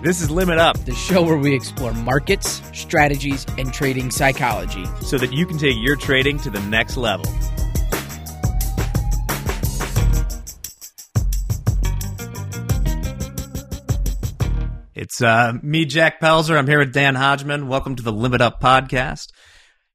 This 0.00 0.20
is 0.20 0.30
Limit 0.30 0.58
Up, 0.58 0.78
the 0.84 0.94
show 0.94 1.24
where 1.24 1.36
we 1.36 1.52
explore 1.52 1.92
markets, 1.92 2.62
strategies, 2.72 3.44
and 3.58 3.74
trading 3.74 4.12
psychology 4.12 4.84
so 5.02 5.18
that 5.18 5.32
you 5.32 5.44
can 5.44 5.58
take 5.58 5.74
your 5.76 5.96
trading 5.96 6.38
to 6.38 6.50
the 6.50 6.60
next 6.60 6.96
level. 6.96 7.26
It's 14.94 15.20
uh, 15.20 15.54
me, 15.64 15.84
Jack 15.84 16.20
Pelzer. 16.20 16.56
I'm 16.56 16.68
here 16.68 16.78
with 16.78 16.92
Dan 16.92 17.16
Hodgman. 17.16 17.66
Welcome 17.66 17.96
to 17.96 18.02
the 18.04 18.12
Limit 18.12 18.40
Up 18.40 18.60
podcast. 18.60 19.32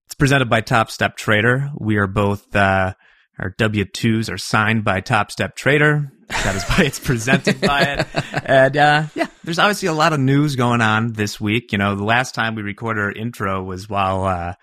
It's 0.07 0.15
presented 0.17 0.49
by 0.49 0.61
TopstepTrader. 0.61 1.75
We 1.79 1.95
are 1.95 2.07
both 2.07 2.53
uh, 2.53 2.93
our 3.39 3.51
W 3.57 3.85
twos 3.85 4.29
are 4.29 4.37
signed 4.37 4.83
by 4.83 4.99
TopstepTrader. 4.99 6.11
That 6.27 6.55
is 6.57 6.63
why 6.65 6.83
it's 6.83 6.99
presented 6.99 7.61
by 7.61 7.81
it. 7.83 8.07
And 8.45 8.75
uh, 8.75 9.03
yeah, 9.15 9.27
there's 9.43 9.59
obviously 9.59 9.87
a 9.87 9.93
lot 9.93 10.13
of 10.13 10.19
news 10.19 10.55
going 10.55 10.81
on 10.81 11.13
this 11.13 11.39
week. 11.39 11.71
You 11.71 11.77
know, 11.77 11.95
the 11.95 12.03
last 12.03 12.33
time 12.33 12.55
we 12.55 12.61
recorded 12.61 13.01
our 13.01 13.11
intro 13.11 13.63
was 13.63 13.89
while 13.89 14.23
uh, 14.25 14.53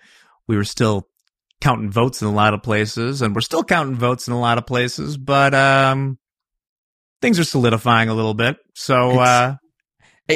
we 0.47 0.55
were 0.55 0.63
still 0.63 1.07
counting 1.59 1.91
votes 1.91 2.21
in 2.21 2.27
a 2.27 2.33
lot 2.33 2.53
of 2.53 2.63
places, 2.63 3.21
and 3.21 3.35
we're 3.35 3.41
still 3.41 3.63
counting 3.63 3.95
votes 3.95 4.27
in 4.27 4.33
a 4.33 4.39
lot 4.39 4.57
of 4.57 4.65
places, 4.65 5.17
but 5.17 5.53
um, 5.53 6.17
things 7.21 7.39
are 7.39 7.43
solidifying 7.43 8.09
a 8.09 8.13
little 8.13 8.33
bit. 8.33 8.57
So. 8.73 9.19
Uh, 9.19 9.55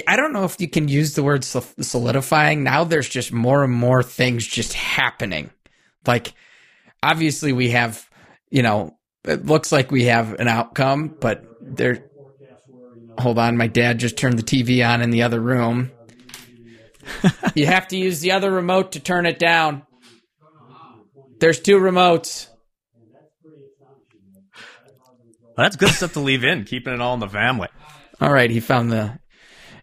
I 0.08 0.17
don't 0.17 0.34
know 0.34 0.44
if 0.44 0.59
you 0.59 0.67
can 0.67 0.89
use 0.89 1.14
the 1.14 1.23
word 1.23 1.45
solidifying. 1.45 2.64
Now 2.64 2.84
there's 2.84 3.08
just 3.08 3.31
more 3.31 3.64
and 3.64 3.72
more 3.72 4.03
things 4.03 4.45
just 4.45 4.73
happening. 4.73 5.52
Like, 6.05 6.34
obviously, 7.02 7.53
we 7.53 7.70
have, 7.70 8.09
you 8.50 8.62
know, 8.62 8.98
it 9.23 9.45
looks 9.45 9.72
like 9.72 9.91
we 9.91 10.05
have 10.05 10.34
an 10.34 10.50
outcome, 10.50 11.16
but 11.22 11.45
there. 11.62 12.05
Hold 13.20 13.40
on, 13.40 13.58
my 13.58 13.68
dad 13.68 14.00
just 14.00 14.18
turned 14.18 14.38
the 14.38 14.44
TV 14.44 14.88
on 14.88 15.02
in 15.02 15.10
the 15.10 15.23
other 15.23 15.40
room. 15.40 15.92
you 17.56 17.66
have 17.66 17.88
to 17.90 17.98
use 17.98 18.20
the 18.20 18.31
other 18.31 18.52
remote 18.52 18.94
to 18.94 19.00
turn 19.00 19.26
it 19.26 19.39
down. 19.39 19.84
There's 21.39 21.59
two 21.59 21.78
remotes. 21.78 22.48
Well, 25.42 25.66
that's 25.66 25.76
good 25.76 25.89
stuff 25.89 26.14
to 26.14 26.20
leave 26.20 26.44
in, 26.44 26.66
keeping 26.66 26.94
it 26.94 27.02
all 27.02 27.14
in 27.14 27.20
the 27.20 27.30
family. 27.30 27.70
All 28.20 28.31
right, 28.31 28.50
he 28.50 28.59
found 28.59 28.92
the 28.92 29.20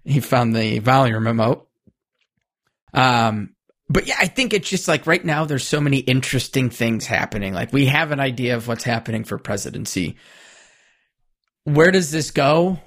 he 0.05 0.21
found 0.21 0.55
the 0.55 0.81
volume 0.81 1.27
remote. 1.27 1.69
Um, 2.93 3.55
but 3.89 4.07
yeah, 4.07 4.17
I 4.19 4.27
think 4.27 4.53
it's 4.53 4.69
just 4.69 4.89
like 4.89 5.07
right 5.07 5.25
now 5.25 5.45
there's 5.45 5.67
so 5.67 5.81
many 5.81 5.99
interesting 5.99 6.71
things 6.71 7.07
happening. 7.07 7.55
Like 7.55 7.73
we 7.73 7.87
have 7.87 8.11
an 8.11 8.21
idea 8.21 8.57
of 8.57 8.69
what's 8.69 8.85
happening 8.85 9.25
for 9.25 9.39
presidency. 9.39 10.17
Where 11.65 11.91
does 11.91 12.11
this 12.11 12.31
go? 12.31 12.81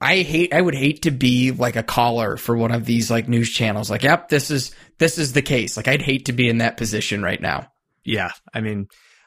I 0.00 0.18
hate 0.18 0.52
I 0.52 0.60
would 0.60 0.74
hate 0.74 1.02
to 1.02 1.10
be 1.10 1.50
like 1.50 1.76
a 1.76 1.82
caller 1.82 2.36
for 2.36 2.56
one 2.56 2.70
of 2.70 2.84
these 2.84 3.10
like 3.10 3.28
news 3.28 3.50
channels. 3.50 3.90
Like, 3.90 4.04
yep, 4.04 4.28
this 4.28 4.50
is 4.50 4.72
this 4.98 5.18
is 5.18 5.32
the 5.32 5.42
case. 5.42 5.76
Like 5.76 5.88
I'd 5.88 6.02
hate 6.02 6.26
to 6.26 6.32
be 6.32 6.48
in 6.48 6.58
that 6.58 6.76
position 6.76 7.22
right 7.22 7.40
now. 7.40 7.68
Yeah. 8.04 8.30
I 8.54 8.60
mean, 8.60 8.86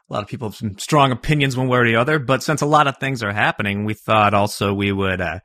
a 0.10 0.14
lot 0.14 0.24
of 0.24 0.30
people 0.30 0.50
have 0.50 0.56
some 0.56 0.78
strong 0.78 1.12
opinions 1.12 1.56
one 1.56 1.68
way 1.68 1.80
or 1.80 1.86
the 1.86 1.96
other, 1.98 2.20
but 2.20 2.44
since 2.44 2.62
a 2.62 2.66
lot 2.66 2.88
of 2.88 2.98
things 2.98 3.22
are 3.24 3.32
happening, 3.32 3.86
we 3.86 3.94
thought 3.94 4.34
also 4.34 4.74
we 4.74 4.92
would 4.92 5.22
uh, 5.22 5.40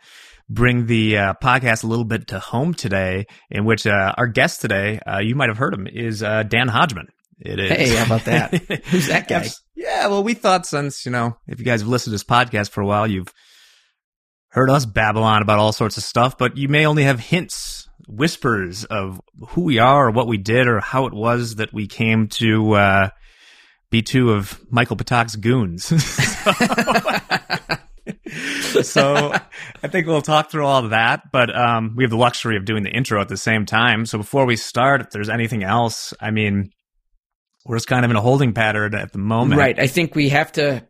bring 0.48 0.86
the 0.86 1.18
uh, 1.18 1.34
podcast 1.42 1.84
a 1.84 1.86
little 1.86 2.04
bit 2.04 2.28
to 2.28 2.38
home 2.38 2.74
today, 2.74 3.26
in 3.50 3.64
which 3.64 3.86
uh, 3.86 4.14
our 4.16 4.26
guest 4.26 4.60
today, 4.60 4.98
uh, 5.06 5.18
you 5.18 5.34
might 5.34 5.50
have 5.50 5.58
heard 5.58 5.74
him, 5.74 5.86
is 5.86 6.22
uh, 6.22 6.42
Dan 6.42 6.68
Hodgman. 6.68 7.08
It 7.38 7.60
is. 7.60 7.70
Hey, 7.70 7.96
how 7.96 8.06
about 8.06 8.24
that? 8.24 8.54
Who's 8.86 9.08
that 9.08 9.28
guy? 9.28 9.48
yeah, 9.76 10.06
well, 10.08 10.24
we 10.24 10.34
thought 10.34 10.66
since, 10.66 11.04
you 11.04 11.12
know, 11.12 11.36
if 11.46 11.58
you 11.58 11.64
guys 11.64 11.80
have 11.80 11.88
listened 11.88 12.12
to 12.12 12.14
this 12.14 12.24
podcast 12.24 12.70
for 12.70 12.80
a 12.80 12.86
while, 12.86 13.06
you've 13.06 13.32
heard 14.56 14.70
us 14.70 14.86
babble 14.86 15.22
on 15.22 15.42
about 15.42 15.58
all 15.58 15.70
sorts 15.70 15.98
of 15.98 16.02
stuff, 16.02 16.38
but 16.38 16.56
you 16.56 16.66
may 16.66 16.86
only 16.86 17.04
have 17.04 17.20
hints, 17.20 17.90
whispers 18.08 18.86
of 18.86 19.20
who 19.48 19.60
we 19.60 19.78
are 19.78 20.08
or 20.08 20.10
what 20.10 20.26
we 20.26 20.38
did 20.38 20.66
or 20.66 20.80
how 20.80 21.04
it 21.04 21.12
was 21.12 21.56
that 21.56 21.74
we 21.74 21.86
came 21.86 22.28
to 22.28 22.72
uh, 22.72 23.10
be 23.90 24.00
two 24.00 24.32
of 24.32 24.58
Michael 24.70 24.96
Patak's 24.96 25.36
goons. 25.36 25.84
so 28.82 29.34
I 29.82 29.88
think 29.88 30.06
we'll 30.06 30.22
talk 30.22 30.50
through 30.50 30.64
all 30.64 30.88
that, 30.88 31.30
but 31.30 31.54
um, 31.54 31.92
we 31.94 32.04
have 32.04 32.10
the 32.10 32.16
luxury 32.16 32.56
of 32.56 32.64
doing 32.64 32.82
the 32.82 32.90
intro 32.90 33.20
at 33.20 33.28
the 33.28 33.36
same 33.36 33.66
time. 33.66 34.06
So 34.06 34.16
before 34.16 34.46
we 34.46 34.56
start, 34.56 35.02
if 35.02 35.10
there's 35.10 35.28
anything 35.28 35.64
else, 35.64 36.14
I 36.18 36.30
mean, 36.30 36.70
we're 37.66 37.76
just 37.76 37.88
kind 37.88 38.06
of 38.06 38.10
in 38.10 38.16
a 38.16 38.22
holding 38.22 38.54
pattern 38.54 38.94
at 38.94 39.12
the 39.12 39.18
moment. 39.18 39.58
Right. 39.58 39.78
I 39.78 39.86
think 39.86 40.14
we 40.14 40.30
have 40.30 40.50
to, 40.52 40.86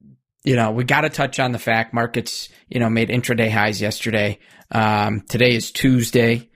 you 0.47 0.55
know, 0.55 0.71
we 0.71 0.84
got 0.84 1.03
to 1.03 1.11
touch 1.11 1.41
on 1.41 1.51
the 1.51 1.59
fact 1.59 1.93
markets, 1.93 2.49
you 2.69 2.79
know, 2.79 2.89
made 2.89 3.09
intraday 3.09 3.51
highs 3.51 3.81
yesterday. 3.81 4.39
Um, 4.71 5.23
today 5.29 5.55
is 5.55 5.71
Tuesday. 5.71 6.49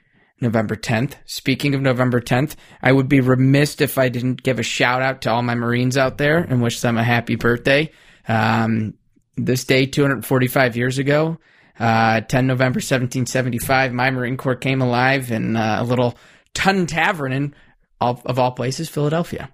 November 0.42 0.74
10th. 0.74 1.16
Speaking 1.26 1.74
of 1.74 1.82
November 1.82 2.18
10th, 2.18 2.56
I 2.82 2.92
would 2.92 3.10
be 3.10 3.20
remiss 3.20 3.78
if 3.82 3.98
I 3.98 4.08
didn't 4.08 4.42
give 4.42 4.58
a 4.58 4.62
shout 4.62 5.02
out 5.02 5.20
to 5.22 5.30
all 5.30 5.42
my 5.42 5.54
Marines 5.54 5.98
out 5.98 6.16
there 6.16 6.38
and 6.38 6.62
wish 6.62 6.80
them 6.80 6.96
a 6.96 7.04
happy 7.04 7.36
birthday. 7.36 7.90
Um, 8.26 8.94
this 9.36 9.64
day 9.64 9.84
245 9.84 10.78
years 10.78 10.96
ago, 10.96 11.36
uh, 11.78 12.22
10 12.22 12.46
November 12.46 12.78
1775, 12.78 13.92
my 13.92 14.10
Marine 14.10 14.38
Corps 14.38 14.56
came 14.56 14.80
alive 14.80 15.30
in 15.30 15.56
uh, 15.56 15.78
a 15.80 15.84
little 15.84 16.16
Tun 16.54 16.86
Tavern 16.86 17.32
in, 17.32 17.54
all, 18.00 18.22
of 18.24 18.38
all 18.38 18.52
places, 18.52 18.88
Philadelphia. 18.88 19.50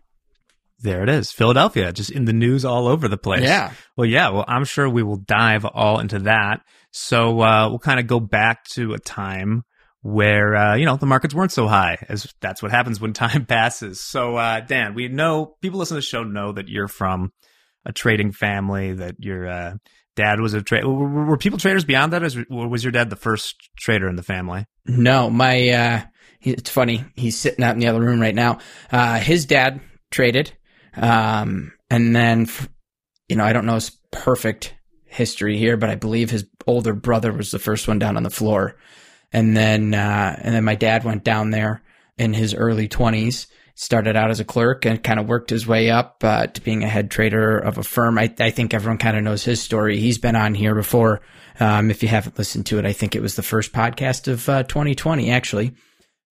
There 0.81 1.03
it 1.03 1.09
is, 1.09 1.33
Philadelphia, 1.33 1.93
just 1.93 2.11
in 2.11 2.27
the 2.27 2.33
news 2.33 2.65
all 2.65 2.87
over 2.87 3.09
the 3.09 3.17
place. 3.17 3.43
Yeah. 3.43 3.73
Well, 3.97 4.07
yeah. 4.07 4.29
Well, 4.29 4.45
I'm 4.47 4.65
sure 4.65 4.89
we 4.89 5.03
will 5.03 5.17
dive 5.17 5.65
all 5.65 6.01
into 6.01 6.19
that. 6.21 6.61
So 6.91 7.41
uh, 7.41 7.69
we'll 7.71 7.79
kind 7.79 7.99
of 7.99 8.07
go 8.07 8.21
back 8.21 8.65
to 8.71 8.93
a 8.93 8.99
time 8.99 9.65
where 10.03 10.55
uh, 10.55 10.77
you 10.77 10.85
know 10.85 10.97
the 10.97 11.07
markets 11.07 11.35
weren't 11.35 11.53
so 11.53 11.67
high, 11.67 11.99
as 12.09 12.33
that's 12.41 12.63
what 12.63 12.71
happens 12.71 13.01
when 13.01 13.13
time 13.15 13.47
passes. 13.47 14.01
So, 14.01 14.37
uh, 14.37 14.61
Dan, 14.61 14.95
we 14.95 15.09
know 15.09 15.57
people 15.61 15.79
listen 15.79 15.97
to 15.97 15.99
the 15.99 16.03
show 16.03 16.23
know 16.23 16.53
that 16.53 16.69
you're 16.69 16.89
from 16.89 17.33
a 17.85 17.93
trading 17.93 18.33
family, 18.33 18.93
that 18.95 19.17
your 19.19 19.49
uh, 19.49 19.75
dad 20.15 20.41
was 20.41 20.55
a 20.55 20.63
trader. 20.63 20.89
Were, 20.89 21.25
were, 21.25 21.37
people 21.39 21.59
traders 21.59 21.85
beyond 21.85 22.13
that, 22.13 22.23
or 22.51 22.69
was 22.69 22.85
your 22.85 22.93
dad 22.93 23.11
the 23.11 23.17
first 23.17 23.57
trader 23.79 24.09
in 24.09 24.17
the 24.17 24.23
family? 24.23 24.67
No, 24.87 25.29
my 25.31 25.69
uh, 25.71 26.03
he, 26.41 26.53
it's 26.53 26.71
funny. 26.71 27.05
He's 27.15 27.39
sitting 27.39 27.65
out 27.65 27.75
in 27.75 27.81
the 27.81 27.89
other 27.89 28.01
room 28.01 28.21
right 28.21 28.35
now. 28.35 28.59
Uh, 28.91 29.19
his 29.19 29.47
dad 29.47 29.81
traded, 30.11 30.53
um, 30.97 31.73
and 31.91 32.15
then 32.15 32.49
you 33.29 33.37
know 33.37 33.45
I 33.45 33.53
don't 33.53 33.67
know 33.67 33.75
his 33.75 33.91
perfect 34.11 34.75
history 35.05 35.57
here, 35.57 35.77
but 35.77 35.91
I 35.91 35.95
believe 35.95 36.31
his 36.31 36.47
older 36.67 36.95
brother 36.95 37.33
was 37.33 37.51
the 37.51 37.59
first 37.59 37.89
one 37.89 37.99
down 37.99 38.17
on 38.17 38.23
the 38.23 38.31
floor, 38.31 38.77
and 39.33 39.57
then 39.57 39.95
uh, 39.95 40.39
and 40.41 40.55
then 40.55 40.65
my 40.65 40.75
dad 40.75 41.05
went 41.05 41.25
down 41.25 41.51
there 41.51 41.83
in 42.19 42.35
his 42.35 42.55
early 42.55 42.89
twenties 42.89 43.47
started 43.77 44.17
out 44.17 44.31
as 44.31 44.41
a 44.41 44.45
clerk 44.45 44.87
and 44.87 45.05
kind 45.05 45.21
of 45.21 45.29
worked 45.29 45.51
his 45.51 45.67
way 45.67 45.91
up 45.91 46.25
uh, 46.25 46.47
to 46.47 46.61
being 46.63 46.83
a 46.83 46.89
head 46.89 47.11
trader 47.11 47.59
of 47.59 47.77
a 47.77 47.83
firm. 47.83 48.19
I, 48.19 48.35
I 48.41 48.51
think 48.51 48.73
everyone 48.73 48.99
kind 48.99 49.17
of 49.17 49.23
knows 49.23 49.45
his 49.45 49.63
story. 49.63 49.99
He's 49.99 50.19
been 50.19 50.35
on 50.35 50.55
here 50.55 50.75
before. 50.75 51.21
Um, 51.61 51.91
if 51.91 52.03
you 52.03 52.09
haven't 52.09 52.39
listened 52.39 52.67
to 52.67 52.79
it, 52.79 52.87
I 52.87 52.93
think 52.93 53.15
it 53.15 53.23
was 53.23 53.37
the 53.37 53.43
first 53.43 53.73
podcast 53.73 54.29
of 54.29 54.49
uh, 54.49 54.63
2020, 54.63 55.31
actually. 55.31 55.75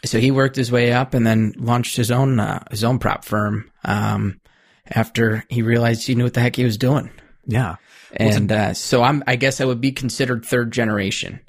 So 0.03 0.19
he 0.19 0.31
worked 0.31 0.55
his 0.55 0.71
way 0.71 0.91
up 0.91 1.13
and 1.13 1.25
then 1.25 1.53
launched 1.57 1.95
his 1.95 2.11
own 2.11 2.39
uh, 2.39 2.63
his 2.69 2.83
own 2.83 2.99
prop 2.99 3.23
firm 3.23 3.71
um, 3.83 4.39
after 4.90 5.44
he 5.50 5.62
realized 5.62 6.06
he 6.06 6.16
knew 6.16 6.23
what 6.23 6.34
the 6.34 6.41
heck 6.41 6.56
he 6.56 6.63
was 6.63 6.78
doing. 6.78 7.09
Yeah, 7.46 7.75
and 8.13 8.51
uh, 8.51 8.73
so 8.73 9.03
I'm 9.03 9.23
I 9.28 9.35
guess 9.35 9.62
I 9.62 9.66
would 9.66 9.81
be 9.81 9.91
considered 9.91 10.46
third 10.46 10.72
generation. 10.72 11.41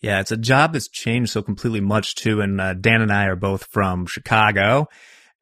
Yeah, 0.00 0.20
it's 0.20 0.30
a 0.30 0.36
job 0.36 0.72
that's 0.72 0.88
changed 0.88 1.32
so 1.32 1.42
completely 1.42 1.80
much 1.80 2.14
too. 2.14 2.40
And 2.40 2.60
uh, 2.60 2.74
Dan 2.74 3.02
and 3.02 3.12
I 3.12 3.26
are 3.26 3.36
both 3.36 3.66
from 3.70 4.06
Chicago, 4.06 4.86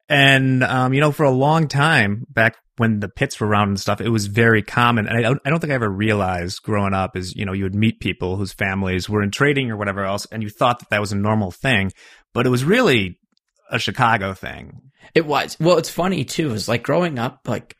and, 0.09 0.63
um, 0.63 0.93
you 0.93 1.01
know, 1.01 1.11
for 1.11 1.25
a 1.25 1.31
long 1.31 1.67
time 1.67 2.25
back 2.29 2.55
when 2.77 2.99
the 2.99 3.09
pits 3.09 3.39
were 3.39 3.47
around 3.47 3.69
and 3.69 3.79
stuff, 3.79 3.99
it 3.99 4.09
was 4.09 4.27
very 4.27 4.61
common. 4.61 5.07
And 5.07 5.25
I 5.25 5.31
I 5.45 5.49
don't 5.49 5.59
think 5.59 5.71
I 5.71 5.75
ever 5.75 5.89
realized 5.89 6.63
growing 6.63 6.93
up 6.93 7.17
is, 7.17 7.35
you 7.35 7.45
know, 7.45 7.53
you 7.53 7.63
would 7.63 7.75
meet 7.75 7.99
people 7.99 8.37
whose 8.37 8.53
families 8.53 9.09
were 9.09 9.21
in 9.21 9.31
trading 9.31 9.69
or 9.69 9.77
whatever 9.77 10.05
else, 10.05 10.25
and 10.31 10.41
you 10.41 10.49
thought 10.49 10.79
that 10.79 10.89
that 10.89 11.01
was 11.01 11.11
a 11.11 11.17
normal 11.17 11.51
thing, 11.51 11.91
but 12.33 12.45
it 12.45 12.49
was 12.49 12.63
really 12.63 13.19
a 13.69 13.79
Chicago 13.79 14.33
thing. 14.33 14.81
It 15.13 15.25
was. 15.25 15.57
Well, 15.59 15.77
it's 15.77 15.89
funny 15.89 16.25
too, 16.25 16.53
is 16.53 16.67
like 16.67 16.83
growing 16.83 17.19
up, 17.19 17.41
like 17.47 17.75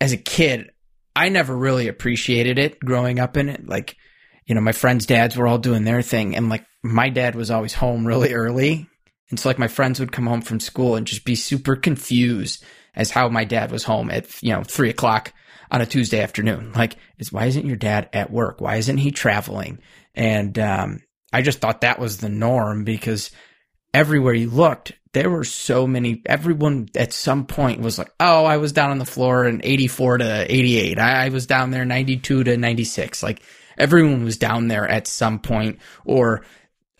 as 0.00 0.12
a 0.12 0.18
kid, 0.18 0.70
I 1.14 1.28
never 1.28 1.56
really 1.56 1.88
appreciated 1.88 2.58
it 2.58 2.78
growing 2.80 3.18
up 3.18 3.36
in 3.36 3.48
it. 3.48 3.66
Like, 3.66 3.96
you 4.44 4.54
know, 4.54 4.60
my 4.60 4.72
friends' 4.72 5.06
dads 5.06 5.36
were 5.36 5.46
all 5.46 5.58
doing 5.58 5.84
their 5.84 6.02
thing, 6.02 6.36
and 6.36 6.48
like 6.48 6.64
my 6.82 7.08
dad 7.08 7.34
was 7.34 7.50
always 7.50 7.74
home 7.74 8.06
really 8.06 8.32
early 8.32 8.88
and 9.30 9.40
so 9.40 9.48
like 9.48 9.58
my 9.58 9.68
friends 9.68 9.98
would 9.98 10.12
come 10.12 10.26
home 10.26 10.42
from 10.42 10.60
school 10.60 10.96
and 10.96 11.06
just 11.06 11.24
be 11.24 11.34
super 11.34 11.76
confused 11.76 12.64
as 12.94 13.10
how 13.10 13.28
my 13.28 13.44
dad 13.44 13.70
was 13.70 13.84
home 13.84 14.10
at, 14.10 14.42
you 14.42 14.52
know, 14.52 14.62
three 14.62 14.90
o'clock 14.90 15.32
on 15.70 15.80
a 15.80 15.86
Tuesday 15.86 16.20
afternoon. 16.20 16.72
Like, 16.72 16.96
is 17.18 17.32
why 17.32 17.46
isn't 17.46 17.66
your 17.66 17.76
dad 17.76 18.08
at 18.12 18.30
work? 18.30 18.60
Why 18.60 18.76
isn't 18.76 18.98
he 18.98 19.10
traveling? 19.10 19.80
And, 20.14 20.58
um, 20.58 21.00
I 21.32 21.42
just 21.42 21.58
thought 21.58 21.80
that 21.80 21.98
was 21.98 22.18
the 22.18 22.28
norm 22.28 22.84
because 22.84 23.30
everywhere 23.96 24.34
you 24.34 24.50
looked, 24.50 24.92
there 25.14 25.30
were 25.30 25.42
so 25.42 25.86
many, 25.86 26.20
everyone 26.26 26.90
at 26.94 27.14
some 27.14 27.46
point 27.46 27.80
was 27.80 27.96
like, 27.96 28.12
oh, 28.20 28.44
I 28.44 28.58
was 28.58 28.72
down 28.72 28.90
on 28.90 28.98
the 28.98 29.06
floor 29.06 29.46
in 29.46 29.62
84 29.64 30.18
to 30.18 30.46
88. 30.54 30.98
I, 30.98 31.30
was 31.30 31.46
down 31.46 31.70
there 31.70 31.86
92 31.86 32.44
to 32.44 32.56
96. 32.58 33.22
Like 33.22 33.40
everyone 33.78 34.22
was 34.22 34.36
down 34.36 34.68
there 34.68 34.86
at 34.86 35.06
some 35.06 35.38
point 35.38 35.78
or 36.04 36.44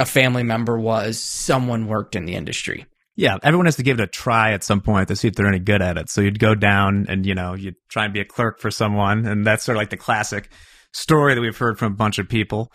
a 0.01 0.07
family 0.07 0.43
member 0.43 0.79
was, 0.79 1.19
someone 1.21 1.87
worked 1.87 2.17
in 2.17 2.25
the 2.25 2.35
industry. 2.35 2.87
Yeah, 3.15 3.37
everyone 3.43 3.67
has 3.67 3.77
to 3.77 3.83
give 3.83 4.01
it 4.01 4.05
a 4.05 4.07
try 4.07 4.53
at 4.53 4.65
some 4.65 4.81
point 4.81 5.09
to 5.09 5.17
see 5.17 5.29
if 5.29 5.35
they're 5.35 5.47
any 5.47 5.59
good 5.59 5.83
at 5.83 5.99
it. 5.99 6.09
So 6.09 6.23
you'd 6.23 6.39
go 6.39 6.55
down 6.55 7.07
and, 7.11 7.27
you 7.27 7.35
know, 7.35 7.53
you'd 7.53 7.77
try 7.91 8.07
and 8.07 8.15
be 8.15 8.21
a 8.21 8.25
clerk 8.25 8.59
for 8.59 8.71
someone. 8.71 9.27
And 9.27 9.47
that's 9.47 9.65
sort 9.65 9.77
of 9.77 9.81
like 9.81 9.91
the 9.91 9.99
classic 9.99 10.49
story 10.95 11.35
that 11.35 11.43
we've 11.43 11.57
heard 11.57 11.79
from 11.79 11.93
a 11.93 11.97
bunch 11.97 12.19
of 12.19 12.27
people. 12.27 12.73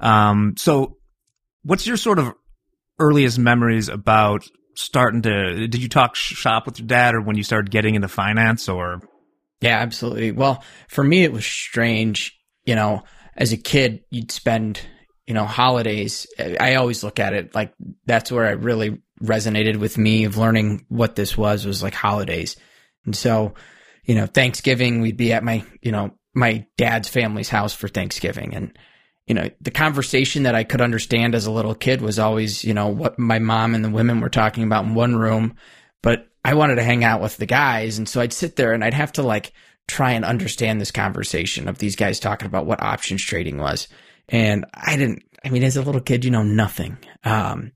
Um, 0.00 0.54
so 0.58 0.96
what's 1.62 1.86
your 1.86 1.96
sort 1.96 2.18
of 2.18 2.32
earliest 3.00 3.38
memories 3.38 3.88
about 3.88 4.46
starting 4.74 5.22
to, 5.22 5.66
did 5.66 5.82
you 5.82 5.88
talk 5.88 6.14
shop 6.14 6.66
with 6.66 6.78
your 6.78 6.86
dad 6.86 7.14
or 7.14 7.20
when 7.20 7.36
you 7.36 7.42
started 7.42 7.70
getting 7.70 7.96
into 7.96 8.08
finance 8.08 8.68
or? 8.68 9.00
Yeah, 9.60 9.78
absolutely. 9.78 10.32
Well, 10.32 10.62
for 10.88 11.02
me, 11.02 11.24
it 11.24 11.32
was 11.32 11.44
strange. 11.44 12.38
You 12.64 12.74
know, 12.76 13.02
as 13.36 13.52
a 13.52 13.56
kid, 13.56 14.04
you'd 14.10 14.30
spend, 14.30 14.80
you 15.26 15.34
know, 15.34 15.44
holidays. 15.44 16.26
I 16.38 16.76
always 16.76 17.02
look 17.02 17.18
at 17.18 17.34
it 17.34 17.54
like 17.54 17.74
that's 18.06 18.30
where 18.30 18.52
it 18.52 18.60
really 18.60 19.02
resonated 19.22 19.76
with 19.76 19.98
me 19.98 20.24
of 20.24 20.36
learning 20.36 20.86
what 20.88 21.16
this 21.16 21.36
was, 21.36 21.66
was 21.66 21.82
like 21.82 21.94
holidays. 21.94 22.56
And 23.04 23.16
so, 23.16 23.54
you 24.04 24.14
know, 24.14 24.26
Thanksgiving, 24.26 25.00
we'd 25.00 25.16
be 25.16 25.32
at 25.32 25.44
my, 25.44 25.64
you 25.82 25.92
know, 25.92 26.12
my 26.34 26.66
dad's 26.76 27.08
family's 27.08 27.48
house 27.48 27.74
for 27.74 27.88
Thanksgiving. 27.88 28.54
And, 28.54 28.78
you 29.30 29.34
know, 29.34 29.48
the 29.60 29.70
conversation 29.70 30.42
that 30.42 30.56
I 30.56 30.64
could 30.64 30.80
understand 30.80 31.36
as 31.36 31.46
a 31.46 31.52
little 31.52 31.76
kid 31.76 32.02
was 32.02 32.18
always, 32.18 32.64
you 32.64 32.74
know, 32.74 32.88
what 32.88 33.16
my 33.16 33.38
mom 33.38 33.76
and 33.76 33.84
the 33.84 33.88
women 33.88 34.20
were 34.20 34.28
talking 34.28 34.64
about 34.64 34.84
in 34.84 34.96
one 34.96 35.14
room, 35.14 35.54
but 36.02 36.26
I 36.44 36.54
wanted 36.54 36.74
to 36.74 36.82
hang 36.82 37.04
out 37.04 37.20
with 37.20 37.36
the 37.36 37.46
guys. 37.46 37.96
And 37.96 38.08
so 38.08 38.20
I'd 38.20 38.32
sit 38.32 38.56
there 38.56 38.72
and 38.72 38.82
I'd 38.82 38.92
have 38.92 39.12
to 39.12 39.22
like 39.22 39.52
try 39.86 40.10
and 40.14 40.24
understand 40.24 40.80
this 40.80 40.90
conversation 40.90 41.68
of 41.68 41.78
these 41.78 41.94
guys 41.94 42.18
talking 42.18 42.46
about 42.46 42.66
what 42.66 42.82
options 42.82 43.24
trading 43.24 43.58
was. 43.58 43.86
And 44.28 44.66
I 44.74 44.96
didn't, 44.96 45.22
I 45.44 45.50
mean, 45.50 45.62
as 45.62 45.76
a 45.76 45.82
little 45.82 46.00
kid, 46.00 46.24
you 46.24 46.32
know, 46.32 46.42
nothing. 46.42 46.98
Um, 47.22 47.70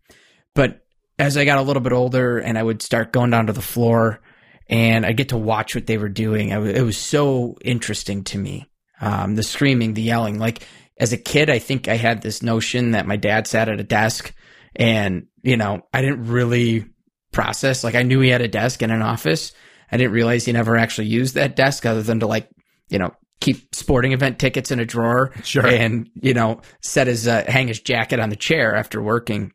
but 0.57 0.85
as 1.21 1.37
I 1.37 1.45
got 1.45 1.59
a 1.59 1.63
little 1.63 1.83
bit 1.83 1.93
older 1.93 2.39
and 2.39 2.59
I 2.59 2.65
would 2.65 2.83
start 2.83 3.13
going 3.13 3.31
down 3.31 3.47
to 3.47 3.53
the 3.53 3.63
floor 3.63 4.21
and 4.69 5.07
I 5.07 5.13
get 5.13 5.29
to 5.29 5.37
watch 5.37 5.77
what 5.77 5.87
they 5.87 5.99
were 5.99 6.09
doing, 6.09 6.49
it 6.49 6.83
was 6.83 6.99
so 6.99 7.57
interesting 7.65 8.25
to 8.25 8.39
me. 8.39 8.69
Um, 9.01 9.35
the 9.35 9.43
screaming, 9.45 9.95
the 9.95 10.03
yelling, 10.03 10.39
like 10.39 10.67
as 10.99 11.13
a 11.13 11.19
kid, 11.19 11.51
I 11.51 11.59
think 11.59 11.89
I 11.89 11.97
had 11.97 12.23
this 12.23 12.43
notion 12.43 12.93
that 12.93 13.07
my 13.07 13.17
dad 13.17 13.47
sat 13.47 13.69
at 13.69 13.81
a 13.81 13.85
desk 13.85 14.35
and, 14.77 15.27
you 15.43 15.57
know, 15.57 15.83
I 15.93 16.03
didn't 16.03 16.27
really 16.27 16.87
process. 17.33 17.83
Like 17.83 17.95
I 17.95 18.03
knew 18.03 18.21
he 18.21 18.31
had 18.31 18.43
a 18.43 18.49
desk 18.49 18.83
in 18.83 18.91
an 18.91 19.03
office. 19.03 19.53
I 19.91 19.97
didn't 19.97 20.13
realize 20.13 20.45
he 20.45 20.53
never 20.53 20.77
actually 20.77 21.09
used 21.09 21.35
that 21.35 21.57
desk 21.57 21.85
other 21.85 22.03
than 22.03 22.21
to 22.21 22.27
like, 22.27 22.49
you 22.89 22.99
know, 22.99 23.13
keep 23.41 23.75
sporting 23.75 24.13
event 24.13 24.39
tickets 24.39 24.71
in 24.71 24.79
a 24.81 24.87
drawer 24.87 25.33
sure. 25.43 25.67
and, 25.67 26.09
you 26.15 26.33
know, 26.33 26.61
set 26.81 27.09
his, 27.09 27.27
uh, 27.27 27.45
hang 27.47 27.69
his 27.69 27.81
jacket 27.81 28.21
on 28.21 28.31
the 28.31 28.37
chair 28.37 28.75
after 28.75 29.03
working. 29.03 29.53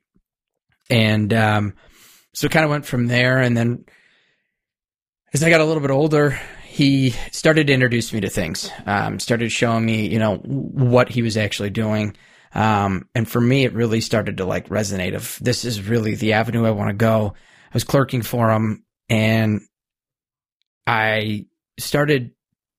And, 0.90 1.34
um, 1.34 1.74
so 2.34 2.46
it 2.46 2.52
kind 2.52 2.66
of 2.66 2.70
went 2.70 2.86
from 2.86 3.08
there. 3.08 3.40
And 3.40 3.56
then 3.56 3.86
as 5.34 5.44
I 5.44 5.50
got 5.50 5.62
a 5.62 5.66
little 5.66 5.82
bit 5.82 5.92
older, 5.92 6.40
he 6.80 7.10
started 7.34 7.68
to 7.68 7.74
introduce 7.74 8.14
me 8.14 8.22
to 8.22 8.30
things, 8.30 8.72
um, 8.86 9.20
started 9.20 9.52
showing 9.52 9.86
me, 9.86 10.08
you 10.08 10.18
know, 10.18 10.38
what 10.38 11.10
he 11.10 11.22
was 11.22 11.36
actually 11.36 11.72
doing. 11.72 12.16
Um, 12.56 13.10
and 13.14 13.28
for 13.28 13.42
me, 13.42 13.66
it 13.66 13.74
really 13.74 14.00
started 14.00 14.38
to 14.38 14.46
like 14.46 14.70
resonate 14.70 15.14
of 15.14 15.38
this 15.42 15.66
is 15.66 15.90
really 15.90 16.16
the 16.16 16.32
avenue 16.32 16.66
I 16.66 16.72
want 16.72 16.88
to 16.88 16.94
go. 16.94 17.34
I 17.36 17.74
was 17.74 17.84
clerking 17.84 18.22
for 18.22 18.50
him 18.50 18.86
and 19.10 19.60
I 20.88 21.48
started, 21.78 22.32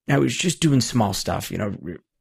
I 0.08 0.17
was 0.17 0.35
just 0.35 0.61
doing 0.61 0.81
small 0.81 1.12
stuff, 1.12 1.50
you 1.50 1.58
know, 1.58 1.76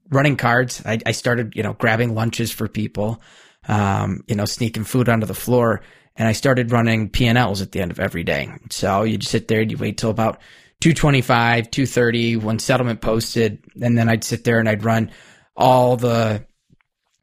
running 0.09 0.35
cards. 0.35 0.81
I, 0.85 0.99
I 1.05 1.13
started, 1.13 1.55
you 1.55 1.63
know, 1.63 1.71
grabbing 1.71 2.13
lunches 2.13 2.51
for 2.51 2.67
people, 2.67 3.21
um, 3.69 4.25
you 4.27 4.35
know, 4.35 4.43
sneaking 4.43 4.83
food 4.83 5.07
onto 5.07 5.25
the 5.25 5.33
floor. 5.33 5.81
And 6.17 6.27
I 6.27 6.33
started 6.33 6.73
running 6.73 7.09
P&Ls 7.09 7.61
at 7.61 7.71
the 7.71 7.79
end 7.79 7.91
of 7.91 8.01
every 8.01 8.25
day. 8.25 8.49
So 8.69 9.03
you'd 9.03 9.23
sit 9.23 9.47
there 9.47 9.61
and 9.61 9.71
you 9.71 9.77
wait 9.77 9.97
till 9.97 10.09
about 10.09 10.41
225, 10.81 11.71
230 11.71 12.37
when 12.37 12.59
settlement 12.59 13.01
posted. 13.01 13.63
And 13.81 13.97
then 13.97 14.07
I'd 14.07 14.23
sit 14.23 14.43
there 14.43 14.59
and 14.59 14.69
I'd 14.69 14.85
run 14.85 15.11
all 15.55 15.97
the 15.97 16.45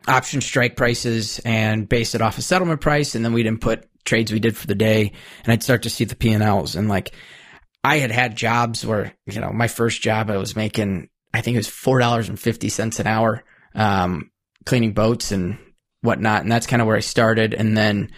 option 0.07 0.41
strike 0.41 0.77
prices 0.77 1.41
and 1.45 1.89
base 1.89 2.15
it 2.15 2.21
off 2.21 2.39
a 2.39 2.43
settlement 2.43 2.81
price. 2.81 3.15
And 3.15 3.25
then 3.25 3.33
we'd 3.33 3.47
input 3.47 3.85
trades 4.05 4.33
we 4.33 4.41
did 4.41 4.57
for 4.57 4.67
the 4.67 4.75
day 4.75 5.13
and 5.45 5.53
I'd 5.53 5.63
start 5.63 5.83
to 5.83 5.91
see 5.91 6.05
the 6.05 6.17
P&Ls. 6.17 6.77
And 6.77 6.89
like 6.89 7.13
I 7.83 7.99
had 7.99 8.11
had 8.11 8.37
jobs 8.37 8.85
where, 8.85 9.15
you 9.27 9.41
know, 9.41 9.51
my 9.53 9.69
first 9.69 10.03
job 10.03 10.31
I 10.31 10.37
was 10.37 10.55
making, 10.55 11.09
I 11.33 11.41
think 11.41 11.55
it 11.55 11.59
was 11.59 11.69
$4.50 11.69 13.01
an 13.01 13.07
hour, 13.07 13.45
um, 13.75 14.31
cleaning 14.65 14.93
boats 14.93 15.33
and 15.33 15.59
whatnot. 16.03 16.43
And 16.43 16.53
that's 16.53 16.67
kind 16.67 16.83
of 16.83 16.87
where 16.87 16.97
I 16.97 17.01
started. 17.01 17.55
And 17.55 17.77
then 17.77 18.11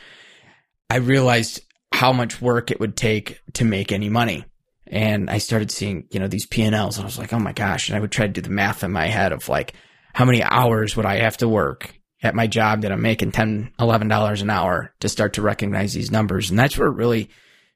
I 0.91 0.97
realized 0.97 1.61
how 1.93 2.13
much 2.13 2.41
work 2.41 2.71
it 2.71 2.81
would 2.81 2.97
take 2.97 3.41
to 3.55 3.65
make 3.65 3.93
any 3.93 4.09
money. 4.09 4.45
And 4.91 5.29
I 5.31 5.39
started 5.39 5.71
seeing, 5.71 6.07
you 6.11 6.19
know, 6.19 6.29
these 6.29 6.47
P&Ls 6.47 6.97
and 6.97 7.05
I 7.05 7.07
was 7.07 7.19
like, 7.19 7.33
oh 7.33 7.39
my 7.39 7.53
gosh. 7.53 7.89
And 7.89 7.97
I 7.97 8.01
would 8.01 8.13
try 8.13 8.27
to 8.27 8.33
do 8.33 8.41
the 8.41 8.51
math 8.51 8.83
in 8.83 8.91
my 8.91 9.07
head 9.07 9.33
of 9.33 9.49
like, 9.49 9.75
how 10.15 10.25
many 10.25 10.43
hours 10.43 10.97
would 10.97 11.07
I 11.07 11.17
have 11.17 11.37
to 11.39 11.49
work 11.49 11.95
at 12.23 12.35
my 12.35 12.47
job 12.47 12.83
that 12.83 12.93
I'm 12.93 13.03
making 13.03 13.33
10, 13.33 13.73
$11 13.79 14.43
an 14.43 14.51
hour 14.51 14.95
to 15.01 15.09
start 15.09 15.35
to 15.35 15.43
recognize 15.43 15.93
these 15.93 16.11
numbers. 16.11 16.51
And 16.51 16.59
that's 16.59 16.77
where 16.77 16.89
it 16.89 16.97
really 16.97 17.31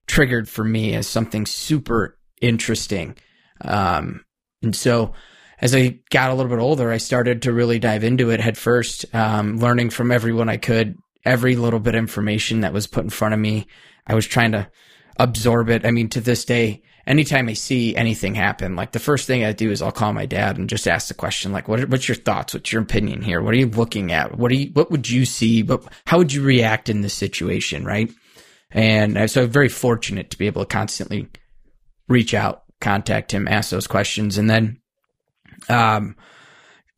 triggered 0.07 0.49
for 0.49 0.65
me 0.65 0.95
as 0.95 1.07
something 1.07 1.47
super 1.47 2.19
interesting. 2.41 3.17
Um, 3.61 4.25
and 4.63 4.75
so 4.75 5.13
as 5.61 5.75
I 5.75 6.01
got 6.11 6.31
a 6.31 6.35
little 6.35 6.51
bit 6.51 6.59
older, 6.59 6.91
I 6.91 6.97
started 6.97 7.43
to 7.43 7.53
really 7.53 7.79
dive 7.79 8.03
into 8.03 8.31
it 8.31 8.41
head 8.41 8.59
first, 8.59 9.05
um, 9.15 9.59
learning 9.59 9.91
from 9.91 10.11
everyone 10.11 10.49
I 10.49 10.57
could, 10.57 10.97
every 11.25 11.55
little 11.55 11.79
bit 11.79 11.95
of 11.95 12.01
information 12.01 12.63
that 12.63 12.73
was 12.73 12.89
put 12.89 13.05
in 13.05 13.11
front 13.11 13.35
of 13.35 13.41
me. 13.41 13.69
I 14.05 14.17
was 14.17 14.27
trying 14.27 14.53
to 14.53 14.69
absorb 15.17 15.71
it. 15.71 15.87
I 15.87 15.93
mean, 15.93 16.09
to 16.11 16.21
this 16.21 16.45
day, 16.45 16.83
anytime 17.07 17.49
I 17.49 17.55
see 17.55 17.97
anything 17.97 18.35
happen, 18.35 18.77
like 18.77 18.93
the 18.93 18.99
first 18.99 19.27
thing 19.27 19.45
I 19.45 19.53
do 19.53 19.71
is 19.71 19.83
I'll 19.83 19.93
call 19.93 20.13
my 20.13 20.27
dad 20.27 20.57
and 20.57 20.69
just 20.69 20.87
ask 20.87 21.09
the 21.09 21.15
question, 21.15 21.53
like, 21.53 21.69
what, 21.69 21.89
what's 21.89 22.09
your 22.09 22.17
thoughts? 22.17 22.55
What's 22.55 22.73
your 22.73 22.83
opinion 22.83 23.23
here? 23.23 23.43
What 23.43 23.55
are 23.55 23.59
you 23.59 23.69
looking 23.69 24.13
at? 24.13 24.39
What 24.39 24.51
do 24.51 24.57
you, 24.57 24.71
what 24.73 24.91
would 24.91 25.09
you 25.09 25.25
see? 25.25 25.63
But 25.63 25.85
how 26.07 26.19
would 26.19 26.33
you 26.33 26.43
react 26.43 26.89
in 26.89 27.01
this 27.01 27.15
situation? 27.15 27.85
Right. 27.85 28.11
And 28.71 29.31
so 29.31 29.43
I'm 29.43 29.51
very 29.51 29.69
fortunate 29.69 30.31
to 30.31 30.39
be 30.39 30.47
able 30.47 30.65
to 30.65 30.69
constantly 30.69 31.29
reach 32.09 32.35
out, 32.35 32.63
contact 32.81 33.33
him, 33.33 33.47
ask 33.47 33.71
those 33.71 33.87
questions. 33.87 34.39
And 34.39 34.49
then, 34.49 34.81
um, 35.69 36.17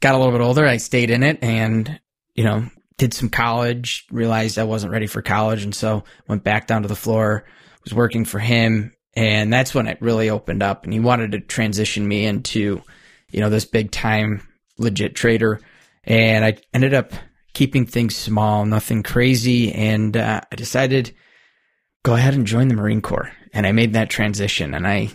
got 0.01 0.15
a 0.15 0.19
little 0.19 0.33
bit 0.33 0.41
older. 0.41 0.67
I 0.67 0.77
stayed 0.77 1.11
in 1.11 1.23
it 1.23 1.43
and, 1.43 2.01
you 2.35 2.45
know, 2.45 2.67
did 2.97 3.13
some 3.13 3.29
college, 3.29 4.07
realized 4.11 4.59
I 4.59 4.65
wasn't 4.65 4.93
ready 4.93 5.07
for 5.07 5.21
college. 5.21 5.65
And 5.65 5.75
so 5.75 6.05
went 6.29 6.45
back 6.45 6.69
down 6.69 6.83
to 6.83 6.89
the 6.89 6.95
floor, 6.95 7.45
was 7.83 7.93
working 7.93 8.25
for 8.25 8.39
him 8.39 8.94
and 9.17 9.53
that's 9.53 9.75
when 9.75 9.87
it 9.87 10.01
really 10.01 10.31
opened 10.31 10.63
up 10.63 10.85
and 10.85 10.93
he 10.93 11.01
wanted 11.01 11.33
to 11.33 11.41
transition 11.41 12.07
me 12.07 12.25
into, 12.25 12.83
you 13.31 13.41
know, 13.41 13.51
this 13.51 13.65
big 13.65 13.91
time 13.91 14.47
legit 14.79 15.15
trader. 15.15 15.61
And 16.05 16.45
I 16.45 16.59
ended 16.73 16.95
up 16.95 17.13
keeping 17.53 17.87
things 17.87 18.17
small, 18.17 18.67
nothing 18.67 19.03
crazy. 19.03 19.73
And 19.73 20.17
uh, 20.17 20.41
I 20.51 20.57
decided 20.57 21.15
go 22.03 22.15
ahead 22.15 22.35
and 22.35 22.47
join 22.47 22.69
the 22.69 22.75
Marine 22.75 23.01
Corps. 23.01 23.31
And 23.53 23.67
I 23.67 23.73
made 23.73 23.93
that 23.93 24.11
transition 24.11 24.75
and 24.75 24.87
I 24.87 25.11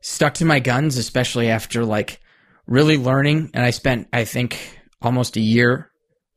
stuck 0.00 0.34
to 0.34 0.44
my 0.44 0.58
guns, 0.60 0.96
especially 0.96 1.48
after 1.48 1.84
like 1.84 2.20
really 2.66 2.98
learning. 2.98 3.50
And 3.54 3.64
I 3.64 3.70
spent, 3.70 4.08
I 4.12 4.24
think, 4.24 4.80
almost 5.00 5.36
a 5.36 5.40
year 5.40 5.90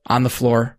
on 0.06 0.24
the 0.24 0.30
floor 0.30 0.78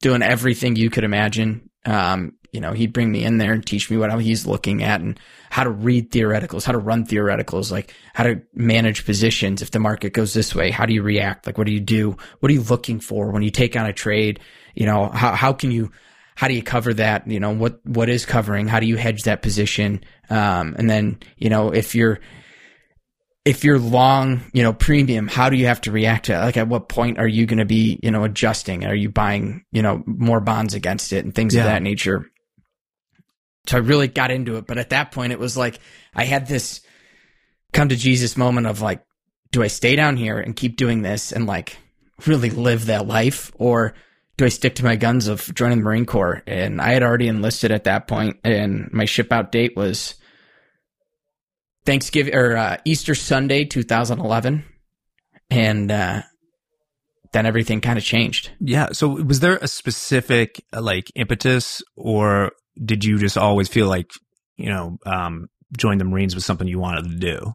doing 0.00 0.22
everything 0.22 0.76
you 0.76 0.88
could 0.88 1.04
imagine. 1.04 1.70
Um, 1.84 2.32
you 2.52 2.60
know, 2.60 2.72
he'd 2.72 2.92
bring 2.92 3.10
me 3.10 3.24
in 3.24 3.38
there 3.38 3.52
and 3.52 3.64
teach 3.64 3.90
me 3.90 3.96
what 3.96 4.10
he's 4.20 4.46
looking 4.46 4.82
at 4.82 5.00
and 5.00 5.18
how 5.50 5.64
to 5.64 5.70
read 5.70 6.10
theoreticals, 6.10 6.64
how 6.64 6.72
to 6.72 6.78
run 6.78 7.06
theoreticals, 7.06 7.70
like 7.70 7.94
how 8.14 8.24
to 8.24 8.42
manage 8.54 9.04
positions. 9.04 9.62
If 9.62 9.70
the 9.70 9.78
market 9.78 10.12
goes 10.12 10.34
this 10.34 10.54
way, 10.54 10.70
how 10.70 10.86
do 10.86 10.92
you 10.92 11.02
react? 11.02 11.46
Like, 11.46 11.58
what 11.58 11.66
do 11.66 11.72
you 11.72 11.80
do? 11.80 12.16
What 12.40 12.50
are 12.50 12.54
you 12.54 12.62
looking 12.62 13.00
for 13.00 13.30
when 13.30 13.42
you 13.42 13.50
take 13.50 13.76
on 13.76 13.86
a 13.86 13.92
trade? 13.92 14.40
You 14.74 14.86
know, 14.86 15.08
how, 15.08 15.32
how 15.32 15.52
can 15.52 15.70
you, 15.70 15.92
how 16.34 16.48
do 16.48 16.54
you 16.54 16.62
cover 16.62 16.94
that? 16.94 17.26
You 17.28 17.40
know, 17.40 17.50
what, 17.50 17.84
what 17.86 18.08
is 18.08 18.26
covering? 18.26 18.66
How 18.66 18.80
do 18.80 18.86
you 18.86 18.96
hedge 18.96 19.24
that 19.24 19.42
position? 19.42 20.02
Um, 20.28 20.74
and 20.78 20.88
then, 20.88 21.18
you 21.36 21.50
know, 21.50 21.72
if 21.72 21.94
you're, 21.94 22.20
if 23.44 23.64
you're 23.64 23.78
long, 23.78 24.42
you 24.52 24.62
know, 24.62 24.72
premium, 24.72 25.26
how 25.26 25.48
do 25.48 25.56
you 25.56 25.66
have 25.66 25.80
to 25.82 25.90
react 25.90 26.26
to 26.26 26.34
it? 26.34 26.38
Like 26.38 26.56
at 26.56 26.68
what 26.68 26.88
point 26.88 27.18
are 27.18 27.26
you 27.26 27.46
going 27.46 27.58
to 27.58 27.64
be, 27.64 27.98
you 28.02 28.10
know, 28.10 28.24
adjusting? 28.24 28.84
Are 28.84 28.94
you 28.94 29.08
buying, 29.08 29.64
you 29.72 29.82
know, 29.82 30.02
more 30.06 30.40
bonds 30.40 30.74
against 30.74 31.12
it 31.12 31.24
and 31.24 31.34
things 31.34 31.54
yeah. 31.54 31.62
of 31.62 31.66
that 31.66 31.82
nature? 31.82 32.30
So 33.70 33.76
I 33.76 33.80
really 33.82 34.08
got 34.08 34.32
into 34.32 34.56
it. 34.56 34.66
But 34.66 34.78
at 34.78 34.90
that 34.90 35.12
point, 35.12 35.32
it 35.32 35.38
was 35.38 35.56
like 35.56 35.78
I 36.12 36.24
had 36.24 36.48
this 36.48 36.80
come 37.72 37.88
to 37.88 37.94
Jesus 37.94 38.36
moment 38.36 38.66
of 38.66 38.80
like, 38.80 39.04
do 39.52 39.62
I 39.62 39.68
stay 39.68 39.94
down 39.94 40.16
here 40.16 40.40
and 40.40 40.56
keep 40.56 40.76
doing 40.76 41.02
this 41.02 41.30
and 41.30 41.46
like 41.46 41.76
really 42.26 42.50
live 42.50 42.86
that 42.86 43.06
life? 43.06 43.52
Or 43.54 43.94
do 44.36 44.44
I 44.44 44.48
stick 44.48 44.74
to 44.76 44.84
my 44.84 44.96
guns 44.96 45.28
of 45.28 45.54
joining 45.54 45.78
the 45.78 45.84
Marine 45.84 46.04
Corps? 46.04 46.42
And 46.48 46.80
I 46.80 46.94
had 46.94 47.04
already 47.04 47.28
enlisted 47.28 47.70
at 47.70 47.84
that 47.84 48.08
point, 48.08 48.38
and 48.42 48.92
my 48.92 49.04
ship 49.04 49.30
out 49.30 49.52
date 49.52 49.76
was 49.76 50.16
Thanksgiving 51.86 52.34
or 52.34 52.56
uh, 52.56 52.78
Easter 52.84 53.14
Sunday, 53.14 53.66
2011. 53.66 54.64
And 55.48 55.92
uh, 55.92 56.22
then 57.30 57.46
everything 57.46 57.80
kind 57.80 57.98
of 57.98 58.04
changed. 58.04 58.50
Yeah. 58.58 58.88
So 58.90 59.10
was 59.10 59.38
there 59.38 59.58
a 59.62 59.68
specific 59.68 60.60
like 60.72 61.12
impetus 61.14 61.84
or 61.94 62.50
did 62.82 63.04
you 63.04 63.18
just 63.18 63.36
always 63.36 63.68
feel 63.68 63.88
like, 63.88 64.10
you 64.56 64.68
know, 64.68 64.98
um, 65.06 65.48
join 65.76 65.98
the 65.98 66.04
Marines 66.04 66.34
was 66.34 66.44
something 66.44 66.66
you 66.66 66.78
wanted 66.78 67.04
to 67.04 67.16
do? 67.16 67.54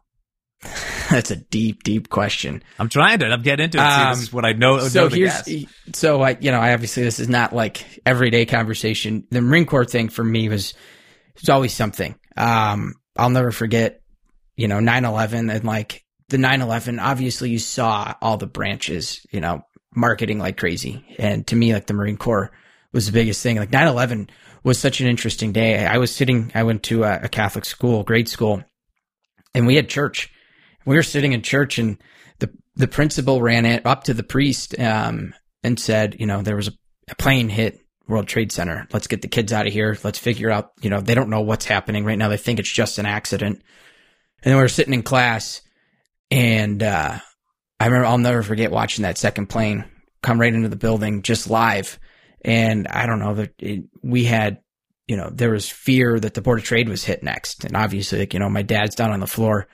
That's 1.10 1.30
a 1.30 1.36
deep, 1.36 1.82
deep 1.82 2.08
question. 2.08 2.62
I'm 2.78 2.88
trying 2.88 3.20
to. 3.20 3.26
I'm 3.26 3.42
getting 3.42 3.64
into 3.64 3.78
it. 3.78 3.82
Um, 3.82 4.12
this 4.12 4.22
is 4.22 4.32
what 4.32 4.44
I 4.44 4.52
know. 4.52 4.80
so 4.80 5.02
know 5.02 5.08
here's 5.08 5.42
guess. 5.42 5.64
so 5.94 6.22
I 6.22 6.36
you 6.40 6.50
know 6.50 6.58
I 6.58 6.72
obviously 6.72 7.04
this 7.04 7.20
is 7.20 7.28
not 7.28 7.54
like 7.54 7.84
everyday 8.04 8.46
conversation. 8.46 9.26
The 9.30 9.40
Marine 9.40 9.66
Corps 9.66 9.84
thing 9.84 10.08
for 10.08 10.24
me 10.24 10.48
was 10.48 10.74
was 11.38 11.48
always 11.48 11.74
something. 11.74 12.16
Um, 12.36 12.94
I'll 13.16 13.30
never 13.30 13.52
forget, 13.52 14.00
you 14.56 14.68
know, 14.68 14.78
9/11 14.78 15.54
and 15.54 15.64
like 15.64 16.04
the 16.28 16.38
9/11. 16.38 17.00
Obviously, 17.00 17.50
you 17.50 17.58
saw 17.58 18.14
all 18.20 18.36
the 18.36 18.46
branches, 18.46 19.20
you 19.30 19.40
know, 19.40 19.62
marketing 19.94 20.38
like 20.38 20.56
crazy, 20.56 21.04
and 21.18 21.46
to 21.48 21.56
me, 21.56 21.74
like 21.74 21.86
the 21.86 21.94
Marine 21.94 22.16
Corps 22.16 22.50
was 22.92 23.06
the 23.06 23.12
biggest 23.12 23.42
thing. 23.42 23.56
Like 23.56 23.70
9/11 23.70 24.30
was 24.66 24.80
such 24.80 25.00
an 25.00 25.06
interesting 25.06 25.52
day. 25.52 25.86
I 25.86 25.98
was 25.98 26.12
sitting. 26.12 26.50
I 26.52 26.64
went 26.64 26.82
to 26.84 27.04
a, 27.04 27.28
Catholic 27.28 27.64
school, 27.64 28.02
grade 28.02 28.28
school, 28.28 28.64
and 29.54 29.64
we 29.64 29.76
had 29.76 29.88
church. 29.88 30.28
We 30.84 30.96
were 30.96 31.04
sitting 31.04 31.32
in 31.32 31.42
church 31.42 31.78
and 31.78 31.98
the 32.40 32.50
the 32.74 32.88
principal 32.88 33.40
ran 33.40 33.64
it 33.64 33.86
up 33.86 34.04
to 34.04 34.14
the 34.14 34.24
priest 34.24 34.76
um, 34.80 35.34
and 35.62 35.78
said, 35.78 36.16
you 36.18 36.26
know, 36.26 36.42
there 36.42 36.56
was 36.56 36.66
a, 36.66 36.72
a 37.08 37.14
plane 37.14 37.48
hit 37.48 37.78
World 38.08 38.26
Trade 38.26 38.50
Center. 38.50 38.88
Let's 38.92 39.06
get 39.06 39.22
the 39.22 39.28
kids 39.28 39.52
out 39.52 39.68
of 39.68 39.72
here. 39.72 39.96
Let's 40.02 40.18
figure 40.18 40.50
out, 40.50 40.72
you 40.80 40.90
know, 40.90 41.00
they 41.00 41.14
don't 41.14 41.30
know 41.30 41.42
what's 41.42 41.64
happening 41.64 42.04
right 42.04 42.18
now. 42.18 42.28
They 42.28 42.36
think 42.36 42.58
it's 42.58 42.72
just 42.72 42.98
an 42.98 43.06
accident. 43.06 43.62
And 44.42 44.50
then 44.50 44.56
we 44.56 44.62
were 44.62 44.68
sitting 44.68 44.94
in 44.94 45.04
class 45.04 45.62
and 46.32 46.82
uh, 46.82 47.18
I 47.78 47.84
remember 47.84 48.06
I'll 48.06 48.18
never 48.18 48.42
forget 48.42 48.72
watching 48.72 49.04
that 49.04 49.16
second 49.16 49.46
plane 49.46 49.84
come 50.24 50.40
right 50.40 50.52
into 50.52 50.68
the 50.68 50.74
building 50.74 51.22
just 51.22 51.48
live. 51.48 52.00
And 52.46 52.86
I 52.86 53.06
don't 53.06 53.18
know 53.18 53.34
that 53.34 53.60
we 54.02 54.24
had, 54.24 54.60
you 55.08 55.16
know, 55.16 55.28
there 55.30 55.50
was 55.50 55.68
fear 55.68 56.18
that 56.18 56.34
the 56.34 56.40
Board 56.40 56.60
of 56.60 56.64
Trade 56.64 56.88
was 56.88 57.04
hit 57.04 57.24
next. 57.24 57.64
And 57.64 57.76
obviously, 57.76 58.20
like, 58.20 58.32
you 58.32 58.38
know, 58.38 58.48
my 58.48 58.62
dad's 58.62 58.94
down 58.94 59.10
on 59.10 59.18
the 59.18 59.26
floor 59.26 59.66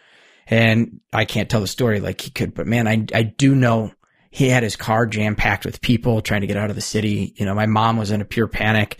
and 0.47 1.01
I 1.13 1.27
can't 1.27 1.51
tell 1.51 1.61
the 1.61 1.67
story 1.67 2.01
like 2.01 2.23
he 2.23 2.31
could, 2.31 2.55
but 2.55 2.67
man, 2.67 2.89
I, 2.89 3.05
I 3.15 3.23
do 3.25 3.55
know 3.55 3.93
he 4.31 4.49
had 4.49 4.63
his 4.63 4.77
car 4.77 5.07
jam 5.07 5.37
packed 5.37 5.67
with 5.67 5.83
people 5.83 6.23
trying 6.23 6.41
to 6.41 6.47
get 6.47 6.57
out 6.57 6.71
of 6.71 6.77
the 6.77 6.81
city. 6.81 7.35
You 7.37 7.45
know, 7.45 7.55
my 7.55 7.67
mom 7.67 7.99
was 7.99 8.11
in 8.11 8.23
a 8.23 8.25
pure 8.25 8.49
panic 8.49 8.99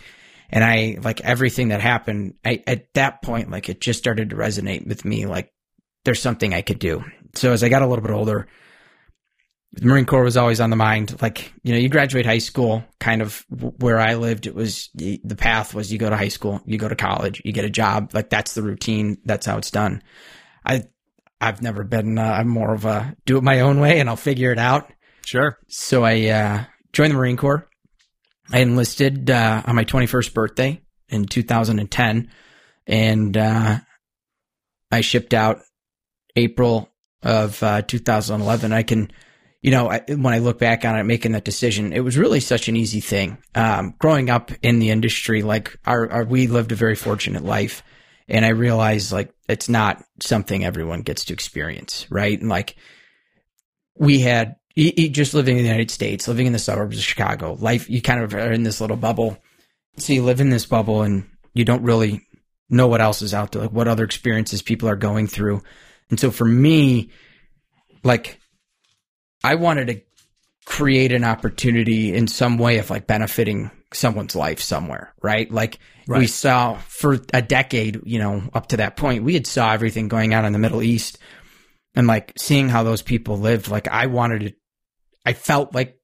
and 0.51 0.63
I 0.63 0.99
like 1.01 1.21
everything 1.21 1.69
that 1.69 1.81
happened. 1.81 2.35
I, 2.45 2.63
at 2.67 2.93
that 2.93 3.23
point, 3.23 3.49
like 3.49 3.69
it 3.69 3.81
just 3.81 3.97
started 3.97 4.29
to 4.29 4.35
resonate 4.35 4.85
with 4.85 5.03
me. 5.03 5.25
Like 5.25 5.51
there's 6.05 6.21
something 6.21 6.53
I 6.53 6.61
could 6.61 6.77
do. 6.77 7.03
So 7.33 7.51
as 7.51 7.63
I 7.63 7.69
got 7.69 7.81
a 7.81 7.87
little 7.87 8.05
bit 8.05 8.13
older, 8.13 8.47
the 9.73 9.87
Marine 9.87 10.05
Corps 10.05 10.23
was 10.23 10.37
always 10.37 10.61
on 10.61 10.69
the 10.69 10.75
mind. 10.75 11.19
Like, 11.21 11.51
you 11.63 11.73
know, 11.73 11.79
you 11.79 11.89
graduate 11.89 12.27
high 12.27 12.37
school, 12.37 12.83
kind 12.99 13.23
of 13.23 13.43
where 13.49 13.99
I 13.99 14.15
lived, 14.15 14.45
it 14.45 14.53
was 14.53 14.89
the 14.93 15.35
path 15.35 15.73
was 15.73 15.91
you 15.91 15.97
go 15.97 16.11
to 16.11 16.17
high 16.17 16.27
school, 16.27 16.61
you 16.65 16.77
go 16.77 16.87
to 16.87 16.95
college, 16.95 17.41
you 17.43 17.51
get 17.53 17.65
a 17.65 17.71
job. 17.71 18.11
Like 18.13 18.29
that's 18.29 18.53
the 18.53 18.61
routine. 18.61 19.17
That's 19.25 19.47
how 19.47 19.57
it's 19.57 19.71
done. 19.71 20.03
I, 20.63 20.83
I've 21.41 21.63
never 21.63 21.83
been, 21.83 22.19
uh, 22.19 22.23
I'm 22.23 22.47
more 22.47 22.73
of 22.73 22.85
a 22.85 23.15
do 23.25 23.37
it 23.37 23.43
my 23.43 23.61
own 23.61 23.79
way 23.79 23.99
and 23.99 24.09
I'll 24.09 24.15
figure 24.15 24.51
it 24.51 24.59
out. 24.59 24.91
Sure. 25.25 25.57
So 25.67 26.03
I, 26.03 26.27
uh, 26.27 26.63
joined 26.93 27.11
the 27.11 27.17
Marine 27.17 27.37
Corps. 27.37 27.67
I 28.51 28.59
enlisted, 28.59 29.31
uh, 29.31 29.63
on 29.65 29.75
my 29.75 29.85
21st 29.85 30.33
birthday 30.35 30.81
in 31.09 31.25
2010 31.25 32.29
and, 32.85 33.37
uh, 33.37 33.79
I 34.91 35.01
shipped 35.01 35.33
out 35.33 35.61
April 36.35 36.91
of, 37.23 37.63
uh, 37.63 37.81
2011. 37.81 38.71
I 38.71 38.83
can, 38.83 39.11
you 39.63 39.71
know, 39.71 39.89
I, 39.89 40.01
when 40.09 40.33
I 40.33 40.39
look 40.39 40.59
back 40.59 40.83
on 40.83 40.99
it, 40.99 41.05
making 41.05 41.31
that 41.31 41.45
decision, 41.45 41.93
it 41.93 42.01
was 42.01 42.17
really 42.17 42.41
such 42.41 42.67
an 42.67 42.75
easy 42.75 42.99
thing. 42.99 43.37
Um, 43.55 43.95
growing 43.97 44.29
up 44.29 44.51
in 44.61 44.79
the 44.79 44.89
industry, 44.89 45.41
like 45.41 45.79
our, 45.85 46.11
our, 46.11 46.25
we 46.25 46.47
lived 46.47 46.73
a 46.73 46.75
very 46.75 46.95
fortunate 46.95 47.45
life. 47.45 47.81
And 48.27 48.43
I 48.43 48.49
realized 48.49 49.13
like 49.13 49.33
it's 49.47 49.69
not 49.69 50.03
something 50.21 50.65
everyone 50.65 51.01
gets 51.01 51.25
to 51.25 51.33
experience, 51.33 52.05
right? 52.11 52.37
And 52.37 52.49
like 52.49 52.75
we 53.97 54.19
had 54.19 54.57
just 54.75 55.33
living 55.33 55.55
in 55.55 55.63
the 55.63 55.69
United 55.69 55.91
States, 55.91 56.27
living 56.27 56.45
in 56.45 56.53
the 56.53 56.59
suburbs 56.59 56.97
of 56.97 57.03
Chicago, 57.03 57.55
life, 57.57 57.89
you 57.89 58.01
kind 58.01 58.21
of 58.21 58.33
are 58.33 58.51
in 58.51 58.63
this 58.63 58.81
little 58.81 58.97
bubble. 58.97 59.37
So 59.95 60.11
you 60.11 60.23
live 60.23 60.41
in 60.41 60.49
this 60.49 60.65
bubble 60.65 61.03
and 61.03 61.29
you 61.53 61.63
don't 61.63 61.83
really 61.83 62.27
know 62.69 62.87
what 62.87 63.01
else 63.01 63.21
is 63.21 63.33
out 63.33 63.53
there, 63.53 63.61
like 63.61 63.71
what 63.71 63.87
other 63.87 64.03
experiences 64.03 64.61
people 64.61 64.89
are 64.89 64.97
going 64.97 65.27
through. 65.27 65.61
And 66.09 66.19
so 66.19 66.31
for 66.31 66.45
me, 66.45 67.11
like 68.03 68.39
I 69.43 69.55
wanted 69.55 69.87
to 69.87 70.01
create 70.65 71.11
an 71.11 71.23
opportunity 71.23 72.13
in 72.13 72.27
some 72.27 72.57
way 72.57 72.77
of 72.77 72.89
like 72.89 73.05
benefiting 73.07 73.69
someone's 73.91 74.35
life 74.35 74.61
somewhere, 74.61 75.13
right? 75.21 75.51
Like 75.51 75.79
we 76.07 76.27
saw 76.27 76.75
for 76.87 77.19
a 77.33 77.41
decade, 77.41 78.01
you 78.05 78.19
know, 78.19 78.43
up 78.53 78.67
to 78.67 78.77
that 78.77 78.95
point, 78.95 79.23
we 79.23 79.33
had 79.33 79.47
saw 79.47 79.71
everything 79.73 80.07
going 80.07 80.33
on 80.33 80.45
in 80.45 80.53
the 80.53 80.59
Middle 80.59 80.81
East 80.81 81.17
and 81.95 82.07
like 82.07 82.33
seeing 82.37 82.69
how 82.69 82.83
those 82.83 83.01
people 83.01 83.37
lived. 83.37 83.67
Like 83.67 83.87
I 83.87 84.07
wanted 84.07 84.39
to, 84.39 84.53
I 85.25 85.33
felt 85.33 85.75
like 85.75 85.97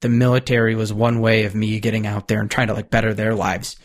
the 0.00 0.08
military 0.08 0.74
was 0.74 0.92
one 0.92 1.20
way 1.20 1.44
of 1.44 1.54
me 1.54 1.80
getting 1.80 2.06
out 2.06 2.28
there 2.28 2.40
and 2.40 2.50
trying 2.50 2.68
to 2.68 2.74
like 2.74 2.90
better 2.90 3.14
their 3.14 3.34
lives. 3.34 3.76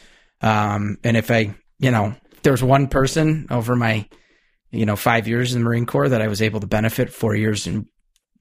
Um, 0.42 0.98
and 1.04 1.18
if 1.18 1.32
I, 1.32 1.56
you 1.80 1.92
know, 1.92 2.16
if 2.32 2.42
there 2.44 2.54
was 2.54 2.63
one 2.63 2.88
person 2.88 3.48
over 3.50 3.75
my, 3.75 4.08
you 4.72 4.86
know, 4.86 4.96
five 4.96 5.28
years 5.28 5.54
in 5.54 5.62
the 5.62 5.66
Marine 5.66 5.86
Corps 5.86 6.10
that 6.10 6.22
I 6.22 6.28
was 6.28 6.42
able 6.42 6.60
to 6.60 6.68
benefit, 6.68 7.12
four 7.12 7.36
years 7.36 7.68
and 7.68 7.88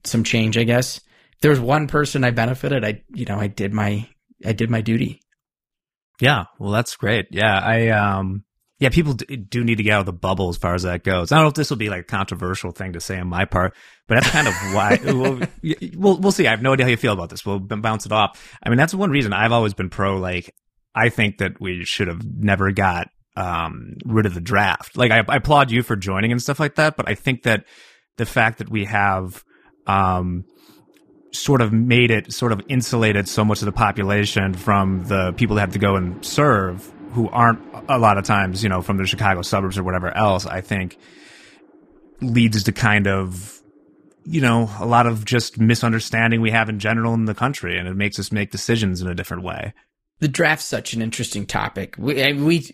some 0.03 0.23
change, 0.23 0.57
I 0.57 0.63
guess. 0.63 0.97
If 0.97 1.41
there 1.41 1.51
was 1.51 1.59
one 1.59 1.87
person 1.87 2.23
I 2.23 2.31
benefited, 2.31 2.83
I, 2.83 3.03
you 3.13 3.25
know, 3.25 3.39
I 3.39 3.47
did 3.47 3.73
my, 3.73 4.07
I 4.45 4.53
did 4.53 4.69
my 4.69 4.81
duty. 4.81 5.21
Yeah. 6.19 6.45
Well, 6.59 6.71
that's 6.71 6.95
great. 6.95 7.27
Yeah. 7.31 7.59
I, 7.59 7.89
um, 7.89 8.43
yeah, 8.79 8.89
people 8.89 9.13
do 9.13 9.63
need 9.63 9.75
to 9.75 9.83
get 9.83 9.93
out 9.93 9.99
of 10.01 10.05
the 10.05 10.13
bubble 10.13 10.47
as 10.47 10.57
far 10.57 10.73
as 10.73 10.83
that 10.83 11.03
goes. 11.03 11.31
I 11.31 11.35
don't 11.35 11.43
know 11.43 11.49
if 11.49 11.53
this 11.53 11.69
will 11.69 11.77
be 11.77 11.89
like 11.89 12.01
a 12.01 12.03
controversial 12.03 12.71
thing 12.71 12.93
to 12.93 13.01
say 13.01 13.19
on 13.19 13.27
my 13.27 13.43
part, 13.43 13.73
but 14.07 14.15
that's 14.15 14.29
kind 14.29 14.47
of 14.47 14.53
why 14.73 14.99
we'll, 15.03 15.41
we'll, 15.97 16.17
we'll 16.17 16.31
see. 16.31 16.47
I 16.47 16.51
have 16.51 16.61
no 16.61 16.73
idea 16.73 16.85
how 16.85 16.89
you 16.89 16.97
feel 16.97 17.13
about 17.13 17.29
this. 17.29 17.45
We'll 17.45 17.59
bounce 17.59 18.05
it 18.05 18.13
off. 18.13 18.57
I 18.63 18.69
mean, 18.69 18.77
that's 18.77 18.93
one 18.93 19.11
reason 19.11 19.33
I've 19.33 19.51
always 19.51 19.73
been 19.73 19.89
pro, 19.89 20.17
like, 20.17 20.53
I 20.95 21.09
think 21.09 21.39
that 21.39 21.59
we 21.59 21.83
should 21.83 22.07
have 22.07 22.25
never 22.25 22.71
got, 22.71 23.09
um, 23.35 23.95
rid 24.05 24.25
of 24.25 24.33
the 24.33 24.41
draft. 24.41 24.97
Like, 24.97 25.11
I, 25.11 25.23
I 25.27 25.37
applaud 25.37 25.71
you 25.71 25.83
for 25.83 25.97
joining 25.97 26.31
and 26.31 26.41
stuff 26.41 26.59
like 26.59 26.75
that, 26.75 26.95
but 26.95 27.07
I 27.07 27.15
think 27.15 27.43
that 27.43 27.65
the 28.17 28.25
fact 28.25 28.59
that 28.59 28.69
we 28.69 28.85
have, 28.85 29.43
um, 29.89 30.45
sort 31.31 31.61
of 31.61 31.73
made 31.73 32.11
it 32.11 32.31
sort 32.31 32.51
of 32.51 32.61
insulated 32.69 33.27
so 33.27 33.43
much 33.43 33.61
of 33.61 33.65
the 33.65 33.71
population 33.71 34.53
from 34.53 35.03
the 35.05 35.33
people 35.33 35.55
that 35.55 35.61
have 35.61 35.73
to 35.73 35.79
go 35.79 35.95
and 35.95 36.23
serve 36.23 36.91
who 37.13 37.27
aren't 37.29 37.59
a 37.87 37.97
lot 37.97 38.19
of 38.19 38.23
times, 38.23 38.61
you 38.61 38.69
know, 38.69 38.83
from 38.83 38.97
the 38.97 39.05
Chicago 39.07 39.41
suburbs 39.41 39.77
or 39.77 39.83
whatever 39.83 40.15
else, 40.15 40.45
I 40.45 40.61
think 40.61 40.97
leads 42.21 42.63
to 42.63 42.71
kind 42.71 43.07
of, 43.07 43.61
you 44.25 44.41
know, 44.41 44.69
a 44.79 44.85
lot 44.85 45.07
of 45.07 45.25
just 45.25 45.59
misunderstanding 45.59 46.39
we 46.39 46.51
have 46.51 46.69
in 46.69 46.77
general 46.77 47.15
in 47.15 47.25
the 47.25 47.33
country. 47.33 47.79
And 47.79 47.87
it 47.87 47.95
makes 47.95 48.19
us 48.19 48.31
make 48.31 48.51
decisions 48.51 49.01
in 49.01 49.07
a 49.07 49.15
different 49.15 49.43
way. 49.43 49.73
the 50.19 50.27
draft's 50.27 50.65
such 50.65 50.93
an 50.93 51.01
interesting 51.01 51.47
topic. 51.47 51.95
We, 51.97 52.33
we, 52.33 52.69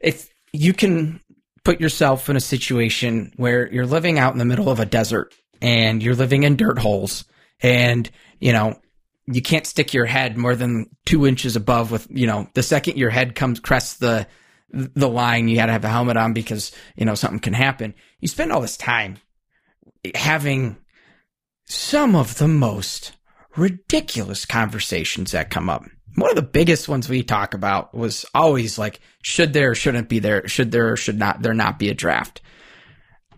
if 0.00 0.28
you 0.52 0.72
can 0.72 1.20
put 1.64 1.80
yourself 1.80 2.28
in 2.28 2.36
a 2.36 2.40
situation 2.40 3.32
where 3.36 3.72
you're 3.72 3.86
living 3.86 4.18
out 4.18 4.32
in 4.32 4.38
the 4.38 4.44
middle 4.44 4.68
of 4.68 4.80
a 4.80 4.86
desert 4.86 5.32
and 5.62 6.02
you're 6.02 6.16
living 6.16 6.42
in 6.42 6.56
dirt 6.56 6.78
holes 6.78 7.24
and, 7.60 8.10
you 8.40 8.52
know, 8.52 8.78
you 9.26 9.40
can't 9.40 9.66
stick 9.66 9.94
your 9.94 10.04
head 10.04 10.36
more 10.36 10.56
than 10.56 10.90
two 11.06 11.24
inches 11.24 11.54
above 11.54 11.92
with, 11.92 12.08
you 12.10 12.26
know, 12.26 12.48
the 12.54 12.64
second 12.64 12.98
your 12.98 13.10
head 13.10 13.36
comes, 13.36 13.60
crests 13.60 13.94
the, 13.94 14.26
the 14.70 15.08
line, 15.08 15.46
you 15.46 15.54
got 15.54 15.66
to 15.66 15.72
have 15.72 15.84
a 15.84 15.88
helmet 15.88 16.16
on 16.16 16.32
because, 16.32 16.72
you 16.96 17.04
know, 17.04 17.14
something 17.14 17.38
can 17.38 17.54
happen. 17.54 17.94
You 18.18 18.26
spend 18.26 18.50
all 18.50 18.60
this 18.60 18.76
time 18.76 19.18
having 20.16 20.76
some 21.66 22.16
of 22.16 22.38
the 22.38 22.48
most 22.48 23.12
ridiculous 23.56 24.44
conversations 24.44 25.30
that 25.30 25.50
come 25.50 25.70
up. 25.70 25.84
One 26.16 26.30
of 26.30 26.36
the 26.36 26.42
biggest 26.42 26.88
ones 26.88 27.08
we 27.08 27.22
talk 27.22 27.54
about 27.54 27.94
was 27.94 28.26
always 28.34 28.78
like, 28.78 28.98
should 29.22 29.52
there 29.52 29.76
shouldn't 29.76 30.08
be 30.08 30.18
there? 30.18 30.48
Should 30.48 30.72
there 30.72 30.96
should 30.96 31.18
not 31.18 31.40
there 31.40 31.54
not 31.54 31.78
be 31.78 31.88
a 31.88 31.94
draft? 31.94 32.42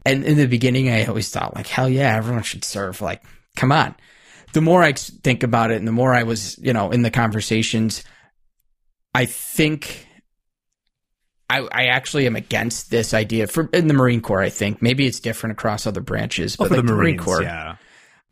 And 0.04 0.24
in 0.24 0.36
the 0.36 0.46
beginning, 0.46 0.90
I 0.90 1.06
always 1.06 1.30
thought 1.30 1.54
like, 1.54 1.66
hell 1.66 1.88
yeah, 1.88 2.16
everyone 2.16 2.42
should 2.42 2.64
serve. 2.64 3.00
Like, 3.00 3.22
come 3.56 3.72
on. 3.72 3.94
The 4.52 4.60
more 4.60 4.82
I 4.82 4.92
think 4.92 5.42
about 5.42 5.70
it 5.70 5.76
and 5.76 5.88
the 5.88 5.92
more 5.92 6.14
I 6.14 6.22
was, 6.22 6.58
you 6.58 6.72
know, 6.72 6.90
in 6.90 7.02
the 7.02 7.10
conversations, 7.10 8.04
I 9.14 9.24
think 9.26 10.06
I, 11.48 11.60
I 11.60 11.86
actually 11.86 12.26
am 12.26 12.36
against 12.36 12.90
this 12.90 13.14
idea 13.14 13.46
for 13.46 13.68
in 13.72 13.86
the 13.86 13.94
Marine 13.94 14.20
Corps. 14.20 14.40
I 14.40 14.50
think 14.50 14.80
maybe 14.82 15.06
it's 15.06 15.20
different 15.20 15.52
across 15.52 15.86
other 15.86 16.00
branches, 16.00 16.56
oh, 16.58 16.64
but 16.64 16.68
for 16.68 16.76
like 16.76 16.86
the 16.86 16.92
Marine 16.92 17.18
Corps, 17.18 17.42
yeah. 17.42 17.76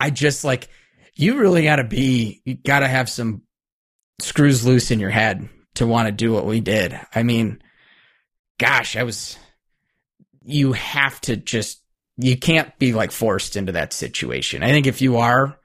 I 0.01 0.11
just 0.11 0.45
like 0.45 0.69
you 1.15 1.39
really 1.39 1.63
got 1.63 1.77
to 1.77 1.85
be 1.85 2.41
you 2.45 2.55
got 2.55 2.81
to 2.81 2.89
have 2.89 3.09
some 3.09 3.43
screws 4.21 4.65
loose 4.67 4.91
in 4.91 4.99
your 4.99 5.11
head 5.11 5.49
to 5.75 5.87
want 5.87 6.07
to 6.07 6.13
do 6.13 6.33
what 6.33 6.47
we 6.47 6.61
did. 6.61 6.99
I 7.15 7.23
mean, 7.23 7.63
gosh, 8.59 8.97
I 8.97 9.03
was 9.03 9.37
you 10.45 10.73
have 10.73 11.21
to 11.23 11.37
just 11.37 11.81
you 12.17 12.37
can't 12.37 12.77
be 12.79 12.93
like 12.93 13.11
forced 13.13 13.57
into 13.57 13.73
that 13.73 13.93
situation. 13.93 14.63
I 14.63 14.71
think 14.71 14.87
if 14.87 15.01
you 15.01 15.17
are 15.19 15.59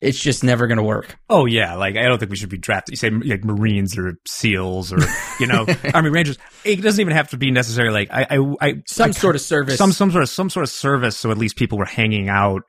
it's 0.00 0.18
just 0.18 0.42
never 0.42 0.66
going 0.66 0.78
to 0.78 0.82
work. 0.82 1.18
Oh 1.28 1.44
yeah, 1.44 1.74
like 1.74 1.96
I 1.96 2.04
don't 2.04 2.18
think 2.18 2.30
we 2.30 2.36
should 2.38 2.48
be 2.48 2.56
drafted. 2.56 2.92
You 2.92 2.96
say 2.96 3.10
like 3.10 3.44
Marines 3.44 3.98
or 3.98 4.14
SEALs 4.26 4.94
or 4.94 4.98
you 5.38 5.46
know 5.46 5.66
Army 5.94 6.08
Rangers. 6.08 6.38
It 6.64 6.76
doesn't 6.82 7.00
even 7.00 7.12
have 7.14 7.28
to 7.30 7.36
be 7.36 7.50
necessarily 7.50 7.92
like 7.92 8.08
I 8.10 8.26
I, 8.38 8.54
I 8.68 8.74
Some 8.86 9.10
I- 9.10 9.12
sort 9.12 9.34
of 9.34 9.42
service. 9.42 9.76
some 9.76 9.92
some 9.92 10.10
sort 10.10 10.22
of 10.22 10.30
some 10.30 10.48
sort 10.48 10.64
of 10.64 10.70
service. 10.70 11.16
So 11.18 11.30
at 11.30 11.36
least 11.38 11.56
people 11.56 11.76
were 11.76 11.84
hanging 11.84 12.28
out 12.30 12.62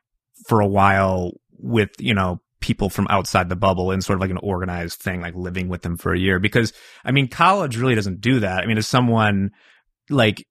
for 0.48 0.60
a 0.60 0.68
while 0.68 1.32
with 1.58 1.92
you 2.00 2.14
know 2.14 2.42
people 2.60 2.90
from 2.90 3.08
outside 3.10 3.48
the 3.50 3.56
bubble 3.56 3.92
in 3.92 4.02
sort 4.02 4.18
of 4.18 4.22
like 4.22 4.30
an 4.30 4.38
organized 4.44 5.00
thing, 5.00 5.22
like 5.22 5.34
living 5.34 5.70
with 5.70 5.84
them 5.84 5.96
for 5.98 6.14
a 6.14 6.20
year. 6.20 6.38
Because 6.38 6.74
I 7.06 7.12
mean, 7.12 7.30
college 7.30 7.78
really 7.78 7.96
doesn't 7.96 8.20
do 8.20 8.42
that. 8.42 8.62
I 8.62 8.66
mean, 8.66 8.78
as 8.78 8.88
someone 8.88 9.52
like 10.10 10.46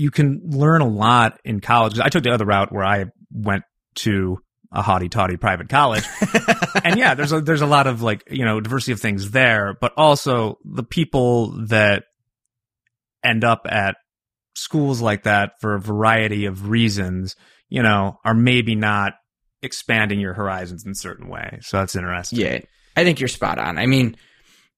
you 0.00 0.10
can 0.10 0.40
learn 0.44 0.80
a 0.80 0.88
lot 0.88 1.38
in 1.44 1.60
college. 1.60 1.98
I 2.00 2.08
took 2.08 2.24
the 2.24 2.30
other 2.30 2.46
route 2.46 2.72
where 2.72 2.84
I 2.84 3.04
went 3.30 3.64
to 3.96 4.38
a 4.72 4.80
haughty 4.80 5.10
toddy 5.10 5.36
private 5.36 5.68
college. 5.68 6.04
and 6.84 6.98
yeah, 6.98 7.14
there's 7.14 7.32
a, 7.32 7.40
there's 7.42 7.60
a 7.60 7.66
lot 7.66 7.86
of 7.86 8.00
like, 8.00 8.24
you 8.30 8.46
know, 8.46 8.60
diversity 8.60 8.92
of 8.92 9.00
things 9.00 9.30
there, 9.30 9.76
but 9.78 9.92
also 9.98 10.58
the 10.64 10.82
people 10.82 11.66
that 11.66 12.04
end 13.22 13.44
up 13.44 13.66
at 13.68 13.96
schools 14.54 15.02
like 15.02 15.24
that 15.24 15.52
for 15.60 15.74
a 15.74 15.80
variety 15.80 16.46
of 16.46 16.68
reasons, 16.68 17.36
you 17.68 17.82
know, 17.82 18.18
are 18.24 18.34
maybe 18.34 18.74
not 18.74 19.14
expanding 19.62 20.18
your 20.18 20.32
horizons 20.32 20.86
in 20.86 20.94
certain 20.94 21.28
way. 21.28 21.58
So 21.60 21.76
that's 21.76 21.94
interesting. 21.94 22.38
Yeah, 22.38 22.60
I 22.96 23.04
think 23.04 23.20
you're 23.20 23.28
spot 23.28 23.58
on. 23.58 23.76
I 23.76 23.84
mean, 23.84 24.16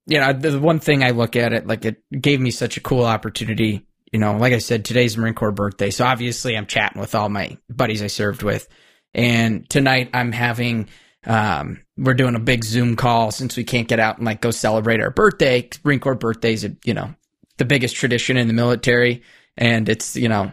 you 0.07 0.19
know, 0.19 0.33
the 0.33 0.59
one 0.59 0.81
thing 0.81 1.05
I 1.05 1.11
look 1.11 1.37
at 1.37 1.53
it 1.53 1.67
like 1.67 1.85
it 1.85 2.03
gave 2.11 2.41
me 2.41 2.51
such 2.51 2.77
a 2.77 2.81
cool 2.81 3.05
opportunity. 3.05 3.87
You 4.13 4.19
know, 4.19 4.37
like 4.37 4.53
I 4.53 4.59
said, 4.59 4.85
today's 4.85 5.17
Marine 5.17 5.35
Corps 5.35 5.53
birthday, 5.53 5.91
so 5.91 6.05
obviously 6.05 6.55
I'm 6.55 6.67
chatting 6.67 7.01
with 7.01 7.15
all 7.15 7.31
my 7.31 7.57
buddies 7.71 8.03
I 8.03 8.09
served 8.09 8.43
with, 8.43 8.69
and 9.15 9.69
tonight 9.69 10.11
I'm 10.13 10.33
having. 10.33 10.89
Um, 11.25 11.81
we're 11.97 12.15
doing 12.15 12.35
a 12.35 12.41
big 12.41 12.65
Zoom 12.65 12.97
call 12.97 13.31
since 13.31 13.57
we 13.57 13.65
can't 13.65 13.89
get 13.89 14.01
out 14.01 14.19
and 14.19 14.27
like 14.27 14.41
go 14.41 14.51
celebrate 14.51 15.01
our 15.01 15.11
birthday. 15.11 15.69
Marine 15.83 16.01
Corps 16.01 16.15
birthdays, 16.17 16.67
you 16.85 16.95
know, 16.95 17.15
the 17.57 17.65
biggest 17.65 17.97
tradition 17.97 18.37
in 18.37 18.49
the 18.49 18.55
military, 18.55 19.23
and 19.57 19.89
it's 19.89 20.15
you 20.15 20.29
know, 20.29 20.53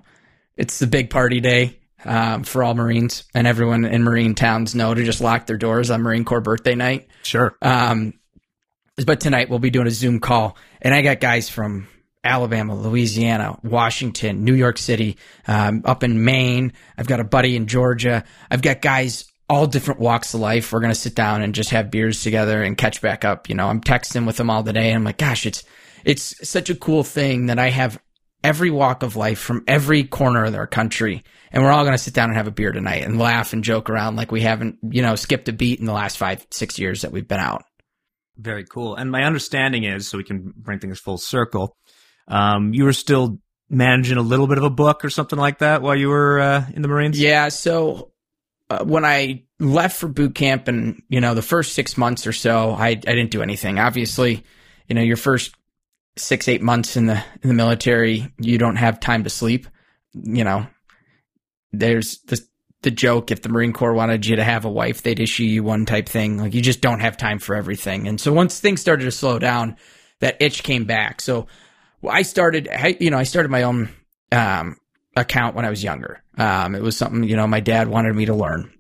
it's 0.56 0.80
the 0.80 0.88
big 0.88 1.10
party 1.10 1.42
day 1.42 1.80
um, 2.06 2.44
for 2.44 2.64
all 2.64 2.76
Marines, 2.76 3.26
and 3.34 3.46
everyone 3.46 3.84
in 3.84 4.04
Marine 4.04 4.36
towns 4.36 4.74
know 4.74 4.94
to 4.94 5.04
just 5.04 5.22
lock 5.22 5.48
their 5.48 5.58
doors 5.58 5.90
on 5.92 6.02
Marine 6.02 6.24
Corps 6.24 6.40
birthday 6.40 6.76
night. 6.76 7.08
Sure. 7.24 7.58
Um, 7.62 8.14
but 9.06 9.20
tonight 9.20 9.50
we'll 9.50 9.60
be 9.60 9.70
doing 9.70 9.88
a 9.88 9.92
Zoom 9.92 10.20
call, 10.20 10.58
and 10.82 10.94
I 10.94 11.02
got 11.02 11.20
guys 11.20 11.50
from 11.50 11.88
Alabama, 12.24 12.76
Louisiana, 12.76 13.58
Washington, 13.64 14.44
New 14.44 14.54
York 14.54 14.78
City, 14.78 15.18
um, 15.48 15.84
up 15.86 16.04
in 16.04 16.24
Maine. 16.24 16.74
I've 16.98 17.08
got 17.08 17.20
a 17.20 17.24
buddy 17.24 17.56
in 17.56 17.68
Georgia. 17.68 18.24
I've 18.52 18.62
got 18.62 18.82
guys 18.82 19.26
all 19.50 19.66
different 19.66 20.00
walks 20.00 20.34
of 20.34 20.42
life. 20.42 20.72
We're 20.72 20.82
gonna 20.82 20.96
sit 20.96 21.16
down 21.16 21.42
and 21.42 21.56
just 21.56 21.72
have 21.72 21.90
beers 21.92 22.22
together 22.22 22.62
and 22.62 22.78
catch 22.78 23.02
back 23.02 23.26
up. 23.26 23.50
You 23.50 23.56
know, 23.56 23.68
I'm 23.68 23.82
texting 23.82 24.28
with 24.28 24.38
them 24.38 24.50
all 24.50 24.64
the 24.64 24.74
day, 24.74 24.90
and 24.90 24.98
I'm 24.98 25.04
like, 25.04 25.18
gosh, 25.18 25.46
it's 25.46 25.64
it's 26.06 26.48
such 26.48 26.70
a 26.70 26.76
cool 26.76 27.04
thing 27.04 27.48
that 27.48 27.60
I 27.60 27.70
have 27.70 28.00
every 28.44 28.72
walk 28.72 29.04
of 29.04 29.16
life 29.16 29.40
from 29.40 29.64
every 29.68 30.04
corner 30.04 30.46
of 30.46 30.56
our 30.56 30.68
country. 30.68 31.24
And 31.52 31.64
we're 31.64 31.72
all 31.72 31.84
going 31.84 31.96
to 31.96 32.04
sit 32.04 32.14
down 32.14 32.30
and 32.30 32.38
have 32.38 32.48
a 32.48 32.52
beer 32.52 32.72
tonight 32.72 33.04
and 33.04 33.20
laugh 33.20 33.54
and 33.54 33.64
joke 33.64 33.90
around 33.90 34.16
like 34.16 34.32
we 34.32 34.42
haven't, 34.42 34.78
you 34.90 35.02
know, 35.02 35.16
skipped 35.16 35.50
a 35.50 35.54
beat 35.54 35.80
in 35.80 35.86
the 35.86 35.94
last 35.94 36.18
five, 36.18 36.46
six 36.52 36.80
years 36.80 37.02
that 37.02 37.12
we've 37.12 37.28
been 37.28 37.40
out. 37.40 37.64
Very 38.38 38.64
cool. 38.64 38.96
And 38.96 39.12
my 39.12 39.24
understanding 39.24 39.84
is, 39.84 40.08
so 40.08 40.18
we 40.18 40.24
can 40.24 40.54
bring 40.56 40.80
things 40.80 41.00
full 41.00 41.18
circle, 41.18 41.76
um, 42.30 42.74
you 42.74 42.86
were 42.86 42.94
still 42.94 43.40
managing 43.70 44.18
a 44.18 44.22
little 44.22 44.48
bit 44.48 44.58
of 44.58 44.64
a 44.64 44.70
book 44.70 45.04
or 45.04 45.10
something 45.10 45.38
like 45.38 45.60
that 45.60 45.82
while 45.82 45.96
you 45.96 46.10
were 46.10 46.40
uh, 46.40 46.66
in 46.74 46.82
the 46.82 46.88
Marines? 46.88 47.20
Yeah. 47.20 47.50
So 47.50 48.12
uh, 48.70 48.84
when 48.84 49.06
I 49.06 49.44
left 49.60 49.98
for 49.98 50.08
boot 50.08 50.36
camp 50.36 50.68
and, 50.68 51.02
you 51.10 51.22
know, 51.22 51.34
the 51.34 51.42
first 51.42 51.74
six 51.74 51.98
months 51.98 52.26
or 52.26 52.34
so, 52.34 52.72
I, 52.72 52.90
I 52.90 52.94
didn't 52.96 53.32
do 53.32 53.42
anything. 53.42 53.80
Obviously, 53.80 54.44
you 54.88 54.96
know, 54.96 55.02
your 55.02 55.18
first 55.18 55.56
six, 56.18 56.48
eight 56.48 56.62
months 56.62 56.98
in 56.98 57.06
the, 57.06 57.24
in 57.42 57.50
the 57.50 57.54
military, 57.54 58.32
you 58.40 58.58
don't 58.58 58.78
have 58.78 59.00
time 59.00 59.24
to 59.24 59.30
sleep. 59.30 59.68
You 60.14 60.44
know, 60.44 60.68
there's 61.72 62.20
the, 62.26 62.40
the 62.82 62.92
joke 62.92 63.32
if 63.32 63.42
the 63.42 63.50
Marine 63.50 63.74
Corps 63.74 63.94
wanted 63.94 64.26
you 64.26 64.38
to 64.38 64.44
have 64.44 64.66
a 64.66 64.70
wife, 64.70 65.04
they'd 65.04 65.20
issue 65.20 65.44
you 65.44 65.64
one 65.64 65.86
type 65.86 66.10
thing. 66.10 66.38
Like 66.38 66.54
you 66.54 66.62
just 66.62 66.82
don't 66.82 67.02
have 67.02 67.18
time 67.18 67.40
for 67.40 67.56
everything. 67.56 68.08
And 68.08 68.20
so 68.20 68.34
once 68.34 68.60
things 68.60 68.82
started 68.82 69.06
to 69.06 69.12
slow 69.12 69.38
down, 69.38 69.78
that 70.20 70.42
itch 70.42 70.64
came 70.64 70.86
back. 70.86 71.22
So 71.22 71.48
I 72.08 72.22
started, 72.22 72.70
you 73.00 73.10
know, 73.10 73.18
I 73.18 73.24
started 73.24 73.50
my 73.50 73.64
own 73.64 73.90
um, 74.32 74.78
account 75.16 75.56
when 75.56 75.66
I 75.66 75.70
was 75.70 75.84
younger. 75.84 76.22
Um, 76.38 76.76
it 76.76 76.82
was 76.82 76.98
something, 76.98 77.24
you 77.24 77.36
know, 77.36 77.48
my 77.48 77.60
dad 77.60 77.88
wanted 77.88 78.16
me 78.16 78.26
to 78.26 78.34
learn. 78.34 78.72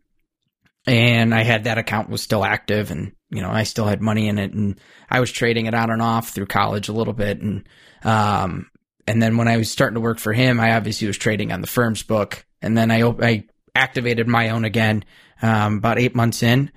And 0.87 1.35
I 1.35 1.43
had 1.43 1.65
that 1.65 1.77
account 1.77 2.09
was 2.09 2.21
still 2.21 2.43
active 2.43 2.89
and, 2.89 3.11
you 3.29 3.41
know, 3.41 3.49
I 3.51 3.63
still 3.63 3.85
had 3.85 4.01
money 4.01 4.27
in 4.27 4.39
it 4.39 4.53
and 4.53 4.79
I 5.09 5.19
was 5.19 5.31
trading 5.31 5.65
it 5.65 5.73
on 5.73 5.91
and 5.91 6.01
off 6.01 6.29
through 6.29 6.47
college 6.47 6.87
a 6.89 6.93
little 6.93 7.13
bit. 7.13 7.41
And, 7.41 7.67
um, 8.03 8.71
and 9.05 9.21
then 9.21 9.37
when 9.37 9.47
I 9.47 9.57
was 9.57 9.69
starting 9.69 9.95
to 9.95 10.01
work 10.01 10.19
for 10.19 10.33
him, 10.33 10.59
I 10.59 10.75
obviously 10.75 11.07
was 11.07 11.17
trading 11.17 11.51
on 11.51 11.61
the 11.61 11.67
firm's 11.67 12.01
book. 12.01 12.45
And 12.61 12.77
then 12.77 12.91
I, 12.91 13.03
I 13.03 13.43
activated 13.75 14.27
my 14.27 14.49
own 14.49 14.65
again, 14.65 15.03
um, 15.41 15.77
about 15.77 15.99
eight 15.99 16.15
months 16.15 16.41
in. 16.41 16.71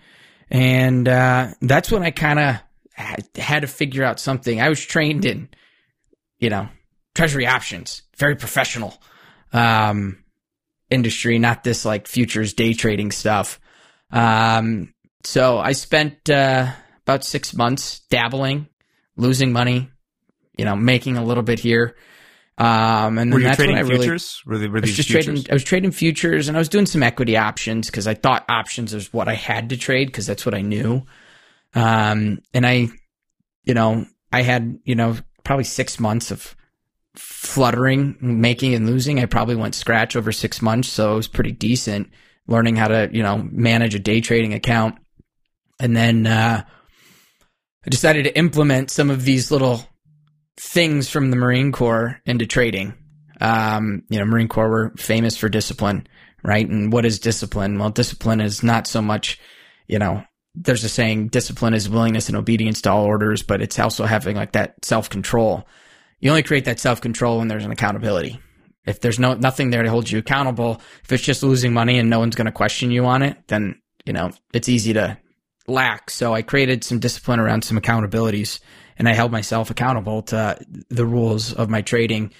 And, 0.50 1.08
uh, 1.08 1.48
that's 1.62 1.90
when 1.90 2.02
I 2.02 2.10
kind 2.10 2.38
of 2.38 2.56
had 3.36 3.60
to 3.60 3.66
figure 3.66 4.04
out 4.04 4.20
something. 4.20 4.60
I 4.60 4.68
was 4.68 4.84
trained 4.84 5.24
in, 5.24 5.48
you 6.42 6.50
know, 6.50 6.68
treasury 7.14 7.46
options, 7.46 8.02
very 8.18 8.34
professional, 8.34 9.00
um, 9.52 10.22
industry, 10.90 11.38
not 11.38 11.62
this 11.62 11.84
like 11.84 12.08
futures 12.08 12.52
day 12.52 12.74
trading 12.74 13.12
stuff. 13.12 13.60
Um, 14.10 14.92
so 15.24 15.58
I 15.58 15.72
spent, 15.72 16.28
uh, 16.28 16.72
about 17.04 17.24
six 17.24 17.54
months 17.54 18.00
dabbling, 18.10 18.66
losing 19.16 19.52
money, 19.52 19.88
you 20.58 20.64
know, 20.64 20.74
making 20.74 21.16
a 21.16 21.24
little 21.24 21.44
bit 21.44 21.60
here. 21.60 21.94
Um, 22.58 23.18
and 23.18 23.18
then 23.18 23.30
Were 23.30 23.38
you 23.38 23.44
that's 23.44 23.58
when 23.58 23.68
trading 23.68 23.84
I 23.84 23.88
really, 23.88 23.98
futures? 24.06 24.42
Were, 24.44 24.58
they, 24.58 24.68
were 24.68 24.78
I 24.78 24.80
was 24.80 24.96
just 24.96 25.08
futures? 25.08 25.24
trading. 25.24 25.50
I 25.50 25.54
was 25.54 25.64
trading 25.64 25.90
futures, 25.92 26.48
and 26.48 26.56
I 26.56 26.60
was 26.60 26.68
doing 26.68 26.86
some 26.86 27.02
equity 27.02 27.36
options 27.36 27.86
because 27.86 28.06
I 28.06 28.14
thought 28.14 28.44
options 28.48 28.94
was 28.94 29.12
what 29.12 29.26
I 29.26 29.34
had 29.34 29.70
to 29.70 29.76
trade 29.76 30.08
because 30.08 30.26
that's 30.26 30.44
what 30.44 30.54
I 30.54 30.60
knew. 30.60 31.02
Um, 31.74 32.40
and 32.52 32.66
I, 32.66 32.88
you 33.64 33.74
know, 33.74 34.04
I 34.30 34.42
had 34.42 34.78
you 34.84 34.94
know 34.94 35.16
probably 35.44 35.64
six 35.64 35.98
months 36.00 36.30
of 36.30 36.56
fluttering, 37.14 38.16
making 38.20 38.74
and 38.74 38.86
losing. 38.86 39.20
I 39.20 39.26
probably 39.26 39.56
went 39.56 39.74
scratch 39.74 40.16
over 40.16 40.32
six 40.32 40.62
months, 40.62 40.88
so 40.88 41.12
it 41.12 41.16
was 41.16 41.28
pretty 41.28 41.52
decent. 41.52 42.10
Learning 42.48 42.76
how 42.76 42.88
to 42.88 43.08
you 43.12 43.22
know 43.22 43.38
manage 43.50 43.94
a 43.94 44.00
day 44.00 44.20
trading 44.20 44.52
account, 44.52 44.96
and 45.78 45.96
then 45.96 46.26
uh, 46.26 46.64
I 47.86 47.90
decided 47.90 48.24
to 48.24 48.36
implement 48.36 48.90
some 48.90 49.10
of 49.10 49.24
these 49.24 49.50
little 49.50 49.84
things 50.58 51.08
from 51.08 51.30
the 51.30 51.36
Marine 51.36 51.72
Corps 51.72 52.20
into 52.26 52.46
trading. 52.46 52.94
Um, 53.40 54.02
you 54.08 54.18
know, 54.18 54.24
Marine 54.24 54.48
Corps 54.48 54.68
were 54.68 54.92
famous 54.96 55.36
for 55.36 55.48
discipline, 55.48 56.06
right? 56.44 56.68
And 56.68 56.92
what 56.92 57.04
is 57.04 57.18
discipline? 57.18 57.78
Well, 57.78 57.90
discipline 57.90 58.40
is 58.40 58.62
not 58.62 58.86
so 58.86 59.02
much, 59.02 59.40
you 59.88 59.98
know, 59.98 60.24
there's 60.54 60.84
a 60.84 60.88
saying 60.88 61.28
discipline 61.28 61.74
is 61.74 61.88
willingness 61.88 62.28
and 62.28 62.36
obedience 62.36 62.82
to 62.82 62.90
all 62.90 63.04
orders, 63.04 63.42
but 63.42 63.62
it's 63.62 63.78
also 63.78 64.04
having 64.04 64.36
like 64.36 64.52
that 64.52 64.84
self 64.84 65.08
control. 65.08 65.66
You 66.20 66.30
only 66.30 66.42
create 66.42 66.66
that 66.66 66.80
self 66.80 67.00
control 67.00 67.38
when 67.38 67.48
there's 67.48 67.64
an 67.64 67.72
accountability. 67.72 68.38
If 68.84 69.00
there's 69.00 69.18
no 69.18 69.34
nothing 69.34 69.70
there 69.70 69.82
to 69.82 69.90
hold 69.90 70.10
you 70.10 70.18
accountable, 70.18 70.80
if 71.04 71.12
it's 71.12 71.22
just 71.22 71.42
losing 71.42 71.72
money 71.72 71.98
and 71.98 72.10
no 72.10 72.18
one's 72.18 72.36
going 72.36 72.46
to 72.46 72.52
question 72.52 72.90
you 72.90 73.06
on 73.06 73.22
it, 73.22 73.36
then 73.48 73.80
you 74.04 74.12
know 74.12 74.30
it's 74.52 74.68
easy 74.68 74.92
to 74.94 75.18
lack. 75.66 76.10
So 76.10 76.34
I 76.34 76.42
created 76.42 76.84
some 76.84 76.98
discipline 76.98 77.40
around 77.40 77.64
some 77.64 77.78
accountabilities, 77.78 78.60
and 78.98 79.08
I 79.08 79.14
held 79.14 79.32
myself 79.32 79.70
accountable 79.70 80.22
to 80.22 80.58
the 80.90 81.06
rules 81.06 81.52
of 81.52 81.70
my 81.70 81.82
trading. 81.82 82.32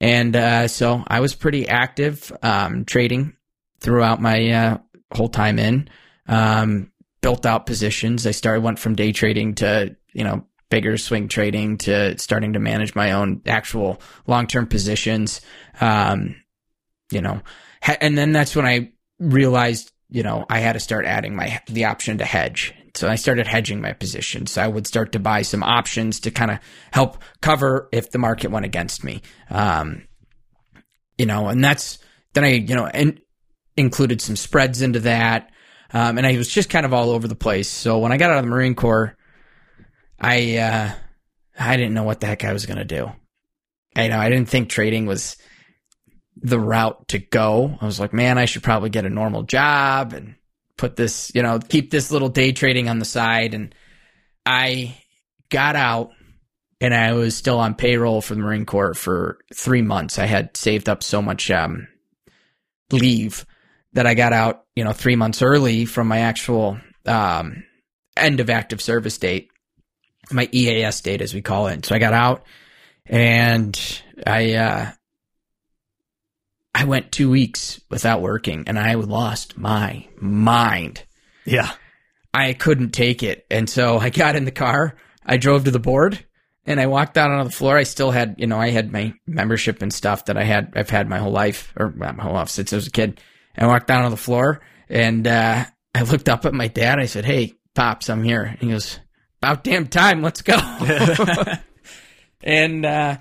And 0.00 0.34
uh, 0.34 0.68
so 0.68 1.04
I 1.06 1.20
was 1.20 1.34
pretty 1.34 1.68
active 1.68 2.32
um, 2.42 2.84
trading 2.84 3.36
throughout 3.80 4.20
my 4.20 4.50
uh, 4.50 4.78
whole 5.12 5.28
time 5.28 5.58
in. 5.58 5.88
Um, 6.26 6.91
built 7.22 7.46
out 7.46 7.64
positions. 7.64 8.26
I 8.26 8.32
started 8.32 8.62
went 8.62 8.78
from 8.78 8.94
day 8.94 9.12
trading 9.12 9.54
to 9.56 9.96
you 10.12 10.24
know 10.24 10.44
bigger 10.68 10.96
swing 10.96 11.28
trading 11.28 11.78
to 11.78 12.18
starting 12.18 12.54
to 12.54 12.58
manage 12.58 12.94
my 12.94 13.12
own 13.12 13.40
actual 13.46 14.00
long 14.26 14.46
term 14.46 14.66
positions. 14.66 15.40
Um, 15.80 16.36
you 17.10 17.22
know, 17.22 17.40
and 18.00 18.18
then 18.18 18.32
that's 18.32 18.54
when 18.54 18.66
I 18.66 18.92
realized 19.18 19.92
you 20.10 20.22
know 20.22 20.44
I 20.50 20.58
had 20.58 20.74
to 20.74 20.80
start 20.80 21.06
adding 21.06 21.34
my 21.34 21.60
the 21.66 21.86
option 21.86 22.18
to 22.18 22.24
hedge. 22.24 22.74
So 22.94 23.08
I 23.08 23.14
started 23.14 23.46
hedging 23.46 23.80
my 23.80 23.94
positions. 23.94 24.52
So 24.52 24.62
I 24.62 24.68
would 24.68 24.86
start 24.86 25.12
to 25.12 25.18
buy 25.18 25.42
some 25.42 25.62
options 25.62 26.20
to 26.20 26.30
kind 26.30 26.50
of 26.50 26.58
help 26.92 27.22
cover 27.40 27.88
if 27.90 28.10
the 28.10 28.18
market 28.18 28.50
went 28.50 28.66
against 28.66 29.02
me. 29.02 29.22
Um, 29.48 30.06
you 31.16 31.24
know, 31.24 31.48
and 31.48 31.64
that's 31.64 31.98
then 32.34 32.44
I 32.44 32.48
you 32.48 32.74
know 32.74 32.86
and 32.86 33.20
included 33.76 34.20
some 34.20 34.36
spreads 34.36 34.82
into 34.82 35.00
that. 35.00 35.51
Um, 35.92 36.18
and 36.18 36.26
I 36.26 36.36
was 36.36 36.48
just 36.48 36.70
kind 36.70 36.86
of 36.86 36.92
all 36.92 37.10
over 37.10 37.28
the 37.28 37.34
place. 37.34 37.68
So 37.68 37.98
when 37.98 38.12
I 38.12 38.16
got 38.16 38.30
out 38.30 38.38
of 38.38 38.44
the 38.44 38.50
Marine 38.50 38.74
Corps, 38.74 39.16
I 40.18 40.56
uh, 40.56 40.92
I 41.58 41.76
didn't 41.76 41.94
know 41.94 42.04
what 42.04 42.20
the 42.20 42.26
heck 42.26 42.44
I 42.44 42.52
was 42.52 42.66
gonna 42.66 42.84
do. 42.84 43.10
I 43.94 44.08
know 44.08 44.18
I 44.18 44.30
didn't 44.30 44.48
think 44.48 44.68
trading 44.68 45.06
was 45.06 45.36
the 46.36 46.58
route 46.58 47.08
to 47.08 47.18
go. 47.18 47.76
I 47.80 47.84
was 47.84 48.00
like, 48.00 48.12
man, 48.12 48.38
I 48.38 48.46
should 48.46 48.62
probably 48.62 48.90
get 48.90 49.04
a 49.04 49.10
normal 49.10 49.42
job 49.42 50.12
and 50.12 50.34
put 50.76 50.96
this, 50.96 51.30
you 51.34 51.42
know, 51.42 51.58
keep 51.58 51.90
this 51.90 52.10
little 52.10 52.28
day 52.28 52.52
trading 52.52 52.88
on 52.88 52.98
the 52.98 53.04
side. 53.04 53.54
And 53.54 53.74
I 54.46 54.96
got 55.50 55.76
out 55.76 56.10
and 56.80 56.94
I 56.94 57.12
was 57.12 57.36
still 57.36 57.58
on 57.58 57.74
payroll 57.74 58.20
for 58.20 58.34
the 58.34 58.40
Marine 58.40 58.66
Corps 58.66 58.94
for 58.94 59.38
three 59.54 59.82
months. 59.82 60.18
I 60.18 60.26
had 60.26 60.56
saved 60.56 60.88
up 60.88 61.02
so 61.02 61.22
much 61.22 61.50
um, 61.50 61.86
leave 62.90 63.46
that 63.92 64.06
I 64.06 64.14
got 64.14 64.32
out, 64.32 64.64
you 64.74 64.84
know, 64.84 64.92
three 64.92 65.16
months 65.16 65.42
early 65.42 65.84
from 65.84 66.08
my 66.08 66.20
actual 66.20 66.78
um, 67.06 67.64
end 68.16 68.40
of 68.40 68.50
active 68.50 68.80
service 68.80 69.18
date, 69.18 69.50
my 70.30 70.48
EAS 70.52 71.00
date, 71.00 71.20
as 71.20 71.34
we 71.34 71.42
call 71.42 71.66
it. 71.66 71.84
So 71.84 71.94
I 71.94 71.98
got 71.98 72.14
out 72.14 72.44
and 73.06 73.78
I, 74.26 74.54
uh, 74.54 74.90
I 76.74 76.84
went 76.84 77.12
two 77.12 77.30
weeks 77.30 77.80
without 77.90 78.22
working 78.22 78.64
and 78.66 78.78
I 78.78 78.94
lost 78.94 79.58
my 79.58 80.08
mind. 80.18 81.04
Yeah. 81.44 81.70
I 82.32 82.54
couldn't 82.54 82.92
take 82.92 83.22
it. 83.22 83.44
And 83.50 83.68
so 83.68 83.98
I 83.98 84.08
got 84.08 84.36
in 84.36 84.46
the 84.46 84.50
car, 84.50 84.96
I 85.24 85.36
drove 85.36 85.64
to 85.64 85.70
the 85.70 85.78
board 85.78 86.24
and 86.64 86.80
I 86.80 86.86
walked 86.86 87.18
out 87.18 87.30
on 87.30 87.44
the 87.44 87.52
floor. 87.52 87.76
I 87.76 87.82
still 87.82 88.10
had, 88.10 88.36
you 88.38 88.46
know, 88.46 88.58
I 88.58 88.70
had 88.70 88.90
my 88.90 89.12
membership 89.26 89.82
and 89.82 89.92
stuff 89.92 90.26
that 90.26 90.38
I 90.38 90.44
had, 90.44 90.72
I've 90.74 90.88
had 90.88 91.10
my 91.10 91.18
whole 91.18 91.32
life 91.32 91.74
or 91.76 91.90
my 91.90 92.14
whole 92.22 92.32
life 92.32 92.48
since 92.48 92.72
I 92.72 92.76
was 92.76 92.86
a 92.86 92.90
kid. 92.90 93.20
I 93.56 93.66
walked 93.66 93.86
down 93.86 94.04
on 94.04 94.10
the 94.10 94.16
floor 94.16 94.60
and, 94.88 95.26
uh, 95.26 95.64
I 95.94 96.02
looked 96.02 96.28
up 96.28 96.46
at 96.46 96.54
my 96.54 96.68
dad. 96.68 96.98
I 96.98 97.06
said, 97.06 97.24
Hey, 97.24 97.54
pops, 97.74 98.08
I'm 98.08 98.22
here. 98.22 98.42
And 98.42 98.58
he 98.60 98.70
goes, 98.70 98.98
about 99.42 99.64
damn 99.64 99.86
time. 99.86 100.22
Let's 100.22 100.42
go. 100.42 100.56
and, 102.42 102.86
uh, 102.86 103.16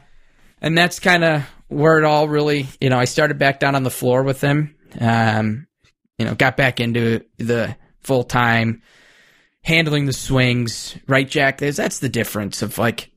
and 0.61 0.77
that's 0.77 0.99
kind 0.99 1.23
of 1.23 1.43
where 1.67 1.97
it 1.97 2.05
all 2.05 2.27
really, 2.27 2.67
you 2.79 2.89
know, 2.89 2.99
I 2.99 3.05
started 3.05 3.39
back 3.39 3.59
down 3.59 3.75
on 3.75 3.83
the 3.83 3.89
floor 3.89 4.23
with 4.23 4.41
him. 4.41 4.75
Um, 4.99 5.67
you 6.17 6.25
know, 6.25 6.35
got 6.35 6.57
back 6.57 6.79
into 6.79 7.25
the 7.37 7.75
full 8.01 8.23
time 8.23 8.81
handling 9.63 10.05
the 10.05 10.13
swings, 10.13 10.97
right, 11.07 11.27
Jack? 11.27 11.57
There's, 11.59 11.77
that's 11.77 11.99
the 11.99 12.09
difference 12.09 12.61
of 12.61 12.77
like 12.77 13.10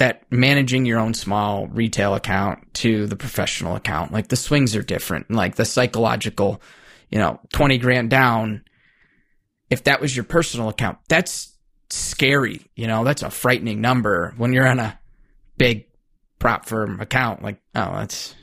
that 0.00 0.22
managing 0.30 0.86
your 0.86 0.98
own 0.98 1.12
small 1.12 1.66
retail 1.66 2.14
account 2.14 2.72
to 2.72 3.06
the 3.06 3.16
professional 3.16 3.76
account. 3.76 4.12
Like 4.12 4.28
the 4.28 4.36
swings 4.36 4.74
are 4.74 4.82
different. 4.82 5.30
Like 5.30 5.56
the 5.56 5.66
psychological, 5.66 6.62
you 7.10 7.18
know, 7.18 7.38
20 7.52 7.76
grand 7.76 8.08
down. 8.08 8.64
If 9.68 9.84
that 9.84 10.00
was 10.00 10.16
your 10.16 10.24
personal 10.24 10.70
account, 10.70 10.96
that's 11.10 11.52
scary. 11.90 12.62
You 12.74 12.86
know, 12.86 13.04
that's 13.04 13.22
a 13.22 13.28
frightening 13.28 13.82
number 13.82 14.32
when 14.38 14.54
you're 14.54 14.66
on 14.66 14.80
a 14.80 14.98
big 15.58 15.84
prop 16.38 16.64
firm 16.64 16.98
account. 17.00 17.42
Like, 17.42 17.60
oh, 17.74 17.92
that's 17.92 18.34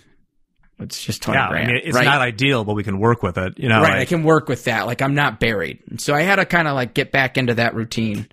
it's 0.79 1.03
just 1.03 1.23
twenty 1.23 1.39
yeah, 1.39 1.49
grand. 1.49 1.69
I 1.69 1.73
mean, 1.73 1.81
it's 1.85 1.95
right? 1.95 2.05
not 2.05 2.21
ideal, 2.21 2.65
but 2.65 2.75
we 2.75 2.83
can 2.83 2.99
work 2.99 3.23
with 3.23 3.39
it. 3.39 3.57
You 3.57 3.67
know, 3.67 3.81
right? 3.81 3.97
I 3.97 4.05
can 4.05 4.23
work 4.23 4.47
with 4.47 4.65
that. 4.65 4.85
Like, 4.85 5.01
I'm 5.01 5.15
not 5.15 5.39
buried. 5.39 5.79
So 5.99 6.13
I 6.13 6.21
had 6.21 6.35
to 6.35 6.45
kind 6.45 6.67
of 6.67 6.75
like 6.75 6.93
get 6.93 7.11
back 7.11 7.35
into 7.35 7.55
that 7.55 7.73
routine. 7.73 8.27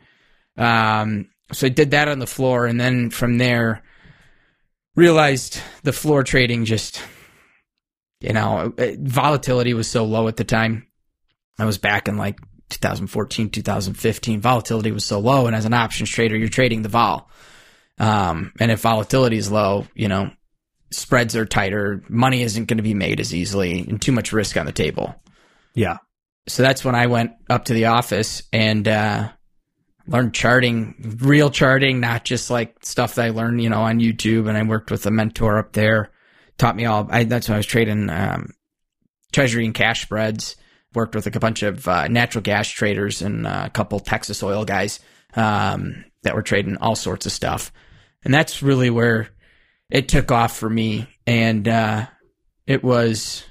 Um, 0.59 1.31
so 1.53 1.67
I 1.67 1.71
did 1.71 1.93
that 1.93 2.09
on 2.09 2.19
the 2.19 2.27
floor, 2.27 2.67
and 2.67 2.81
then 2.81 3.11
from 3.11 3.39
there, 3.39 3.83
realized 4.97 5.61
the 5.83 5.93
floor 5.93 6.23
trading 6.23 6.65
just, 6.65 7.03
you 8.21 8.33
know, 8.33 8.73
volatility 8.99 9.75
was 9.75 9.89
so 9.89 10.05
low 10.05 10.29
at 10.29 10.37
the 10.37 10.45
time. 10.45 10.87
I 11.59 11.65
was 11.65 11.79
back 11.79 12.09
in 12.09 12.17
like 12.17 12.39
2014, 12.71 13.51
2015. 13.51 14.41
Volatility 14.41 14.93
was 14.93 15.05
so 15.05 15.19
low, 15.21 15.47
and 15.47 15.55
as 15.55 15.65
an 15.65 15.75
options 15.75 16.11
trader, 16.11 16.37
you're 16.37 16.49
trading 16.49 16.83
the 16.83 16.89
vol. 16.89 17.29
Um, 17.99 18.53
and 18.59 18.71
if 18.73 18.81
volatility 18.81 19.37
is 19.37 19.53
low, 19.53 19.87
you 19.95 20.09
know, 20.09 20.31
spreads 20.91 21.37
are 21.37 21.47
tighter, 21.47 22.03
money 22.09 22.43
isn't 22.43 22.67
going 22.67 22.79
to 22.79 22.83
be 22.83 22.95
made 22.95 23.21
as 23.21 23.35
easily, 23.35 23.81
and 23.81 24.01
too 24.01 24.13
much 24.13 24.33
risk 24.33 24.57
on 24.57 24.67
the 24.67 24.73
table. 24.73 25.15
yeah. 25.75 25.99
So 26.47 26.63
that's 26.63 26.85
when 26.85 26.95
I 26.95 27.07
went 27.07 27.33
up 27.49 27.65
to 27.67 27.73
the 27.73 27.87
office 27.87 28.43
and 28.53 28.87
uh, 28.87 29.31
learned 30.07 30.35
charting, 30.35 31.17
real 31.21 31.51
charting, 31.51 32.01
not 32.01 32.25
just 32.25 32.51
like 32.51 32.77
stuff 32.85 33.15
that 33.15 33.27
I 33.27 33.31
learned, 33.31 33.63
you 33.63 33.71
know, 33.71 33.83
on 33.83 34.01
YouTube. 34.01 34.49
And 34.49 34.57
I 34.57 34.63
worked 34.63 34.91
with 34.91 35.07
a 35.07 35.11
mentor 35.11 35.59
up 35.59 35.73
there, 35.73 36.11
taught 36.59 36.77
me 36.77 36.85
all. 36.85 37.09
I, 37.11 37.25
that's 37.25 37.49
when 37.49 37.55
I 37.55 37.59
was 37.59 37.67
trading 37.67 38.11
um, 38.11 38.53
treasury 39.33 39.65
and 39.65 39.75
cash 39.75 40.03
spreads. 40.03 40.57
Worked 40.95 41.17
with 41.17 41.27
like 41.27 41.35
a 41.35 41.41
bunch 41.41 41.65
of 41.65 41.89
uh, 41.89 42.07
natural 42.07 42.43
gas 42.43 42.69
traders 42.69 43.21
and 43.21 43.47
uh, 43.47 43.65
a 43.67 43.71
couple 43.71 43.99
Texas 43.99 44.45
oil 44.45 44.65
guys 44.65 45.01
um, 45.35 46.05
that 46.23 46.37
were 46.37 46.43
trading 46.43 46.77
all 46.77 46.95
sorts 46.95 47.27
of 47.27 47.33
stuff. 47.33 47.73
And 48.25 48.33
that's 48.33 48.63
really 48.63 48.91
where 48.91 49.29
it 49.91 50.09
took 50.09 50.31
off 50.31 50.57
for 50.57 50.71
me. 50.71 51.09
And 51.27 51.67
uh, 51.67 52.07
it 52.67 52.85
was 52.85 53.45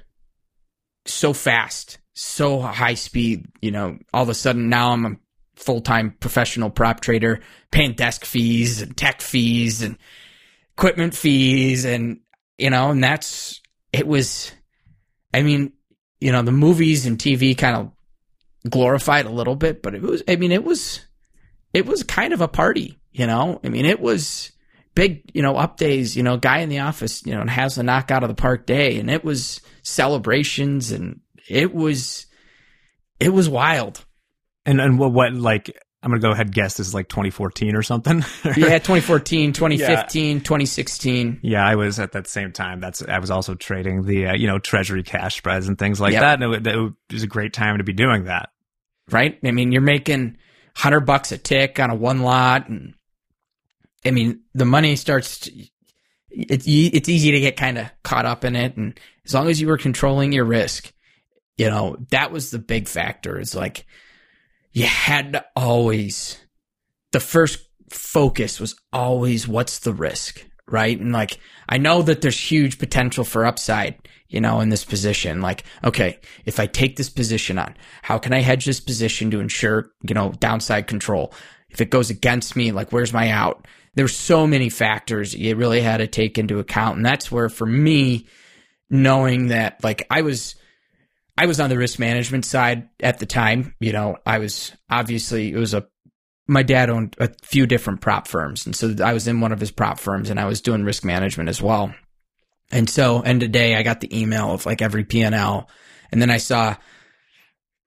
so 1.05 1.33
fast, 1.33 1.97
so 2.13 2.61
high 2.61 2.93
speed. 2.93 3.47
You 3.61 3.71
know, 3.71 3.97
all 4.13 4.23
of 4.23 4.29
a 4.29 4.33
sudden 4.33 4.69
now 4.69 4.93
I'm 4.93 5.19
full 5.55 5.81
time 5.81 6.15
professional 6.19 6.69
prop 6.69 6.99
trader, 6.99 7.41
paying 7.71 7.93
desk 7.93 8.25
fees 8.25 8.81
and 8.81 8.95
tech 8.95 9.21
fees 9.21 9.81
and 9.81 9.97
equipment 10.77 11.13
fees, 11.13 11.85
and 11.85 12.19
you 12.57 12.69
know, 12.69 12.91
and 12.91 13.03
that's 13.03 13.61
it 13.91 14.07
was. 14.07 14.51
I 15.33 15.41
mean, 15.41 15.73
you 16.19 16.31
know, 16.31 16.43
the 16.43 16.51
movies 16.51 17.05
and 17.05 17.17
TV 17.17 17.57
kind 17.57 17.75
of 17.75 17.91
glorified 18.69 19.25
a 19.25 19.31
little 19.31 19.55
bit, 19.55 19.81
but 19.81 19.95
it 19.95 20.01
was. 20.01 20.23
I 20.27 20.35
mean, 20.35 20.51
it 20.51 20.63
was. 20.63 21.01
It 21.73 21.87
was 21.87 22.03
kind 22.03 22.33
of 22.33 22.41
a 22.41 22.47
party, 22.47 22.99
you 23.11 23.25
know. 23.25 23.59
I 23.63 23.69
mean, 23.69 23.85
it 23.85 23.99
was 23.99 24.51
big, 24.95 25.31
you 25.33 25.41
know, 25.41 25.55
up 25.55 25.77
days, 25.77 26.15
you 26.15 26.23
know, 26.23 26.37
guy 26.37 26.59
in 26.59 26.69
the 26.69 26.79
office, 26.79 27.25
you 27.25 27.33
know, 27.33 27.41
and 27.41 27.49
has 27.49 27.77
a 27.77 27.83
knock 27.83 28.11
out 28.11 28.23
of 28.23 28.29
the 28.29 28.35
park 28.35 28.65
day. 28.65 28.99
And 28.99 29.09
it 29.09 29.23
was 29.23 29.61
celebrations 29.81 30.91
and 30.91 31.21
it 31.47 31.73
was, 31.73 32.27
it 33.19 33.29
was 33.29 33.49
wild. 33.49 34.05
And 34.65 34.79
and 34.79 34.97
what 34.99 35.11
what 35.11 35.33
like 35.33 35.77
I'm 36.01 36.11
gonna 36.11 36.21
go 36.21 36.31
ahead 36.31 36.47
and 36.47 36.55
guess 36.55 36.75
this 36.77 36.87
is 36.87 36.93
like 36.93 37.07
2014 37.09 37.75
or 37.75 37.81
something. 37.81 38.23
Yeah, 38.45 38.77
2014, 38.79 39.53
2015, 39.53 40.39
2016. 40.41 41.39
Yeah, 41.43 41.65
I 41.65 41.75
was 41.75 41.99
at 41.99 42.11
that 42.13 42.27
same 42.27 42.51
time. 42.51 42.79
That's 42.81 43.01
I 43.01 43.19
was 43.19 43.31
also 43.31 43.55
trading 43.55 44.03
the 44.03 44.27
uh, 44.27 44.33
you 44.35 44.47
know 44.47 44.59
treasury 44.59 45.03
cash 45.03 45.37
spreads 45.37 45.67
and 45.67 45.77
things 45.77 45.99
like 46.01 46.13
Yep. 46.13 46.21
that. 46.21 46.43
And 46.43 46.53
it, 46.55 46.67
it 46.67 46.93
was 47.11 47.23
a 47.23 47.27
great 47.27 47.53
time 47.53 47.77
to 47.77 47.83
be 47.83 47.93
doing 47.93 48.25
that. 48.25 48.49
right? 49.11 49.37
I 49.43 49.51
mean, 49.51 49.71
you're 49.71 49.81
making 49.81 50.37
hundred 50.75 51.01
bucks 51.01 51.31
a 51.31 51.37
tick 51.37 51.79
on 51.79 51.89
a 51.89 51.95
one 51.95 52.21
lot, 52.21 52.67
and 52.69 52.93
I 54.05 54.11
mean, 54.11 54.41
the 54.53 54.65
money 54.65 54.95
starts. 54.95 55.39
To, 55.41 55.51
it's 56.29 56.65
it's 56.67 57.09
easy 57.09 57.31
to 57.31 57.39
get 57.39 57.57
kind 57.57 57.77
of 57.77 57.89
caught 58.03 58.25
up 58.25 58.43
in 58.43 58.55
it, 58.55 58.75
and 58.75 58.99
as 59.25 59.33
long 59.33 59.49
as 59.49 59.61
you 59.61 59.67
were 59.67 59.77
controlling 59.77 60.31
your 60.31 60.45
risk, 60.45 60.91
you 61.57 61.69
know 61.69 61.95
that 62.11 62.31
was 62.31 62.49
the 62.51 62.59
big 62.59 62.87
factor. 62.87 63.39
It's 63.39 63.55
like 63.55 63.85
you 64.73 64.85
had 64.85 65.33
to 65.33 65.45
always 65.55 66.39
the 67.11 67.19
first 67.19 67.59
focus 67.89 68.59
was 68.59 68.75
always 68.91 69.47
what's 69.47 69.79
the 69.79 69.93
risk, 69.93 70.43
right? 70.67 70.99
And 70.99 71.13
like 71.13 71.39
I 71.69 71.77
know 71.77 72.01
that 72.01 72.21
there's 72.21 72.39
huge 72.39 72.79
potential 72.79 73.23
for 73.23 73.45
upside, 73.45 73.95
you 74.27 74.41
know, 74.41 74.59
in 74.59 74.69
this 74.69 74.83
position. 74.83 75.41
Like, 75.41 75.63
okay, 75.83 76.19
if 76.45 76.59
I 76.59 76.65
take 76.65 76.97
this 76.97 77.09
position 77.09 77.59
on, 77.59 77.75
how 78.01 78.17
can 78.17 78.33
I 78.33 78.39
hedge 78.39 78.65
this 78.65 78.79
position 78.79 79.31
to 79.31 79.39
ensure, 79.39 79.91
you 80.07 80.15
know, 80.15 80.33
downside 80.39 80.87
control? 80.87 81.33
If 81.69 81.79
it 81.79 81.91
goes 81.91 82.09
against 82.09 82.55
me, 82.55 82.71
like 82.71 82.91
where's 82.91 83.13
my 83.13 83.29
out? 83.29 83.67
There's 83.95 84.15
so 84.15 84.47
many 84.47 84.69
factors 84.69 85.35
you 85.35 85.55
really 85.55 85.81
had 85.81 85.97
to 85.97 86.07
take 86.07 86.39
into 86.39 86.57
account. 86.57 86.97
And 86.97 87.05
that's 87.05 87.31
where 87.31 87.49
for 87.49 87.67
me, 87.67 88.27
knowing 88.89 89.47
that 89.47 89.83
like 89.83 90.05
I 90.09 90.21
was 90.21 90.55
I 91.37 91.45
was 91.45 91.59
on 91.59 91.69
the 91.69 91.77
risk 91.77 91.99
management 91.99 92.45
side 92.45 92.89
at 92.99 93.19
the 93.19 93.25
time. 93.25 93.75
You 93.79 93.93
know, 93.93 94.17
I 94.25 94.39
was 94.39 94.71
obviously 94.89 95.51
it 95.51 95.57
was 95.57 95.73
a 95.73 95.87
my 96.47 96.63
dad 96.63 96.89
owned 96.89 97.15
a 97.19 97.29
few 97.41 97.65
different 97.65 98.01
prop 98.01 98.27
firms, 98.27 98.65
and 98.65 98.75
so 98.75 98.95
I 99.03 99.13
was 99.13 99.27
in 99.27 99.39
one 99.39 99.51
of 99.51 99.59
his 99.59 99.71
prop 99.71 99.99
firms, 99.99 100.29
and 100.29 100.39
I 100.39 100.45
was 100.45 100.61
doing 100.61 100.83
risk 100.83 101.03
management 101.05 101.49
as 101.49 101.61
well. 101.61 101.93
And 102.71 102.89
so, 102.89 103.21
end 103.21 103.43
of 103.43 103.51
day, 103.51 103.75
I 103.75 103.83
got 103.83 104.01
the 104.01 104.19
email 104.19 104.51
of 104.51 104.65
like 104.65 104.81
every 104.81 105.05
P 105.05 105.21
and 105.21 105.33
L, 105.33 105.69
and 106.11 106.21
then 106.21 106.29
I 106.29 106.37
saw 106.37 106.75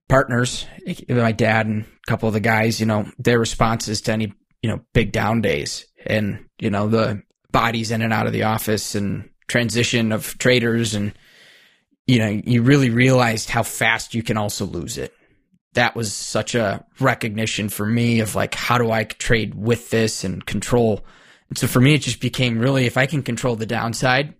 partners, 0.09 0.67
my 1.09 1.33
dad 1.33 1.67
and 1.67 1.83
a 1.83 2.11
couple 2.11 2.29
of 2.29 2.35
the 2.35 2.41
guys, 2.41 2.81
you 2.81 2.87
know, 2.87 3.07
their 3.19 3.39
responses 3.39 4.01
to 4.03 4.13
any 4.13 4.33
you 4.63 4.71
know 4.71 4.81
big 4.93 5.13
down 5.13 5.41
days, 5.41 5.87
and 6.05 6.45
you 6.59 6.71
know 6.71 6.89
the 6.89 7.23
bodies 7.53 7.91
in 7.91 8.03
and 8.03 8.13
out 8.13 8.27
of 8.27 8.33
the 8.33 8.45
office 8.45 8.95
and 8.95 9.29
transition 9.49 10.13
of 10.13 10.37
traders 10.39 10.95
and 10.95 11.13
you 12.07 12.19
know, 12.19 12.29
you 12.29 12.63
really 12.63 12.91
realized 12.91 13.51
how 13.51 13.63
fast 13.63 14.15
you 14.15 14.23
can 14.23 14.37
also 14.37 14.65
lose 14.65 14.99
it. 14.99 15.13
That 15.75 15.95
was 15.95 16.13
such 16.13 16.55
a 16.55 16.85
recognition 17.01 17.69
for 17.69 17.85
me 17.85 18.21
of 18.21 18.35
like, 18.35 18.55
how 18.55 18.79
do 18.79 18.91
I 18.91 19.05
trade 19.05 19.55
with 19.55 19.91
this 19.91 20.25
and 20.25 20.45
control? 20.45 21.05
And 21.49 21.59
so 21.59 21.67
for 21.67 21.81
me, 21.81 21.95
it 21.95 22.03
just 22.03 22.21
became 22.21 22.59
really, 22.59 22.87
if 22.87 22.97
I 22.97 23.07
can 23.07 23.23
control 23.23 23.57
the 23.57 23.67
downside 23.67 24.35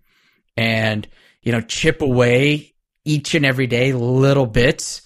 and, 0.55 1.07
you 1.41 1.51
know, 1.51 1.61
chip 1.61 2.01
away 2.01 2.73
each 3.05 3.35
and 3.35 3.45
every 3.45 3.67
day 3.67 3.93
little 3.93 4.47
bits 4.47 5.03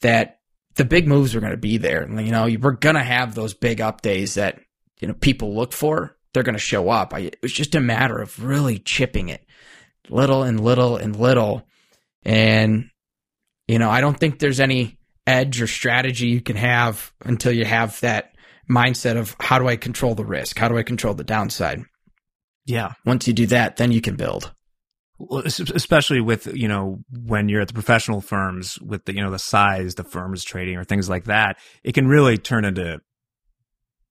that 0.00 0.40
the 0.76 0.84
big 0.84 1.06
moves 1.06 1.34
are 1.34 1.40
going 1.40 1.52
to 1.52 1.58
be 1.58 1.76
there. 1.78 2.08
You 2.08 2.30
know, 2.30 2.48
we're 2.60 2.72
going 2.72 2.94
to 2.94 3.02
have 3.02 3.34
those 3.34 3.54
big 3.54 3.80
up 3.80 4.02
days 4.02 4.34
that, 4.34 4.60
you 5.00 5.08
know, 5.08 5.14
people 5.14 5.54
look 5.54 5.72
for. 5.72 6.16
They're 6.32 6.42
going 6.42 6.54
to 6.54 6.58
show 6.58 6.88
up. 6.88 7.12
I, 7.12 7.20
it 7.20 7.38
was 7.42 7.52
just 7.52 7.74
a 7.74 7.80
matter 7.80 8.18
of 8.18 8.42
really 8.42 8.78
chipping 8.78 9.28
it 9.28 9.44
little 10.08 10.42
and 10.42 10.60
little 10.60 10.96
and 10.96 11.14
little. 11.16 11.66
And, 12.24 12.90
you 13.68 13.78
know, 13.78 13.90
I 13.90 14.00
don't 14.00 14.18
think 14.18 14.38
there's 14.38 14.60
any 14.60 14.98
edge 15.26 15.60
or 15.60 15.66
strategy 15.66 16.28
you 16.28 16.40
can 16.40 16.56
have 16.56 17.12
until 17.24 17.52
you 17.52 17.64
have 17.64 17.98
that 18.00 18.34
mindset 18.70 19.16
of 19.16 19.36
how 19.40 19.58
do 19.58 19.68
I 19.68 19.76
control 19.76 20.14
the 20.14 20.24
risk? 20.24 20.58
How 20.58 20.68
do 20.68 20.78
I 20.78 20.82
control 20.82 21.14
the 21.14 21.24
downside? 21.24 21.82
Yeah. 22.64 22.92
Once 23.04 23.26
you 23.26 23.32
do 23.32 23.46
that, 23.46 23.76
then 23.76 23.92
you 23.92 24.00
can 24.00 24.16
build. 24.16 24.52
Well, 25.18 25.42
especially 25.46 26.20
with 26.20 26.48
you 26.52 26.66
know 26.66 26.98
when 27.12 27.48
you're 27.48 27.60
at 27.60 27.68
the 27.68 27.74
professional 27.74 28.20
firms 28.20 28.78
with 28.80 29.04
the 29.04 29.14
you 29.14 29.22
know 29.22 29.30
the 29.30 29.38
size 29.38 29.94
the 29.94 30.02
firm 30.02 30.34
is 30.34 30.42
trading 30.42 30.76
or 30.76 30.84
things 30.84 31.08
like 31.08 31.24
that, 31.24 31.58
it 31.84 31.92
can 31.92 32.08
really 32.08 32.38
turn 32.38 32.64
into 32.64 33.00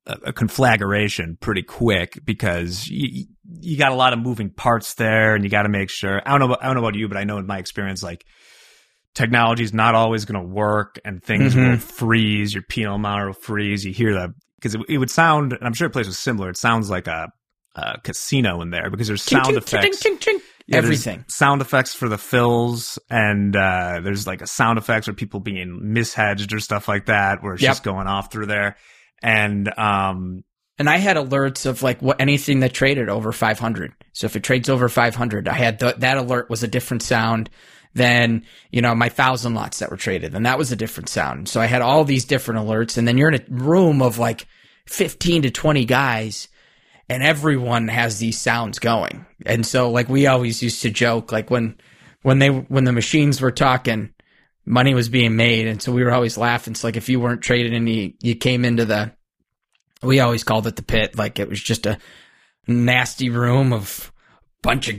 a, 0.05 0.17
a 0.27 0.33
conflagration 0.33 1.37
pretty 1.39 1.63
quick 1.63 2.19
because 2.25 2.87
you 2.87 3.25
you 3.59 3.77
got 3.77 3.91
a 3.91 3.95
lot 3.95 4.13
of 4.13 4.19
moving 4.19 4.49
parts 4.49 4.93
there, 4.95 5.35
and 5.35 5.43
you 5.43 5.49
got 5.49 5.63
to 5.63 5.69
make 5.69 5.89
sure. 5.89 6.21
I 6.25 6.31
don't 6.31 6.39
know. 6.39 6.45
About, 6.53 6.63
I 6.63 6.67
don't 6.67 6.75
know 6.75 6.81
about 6.81 6.95
you, 6.95 7.07
but 7.07 7.17
I 7.17 7.23
know 7.25 7.37
in 7.37 7.45
my 7.47 7.57
experience, 7.59 8.01
like 8.01 8.25
technology 9.13 9.63
is 9.63 9.73
not 9.73 9.95
always 9.95 10.25
going 10.25 10.41
to 10.41 10.47
work, 10.47 10.99
and 11.03 11.23
things 11.23 11.53
Mhm. 11.55 11.71
will 11.71 11.77
freeze. 11.77 12.53
Your 12.53 12.63
Pinot 12.63 12.99
Noir 13.01 13.27
will 13.27 13.33
freeze. 13.33 13.83
You 13.85 13.93
hear 13.93 14.13
the 14.13 14.33
because 14.55 14.75
it, 14.75 14.81
it 14.87 14.97
would 14.99 15.09
sound, 15.09 15.53
and 15.53 15.63
I'm 15.63 15.73
sure 15.73 15.87
the 15.87 15.91
place 15.93 16.07
was 16.07 16.19
similar. 16.19 16.49
It 16.49 16.57
sounds 16.57 16.89
like 16.89 17.07
a, 17.07 17.29
a 17.75 17.99
casino 18.03 18.61
in 18.61 18.69
there 18.69 18.89
because 18.89 19.07
there's 19.07 19.23
sound 19.23 19.45
Ching, 19.47 19.57
effects. 19.57 19.99
ching, 19.99 20.17
ching. 20.19 20.39
Yeah, 20.67 20.77
Everything. 20.77 21.25
sound 21.27 21.61
effects 21.61 21.93
for 21.95 22.07
the 22.07 22.19
fills 22.19 22.97
and 23.09 23.53
uh 23.55 23.99
there's 24.01 24.27
like 24.27 24.41
a 24.41 24.47
sound 24.47 24.77
effects 24.77 25.07
or 25.09 25.13
people 25.13 25.39
being 25.41 25.81
mishedged 25.83 26.53
or 26.53 26.59
stuff 26.59 26.87
like 26.87 27.07
that 27.07 27.41
where 27.43 27.55
it's 27.55 27.63
Yep. 27.63 27.69
just 27.71 27.83
going 27.83 28.07
off 28.07 28.31
through 28.31 28.45
there 28.45 28.77
and 29.21 29.67
um 29.77 30.43
And 30.79 30.89
I 30.89 30.97
had 30.97 31.17
alerts 31.17 31.65
of 31.65 31.84
like 31.84 32.01
what 32.01 32.19
anything 32.19 32.62
that 32.62 32.73
traded 32.73 33.10
over 33.10 33.31
500. 33.31 33.93
So 34.13 34.25
if 34.25 34.36
it 34.36 34.43
trades 34.43 34.69
over 34.69 34.89
500, 34.89 35.47
I 35.47 35.53
had 35.53 35.79
th- 35.79 35.97
that 35.97 36.17
alert 36.17 36.49
was 36.49 36.63
a 36.63 36.67
different 36.67 37.03
sound 37.03 37.49
than, 37.93 38.45
you 38.71 38.81
know, 38.81 38.95
my 38.95 39.10
thousand 39.10 39.53
lots 39.53 39.79
that 39.79 39.91
were 39.91 39.97
traded. 39.97 40.34
And 40.34 40.45
that 40.45 40.57
was 40.57 40.71
a 40.71 40.75
different 40.77 41.10
sound. 41.10 41.49
So 41.49 41.60
I 41.62 41.65
had 41.67 41.81
all 41.81 42.03
these 42.05 42.25
different 42.25 42.62
alerts. 42.65 42.97
And 42.97 43.07
then 43.07 43.17
you're 43.17 43.31
in 43.31 43.41
a 43.41 43.45
room 43.49 44.01
of 44.01 44.17
like 44.17 44.47
15 44.88 45.43
to 45.43 45.51
20 45.51 45.86
guys 45.86 46.47
and 47.10 47.21
everyone 47.21 47.89
has 47.89 48.19
these 48.19 48.39
sounds 48.39 48.79
going. 48.79 49.25
And 49.45 49.65
so 49.65 49.91
like 49.91 50.07
we 50.10 50.27
always 50.27 50.63
used 50.63 50.81
to 50.84 50.89
joke, 50.89 51.31
like 51.31 51.49
when, 51.49 51.75
when 52.21 52.39
they, 52.39 52.49
when 52.49 52.86
the 52.86 52.93
machines 52.93 53.41
were 53.41 53.51
talking, 53.51 54.13
money 54.65 54.93
was 54.93 55.10
being 55.10 55.36
made. 55.36 55.67
And 55.67 55.82
so 55.82 55.91
we 55.91 56.04
were 56.04 56.12
always 56.12 56.38
laughing. 56.38 56.71
It's 56.71 56.84
like 56.84 56.97
if 56.97 57.10
you 57.10 57.19
weren't 57.19 57.41
traded 57.41 57.74
and 57.74 57.89
you, 57.89 58.13
you 58.21 58.36
came 58.36 58.65
into 58.65 58.86
the, 58.86 59.12
we 60.02 60.19
always 60.19 60.43
called 60.43 60.67
it 60.67 60.76
the 60.76 60.84
pit. 60.84 61.17
Like 61.17 61.39
it 61.39 61.50
was 61.50 61.62
just 61.62 61.86
a 61.86 61.97
nasty 62.67 63.30
room 63.30 63.74
of 63.74 64.12
bunch 64.62 64.89
of 64.89 64.97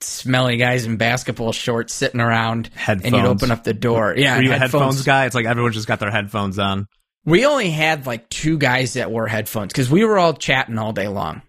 smelly 0.00 0.56
guys 0.56 0.84
in 0.84 0.96
basketball 0.96 1.52
shorts 1.52 1.94
sitting 1.94 2.20
around 2.20 2.68
headphones 2.74 3.14
and 3.14 3.16
you'd 3.16 3.30
open 3.30 3.50
up 3.50 3.64
the 3.64 3.72
door. 3.74 4.14
Yeah. 4.16 4.36
Were 4.36 4.42
you 4.42 4.50
a 4.50 4.58
headphones. 4.58 4.72
headphones 4.72 5.02
guy 5.04 5.26
it's 5.26 5.34
like 5.34 5.46
everyone 5.46 5.72
just 5.72 5.86
got 5.86 6.00
their 6.00 6.10
headphones 6.10 6.58
on 6.58 6.86
We 7.24 7.46
only 7.46 7.70
had 7.70 8.06
like 8.06 8.28
two 8.28 8.58
guys 8.58 8.94
that 8.94 9.10
wore 9.10 9.26
headphones 9.26 9.72
because 9.72 9.88
we 9.90 10.04
were 10.04 10.18
all 10.18 10.34
chatting 10.34 10.78
all 10.78 10.92
day 10.92 11.08
long. 11.08 11.42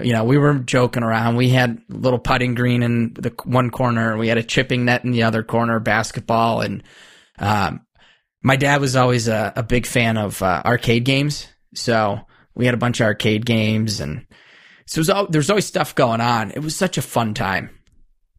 You 0.00 0.12
know, 0.12 0.24
we 0.24 0.38
were 0.38 0.54
joking 0.54 1.02
around. 1.02 1.36
We 1.36 1.50
had 1.50 1.82
little 1.88 2.18
putting 2.18 2.54
green 2.54 2.82
in 2.82 3.12
the 3.14 3.32
one 3.44 3.70
corner. 3.70 4.16
We 4.16 4.28
had 4.28 4.38
a 4.38 4.42
chipping 4.42 4.84
net 4.84 5.04
in 5.04 5.10
the 5.10 5.24
other 5.24 5.42
corner, 5.42 5.80
basketball. 5.80 6.60
And 6.60 6.82
um, 7.40 7.86
my 8.42 8.56
dad 8.56 8.80
was 8.80 8.96
always 8.96 9.28
a, 9.28 9.52
a 9.56 9.62
big 9.62 9.86
fan 9.86 10.16
of 10.16 10.40
uh, 10.42 10.62
arcade 10.64 11.04
games. 11.04 11.48
So 11.74 12.20
we 12.54 12.66
had 12.66 12.74
a 12.74 12.78
bunch 12.78 13.00
of 13.00 13.06
arcade 13.06 13.44
games. 13.44 14.00
And 14.00 14.26
so 14.86 14.98
it 14.98 15.00
was 15.00 15.10
al- 15.10 15.28
there's 15.28 15.50
always 15.50 15.66
stuff 15.66 15.94
going 15.94 16.20
on. 16.20 16.50
It 16.52 16.60
was 16.60 16.76
such 16.76 16.98
a 16.98 17.02
fun 17.02 17.34
time. 17.34 17.70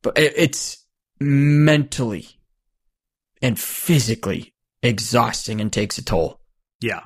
But 0.01 0.17
it, 0.17 0.33
it's 0.35 0.85
mentally 1.19 2.27
and 3.41 3.59
physically 3.59 4.53
exhausting 4.81 5.61
and 5.61 5.71
takes 5.71 5.97
a 5.97 6.03
toll. 6.03 6.39
yeah 6.81 7.01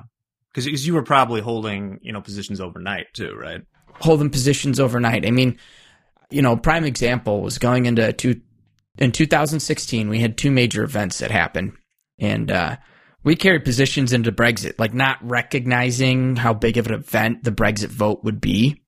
because 0.54 0.86
you 0.86 0.94
were 0.94 1.02
probably 1.02 1.42
holding 1.42 1.98
you 2.00 2.10
know 2.10 2.22
positions 2.22 2.62
overnight 2.62 3.06
too 3.12 3.34
right 3.38 3.60
holding 4.00 4.30
positions 4.30 4.80
overnight. 4.80 5.26
I 5.26 5.30
mean, 5.30 5.58
you 6.30 6.42
know, 6.42 6.56
prime 6.56 6.84
example 6.84 7.40
was 7.40 7.58
going 7.58 7.86
into 7.86 8.12
two 8.12 8.40
in 8.98 9.12
2016. 9.12 10.08
We 10.08 10.20
had 10.20 10.36
two 10.36 10.50
major 10.50 10.82
events 10.82 11.18
that 11.18 11.30
happened, 11.30 11.72
and 12.18 12.50
uh, 12.50 12.76
we 13.22 13.36
carried 13.36 13.64
positions 13.64 14.12
into 14.12 14.32
Brexit, 14.32 14.78
like 14.78 14.94
not 14.94 15.18
recognizing 15.22 16.36
how 16.36 16.54
big 16.54 16.76
of 16.76 16.86
an 16.86 16.94
event 16.94 17.44
the 17.44 17.52
Brexit 17.52 17.88
vote 17.88 18.24
would 18.24 18.40
be. 18.40 18.82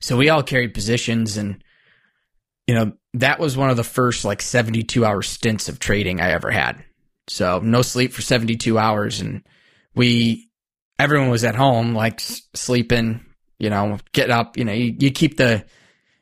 So 0.00 0.16
we 0.16 0.28
all 0.28 0.42
carried 0.42 0.74
positions, 0.74 1.36
and 1.36 1.62
you 2.66 2.74
know 2.74 2.92
that 3.14 3.38
was 3.38 3.56
one 3.56 3.70
of 3.70 3.76
the 3.76 3.84
first 3.84 4.24
like 4.24 4.42
72 4.42 5.04
hour 5.04 5.22
stints 5.22 5.68
of 5.68 5.78
trading 5.78 6.20
I 6.20 6.30
ever 6.30 6.50
had. 6.50 6.84
So 7.28 7.60
no 7.60 7.82
sleep 7.82 8.12
for 8.12 8.22
72 8.22 8.78
hours, 8.78 9.20
and 9.20 9.42
we 9.94 10.50
everyone 11.02 11.30
was 11.30 11.44
at 11.44 11.54
home, 11.54 11.94
like 11.94 12.20
sleeping, 12.20 13.24
you 13.58 13.70
know, 13.70 13.98
get 14.12 14.30
up, 14.30 14.56
you 14.56 14.64
know, 14.64 14.72
you, 14.72 14.94
you 14.98 15.10
keep 15.10 15.36
the, 15.36 15.64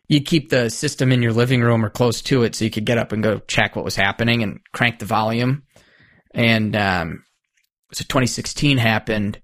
you 0.09 0.20
keep 0.20 0.49
the 0.49 0.70
system 0.70 1.12
in 1.12 1.23
your 1.23 1.33
living 1.33 1.61
room 1.61 1.85
or 1.85 1.90
close 1.90 2.23
to 2.23 2.42
it 2.42 2.55
so 2.55 2.64
you 2.64 2.70
could 2.70 2.87
get 2.87 2.99
up 2.99 3.12
and 3.12 3.23
go 3.23 3.38
check 3.40 3.77
what 3.77 3.85
was 3.85 3.94
happening 3.94 4.42
and 4.42 4.61
crank 4.73 4.99
the 4.99 5.05
volume. 5.05 5.62
And, 6.33 6.77
um, 6.77 7.25
so 7.93 8.05
2016 8.05 8.79
happened. 8.79 9.40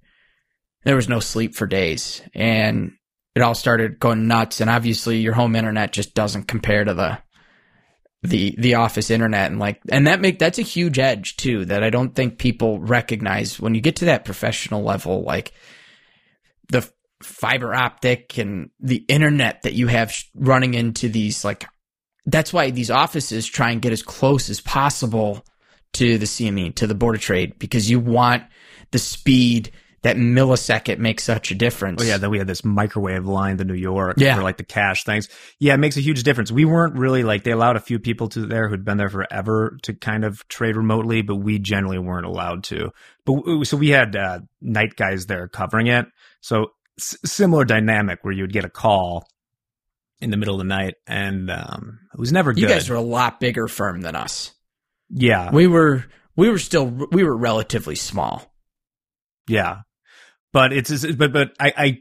There 0.85 0.97
was 0.97 1.09
no 1.09 1.21
sleep 1.21 1.55
for 1.55 1.67
days 1.67 2.23
and 2.35 2.93
it 3.35 3.43
all 3.43 3.55
started 3.55 3.99
going 3.99 4.29
nuts. 4.29 4.61
And 4.61 4.71
obviously 4.71 5.19
your 5.19 5.35
home 5.35 5.57
internet 5.57 5.93
just 5.93 6.15
doesn't 6.15 6.45
compare 6.45 6.85
to 6.85 6.95
the, 6.95 7.19
the 8.23 8.55
the 8.59 8.75
office 8.75 9.11
internet 9.11 9.51
and 9.51 9.61
like 9.61 9.81
and 9.91 10.07
that 10.07 10.21
make 10.21 10.39
that's 10.39 10.59
a 10.59 10.63
huge 10.63 10.99
edge 10.99 11.37
too 11.37 11.65
that 11.67 11.83
I 11.83 11.91
don't 11.91 12.15
think 12.15 12.39
people 12.39 12.81
recognize 12.81 13.61
when 13.61 13.75
you 13.75 13.81
get 13.81 13.97
to 13.97 14.07
that 14.07 14.25
professional 14.25 14.83
level 14.83 15.23
like 15.23 15.53
the 16.69 16.89
fiber 17.23 17.75
optic 17.75 18.39
and 18.39 18.71
the 18.81 19.05
internet 19.09 19.63
that 19.63 19.75
you 19.75 19.87
have 19.87 20.15
running 20.35 20.75
into 20.75 21.09
these 21.09 21.45
like 21.45 21.67
that's 22.25 22.53
why 22.53 22.71
these 22.71 22.91
offices 22.91 23.47
try 23.47 23.71
and 23.71 23.83
get 23.83 23.93
as 23.93 24.03
close 24.03 24.51
as 24.51 24.61
possible 24.61 25.45
to 25.97 26.19
the 26.19 26.27
CME 26.27 26.75
to 26.77 26.87
the 26.87 26.95
board 26.95 27.15
of 27.17 27.21
trade 27.21 27.59
because 27.59 27.91
you 27.91 28.01
want 28.01 28.45
the 28.93 28.99
speed 28.99 29.71
that 30.03 30.17
millisecond 30.17 30.99
makes 30.99 31.25
such 31.25 31.51
a 31.51 31.55
difference. 31.55 32.01
Oh 32.01 32.05
yeah, 32.07 32.17
then 32.19 32.31
we 32.31 32.39
had 32.39 32.47
this 32.47 32.65
microwave 32.65 33.25
line 33.27 33.57
to 33.59 33.65
New 33.65 33.75
York 33.75 34.17
Yeah. 34.19 34.37
for 34.37 34.43
like 34.43 34.57
the 34.57 34.63
cash 34.65 35.03
things. 35.03 35.29
Yeah, 35.59 35.75
it 35.75 35.79
makes 35.79 35.97
a 35.97 36.01
huge 36.01 36.23
difference. 36.23 36.53
We 36.53 36.65
weren't 36.65 36.95
really 36.97 37.25
like 37.25 37.43
they 37.43 37.51
allowed 37.51 37.75
a 37.77 37.81
few 37.81 37.99
people 37.99 38.29
to 38.29 38.47
there 38.47 38.69
who'd 38.69 38.85
been 38.85 38.99
there 38.99 39.09
forever 39.09 39.77
to 39.83 39.95
kind 39.95 40.25
of 40.25 40.47
trade 40.47 40.77
remotely, 40.77 41.23
but 41.23 41.37
we 41.37 41.59
generally 41.59 41.99
weren't 41.99 42.27
allowed 42.27 42.63
to. 42.65 42.91
But 43.25 43.65
so 43.65 43.77
we 43.77 43.89
had 43.89 44.15
uh, 44.15 44.41
night 44.61 44.95
guys 44.95 45.27
there 45.27 45.49
covering 45.49 45.89
it. 45.89 46.07
So 46.41 46.69
s- 47.01 47.17
similar 47.25 47.65
dynamic 47.65 48.21
where 48.23 48.33
you 48.35 48.45
would 48.45 48.53
get 48.53 48.65
a 48.65 48.71
call 48.71 49.27
in 50.21 50.31
the 50.31 50.37
middle 50.37 50.55
of 50.55 50.59
the 50.59 50.65
night, 50.65 50.95
and 51.07 51.51
um, 51.51 51.99
it 52.15 52.21
was 52.21 52.31
never 52.33 52.53
good. 52.53 52.61
you 52.63 52.69
guys 52.69 52.89
were 52.89 52.97
a 52.97 53.01
lot 53.01 53.41
bigger 53.41 53.67
firm 53.67 54.03
than 54.03 54.15
us. 54.15 54.53
Yeah, 55.11 55.51
We 55.51 55.67
were 55.67 56.05
we 56.37 56.51
were 56.51 56.59
still 56.59 56.87
we 56.87 57.25
were 57.25 57.37
relatively 57.37 57.97
small. 57.97 58.53
Yeah, 59.49 59.81
but 60.53 60.73
it's 60.73 61.07
but 61.15 61.33
but 61.33 61.53
I, 61.61 61.73
I 61.77 61.99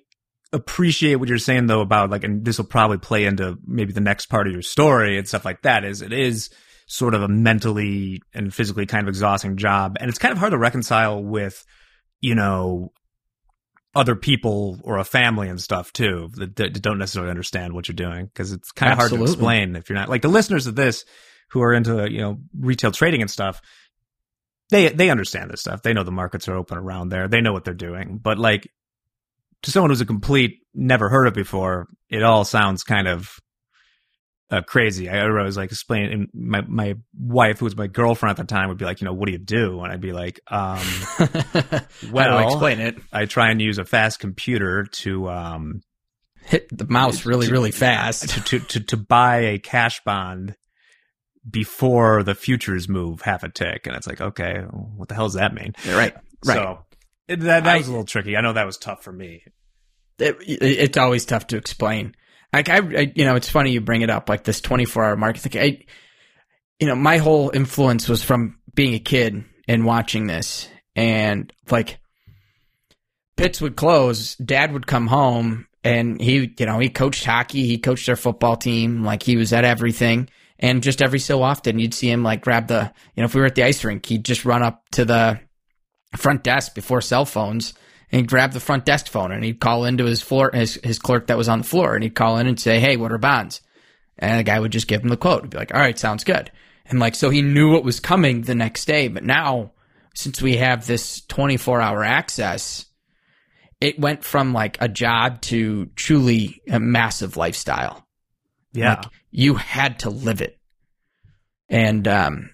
appreciate 0.53 1.15
what 1.15 1.29
you're 1.29 1.37
saying 1.37 1.67
though 1.67 1.81
about 1.81 2.09
like, 2.09 2.23
and 2.23 2.43
this 2.43 2.57
will 2.57 2.65
probably 2.65 2.97
play 2.97 3.25
into 3.25 3.57
maybe 3.65 3.93
the 3.93 4.01
next 4.01 4.27
part 4.27 4.47
of 4.47 4.53
your 4.53 4.61
story 4.61 5.17
and 5.17 5.27
stuff 5.27 5.45
like 5.45 5.61
that. 5.61 5.83
Is 5.85 6.01
it 6.01 6.13
is 6.13 6.49
sort 6.87 7.13
of 7.13 7.21
a 7.21 7.27
mentally 7.27 8.21
and 8.33 8.53
physically 8.53 8.85
kind 8.85 9.03
of 9.03 9.09
exhausting 9.09 9.57
job, 9.57 9.97
and 9.99 10.09
it's 10.09 10.19
kind 10.19 10.31
of 10.31 10.37
hard 10.37 10.51
to 10.51 10.57
reconcile 10.57 11.23
with 11.23 11.63
you 12.21 12.35
know 12.35 12.91
other 13.95 14.15
people 14.15 14.79
or 14.83 14.97
a 14.97 15.05
family 15.05 15.47
and 15.47 15.61
stuff 15.61 15.93
too 15.93 16.29
that, 16.35 16.55
that 16.57 16.81
don't 16.81 16.97
necessarily 16.97 17.29
understand 17.29 17.73
what 17.73 17.87
you're 17.87 17.95
doing 17.95 18.25
because 18.25 18.51
it's 18.51 18.71
kind 18.73 18.91
of 18.91 18.97
hard 18.97 19.09
to 19.09 19.23
explain 19.23 19.75
if 19.77 19.89
you're 19.89 19.97
not 19.97 20.09
like 20.09 20.21
the 20.21 20.27
listeners 20.27 20.67
of 20.67 20.75
this 20.75 21.05
who 21.55 21.63
are 21.63 21.73
into 21.73 22.11
you 22.11 22.19
know 22.19 22.37
retail 22.59 22.91
trading 22.91 23.21
and 23.21 23.31
stuff 23.31 23.61
they 24.69 24.89
they 24.89 25.09
understand 25.09 25.51
this 25.51 25.61
stuff. 25.61 25.81
They 25.81 25.93
know 25.93 26.03
the 26.03 26.11
markets 26.11 26.47
are 26.47 26.55
open 26.55 26.77
around 26.77 27.09
there. 27.09 27.27
They 27.27 27.41
know 27.41 27.53
what 27.53 27.65
they're 27.65 27.73
doing. 27.73 28.19
But 28.21 28.39
like 28.39 28.71
to 29.63 29.71
someone 29.71 29.91
who's 29.91 30.01
a 30.01 30.05
complete 30.05 30.59
never 30.73 31.09
heard 31.09 31.27
of 31.27 31.33
it 31.33 31.35
before, 31.35 31.87
it 32.09 32.23
all 32.23 32.45
sounds 32.45 32.83
kind 32.83 33.07
of 33.07 33.39
uh, 34.49 34.61
crazy. 34.61 35.09
I, 35.09 35.19
I 35.23 35.43
was 35.43 35.57
like 35.57 35.71
explaining 35.71 36.11
and 36.13 36.29
my 36.33 36.61
my 36.61 36.95
wife, 37.17 37.59
who 37.59 37.65
was 37.65 37.77
my 37.77 37.87
girlfriend 37.87 38.39
at 38.39 38.47
the 38.47 38.53
time, 38.53 38.69
would 38.69 38.77
be 38.77 38.85
like, 38.85 39.01
you 39.01 39.05
know, 39.05 39.13
what 39.13 39.27
do 39.27 39.33
you 39.33 39.37
do? 39.37 39.81
And 39.81 39.91
I'd 39.91 40.01
be 40.01 40.13
like, 40.13 40.39
um, 40.47 40.77
How 41.17 41.27
do 41.27 42.11
well, 42.11 42.37
I 42.37 42.43
explain 42.45 42.79
it? 42.79 42.97
I 43.13 43.25
try 43.25 43.51
and 43.51 43.61
use 43.61 43.77
a 43.77 43.85
fast 43.85 44.19
computer 44.19 44.85
to 44.85 45.29
um 45.29 45.81
Hit 46.43 46.67
the 46.75 46.85
mouse 46.85 47.25
really 47.25 47.49
really 47.49 47.71
fast. 47.71 48.29
to 48.29 48.41
to 48.41 48.59
to, 48.59 48.79
to 48.81 48.97
buy 48.97 49.37
a 49.37 49.59
cash 49.59 50.01
bond 50.03 50.55
before 51.49 52.23
the 52.23 52.35
futures 52.35 52.87
move 52.89 53.21
half 53.21 53.43
a 53.43 53.49
tick, 53.49 53.85
and 53.87 53.95
it's 53.95 54.07
like, 54.07 54.21
okay, 54.21 54.61
what 54.61 55.07
the 55.09 55.15
hell 55.15 55.25
does 55.27 55.33
that 55.35 55.53
mean? 55.53 55.73
right, 55.87 56.13
right. 56.45 56.55
So 56.55 56.79
it, 57.27 57.39
that 57.41 57.63
that 57.63 57.75
I- 57.75 57.77
was 57.77 57.87
a 57.87 57.91
little 57.91 58.05
tricky. 58.05 58.35
I 58.37 58.41
know 58.41 58.53
that 58.53 58.65
was 58.65 58.77
tough 58.77 59.03
for 59.03 59.11
me. 59.13 59.43
it, 60.19 60.37
it- 60.41 60.61
it's 60.61 60.97
always 60.97 61.25
tough 61.25 61.47
to 61.47 61.57
explain. 61.57 62.15
Like 62.53 62.69
I, 62.69 62.77
I, 62.77 63.11
you 63.15 63.25
know, 63.25 63.35
it's 63.35 63.49
funny 63.49 63.71
you 63.71 63.81
bring 63.81 64.01
it 64.01 64.09
up, 64.09 64.29
like 64.29 64.43
this 64.45 64.61
24 64.61 65.03
hour 65.03 65.15
market. 65.17 65.45
Like 65.45 65.61
I, 65.63 65.85
you 66.79 66.87
know, 66.87 66.95
my 66.95 67.17
whole 67.17 67.51
influence 67.53 68.07
was 68.07 68.23
from 68.23 68.59
being 68.73 68.93
a 68.93 68.99
kid 68.99 69.43
and 69.67 69.85
watching 69.85 70.27
this, 70.27 70.67
and 70.95 71.51
like 71.69 71.99
pits 73.37 73.59
would 73.61 73.75
close, 73.75 74.35
Dad 74.35 74.71
would 74.73 74.87
come 74.87 75.07
home, 75.07 75.67
and 75.83 76.19
he, 76.21 76.53
you 76.57 76.65
know, 76.65 76.79
he 76.79 76.89
coached 76.89 77.25
hockey, 77.25 77.65
he 77.65 77.77
coached 77.77 78.05
their 78.05 78.15
football 78.15 78.55
team, 78.55 79.03
like 79.03 79.21
he 79.23 79.35
was 79.37 79.51
at 79.53 79.65
everything. 79.65 80.29
And 80.59 80.83
just 80.83 81.01
every 81.01 81.19
so 81.19 81.43
often, 81.43 81.79
you'd 81.79 81.93
see 81.93 82.09
him 82.09 82.23
like 82.23 82.41
grab 82.41 82.67
the, 82.67 82.91
you 83.15 83.21
know, 83.21 83.25
if 83.25 83.35
we 83.35 83.41
were 83.41 83.47
at 83.47 83.55
the 83.55 83.63
ice 83.63 83.83
rink, 83.83 84.05
he'd 84.05 84.23
just 84.23 84.45
run 84.45 84.63
up 84.63 84.87
to 84.91 85.03
the 85.05 85.39
front 86.15 86.43
desk 86.43 86.73
before 86.75 87.01
cell 87.01 87.25
phones 87.25 87.73
and 88.11 88.27
grab 88.27 88.53
the 88.53 88.59
front 88.59 88.85
desk 88.85 89.07
phone 89.07 89.31
and 89.31 89.43
he'd 89.43 89.59
call 89.59 89.83
into 89.83 90.05
his 90.05 90.21
floor, 90.21 90.51
his, 90.53 90.79
his 90.83 90.97
clerk 90.97 91.27
that 91.27 91.37
was 91.37 91.49
on 91.49 91.59
the 91.59 91.67
floor 91.67 91.93
and 91.93 92.03
he'd 92.03 92.15
call 92.15 92.37
in 92.37 92.47
and 92.47 92.59
say, 92.59 92.79
Hey, 92.79 92.95
what 92.95 93.11
are 93.11 93.17
bonds? 93.17 93.61
And 94.17 94.39
the 94.39 94.43
guy 94.43 94.59
would 94.59 94.71
just 94.71 94.87
give 94.87 95.01
him 95.01 95.09
the 95.09 95.17
quote. 95.17 95.43
He'd 95.43 95.51
be 95.51 95.57
like, 95.57 95.73
all 95.73 95.79
right, 95.79 95.97
sounds 95.97 96.23
good. 96.23 96.51
And 96.85 96.99
like, 96.99 97.15
so 97.15 97.29
he 97.29 97.41
knew 97.41 97.71
what 97.71 97.83
was 97.83 97.99
coming 97.99 98.41
the 98.41 98.55
next 98.55 98.85
day. 98.85 99.07
But 99.07 99.23
now, 99.23 99.71
since 100.13 100.41
we 100.41 100.57
have 100.57 100.85
this 100.85 101.21
24 101.27 101.81
hour 101.81 102.03
access, 102.03 102.85
it 103.81 103.99
went 103.99 104.23
from 104.23 104.53
like 104.53 104.77
a 104.79 104.87
job 104.87 105.41
to 105.41 105.87
truly 105.95 106.61
a 106.69 106.79
massive 106.79 107.37
lifestyle. 107.37 108.04
Yeah. 108.75 108.95
Like, 108.95 109.05
you 109.31 109.55
had 109.55 109.99
to 109.99 110.09
live 110.09 110.41
it. 110.41 110.59
And, 111.69 112.07
um, 112.07 112.49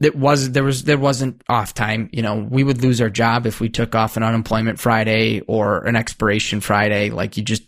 it 0.00 0.14
was 0.14 0.52
there 0.52 0.62
was 0.62 0.84
there 0.84 0.98
wasn't 0.98 1.42
off 1.48 1.74
time. 1.74 2.08
You 2.12 2.22
know, 2.22 2.36
we 2.36 2.62
would 2.62 2.82
lose 2.82 3.00
our 3.00 3.10
job 3.10 3.46
if 3.46 3.60
we 3.60 3.68
took 3.68 3.94
off 3.94 4.16
an 4.16 4.22
unemployment 4.22 4.78
Friday 4.78 5.40
or 5.40 5.84
an 5.86 5.96
expiration 5.96 6.60
Friday. 6.60 7.10
Like 7.10 7.36
you 7.36 7.42
just 7.42 7.64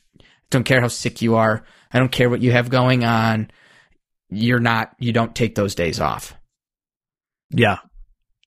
don't 0.51 0.64
care 0.64 0.81
how 0.81 0.88
sick 0.88 1.23
you 1.23 1.37
are. 1.37 1.64
I 1.92 1.99
don't 1.99 2.12
care 2.12 2.31
what 2.31 2.40
you 2.40 2.53
have 2.53 2.70
going 2.70 3.05
on. 3.05 3.51
You're 4.29 4.61
not 4.61 4.94
you 4.99 5.12
don't 5.12 5.35
take 5.35 5.57
those 5.57 5.75
days 5.75 5.99
off. 5.99 6.35
Yeah. 7.51 7.79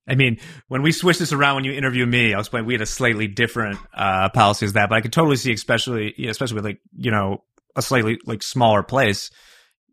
I 0.07 0.15
mean, 0.15 0.39
when 0.67 0.81
we 0.81 0.91
switched 0.91 1.19
this 1.19 1.31
around, 1.31 1.55
when 1.55 1.63
you 1.65 1.73
interview 1.73 2.05
me, 2.05 2.33
I 2.33 2.37
was 2.37 2.49
playing, 2.49 2.65
we 2.65 2.73
had 2.73 2.81
a 2.81 2.85
slightly 2.85 3.27
different 3.27 3.79
uh, 3.93 4.27
policy 4.29 4.65
as 4.65 4.73
that, 4.73 4.89
but 4.89 4.95
I 4.95 5.01
could 5.01 5.13
totally 5.13 5.37
see, 5.37 5.53
especially, 5.53 6.13
especially 6.27 6.55
with 6.55 6.65
like, 6.65 6.81
you 6.97 7.09
know, 7.09 7.43
a 7.75 7.81
slightly 7.81 8.19
like 8.25 8.43
smaller 8.43 8.83
place. 8.83 9.29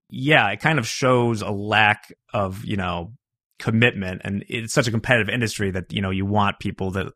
Yeah, 0.09 0.49
it 0.51 0.61
kind 0.61 0.79
of 0.79 0.87
shows 0.87 1.41
a 1.43 1.51
lack 1.51 2.13
of, 2.35 2.65
you 2.65 2.77
know, 2.77 3.13
commitment 3.61 4.23
and 4.25 4.43
it's 4.49 4.73
such 4.73 4.89
a 4.89 4.91
competitive 4.91 5.29
industry 5.29 5.71
that 5.71 5.93
you 5.93 6.01
know 6.01 6.09
you 6.09 6.25
want 6.25 6.59
people 6.59 6.93
that 6.93 7.13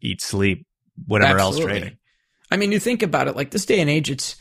eat 0.00 0.20
sleep 0.20 0.66
whatever 1.06 1.38
Absolutely. 1.38 1.60
else 1.62 1.70
trading 1.70 1.98
i 2.50 2.56
mean 2.56 2.72
you 2.72 2.80
think 2.80 3.04
about 3.04 3.28
it 3.28 3.36
like 3.36 3.52
this 3.52 3.64
day 3.64 3.80
and 3.80 3.88
age 3.88 4.10
it's 4.10 4.34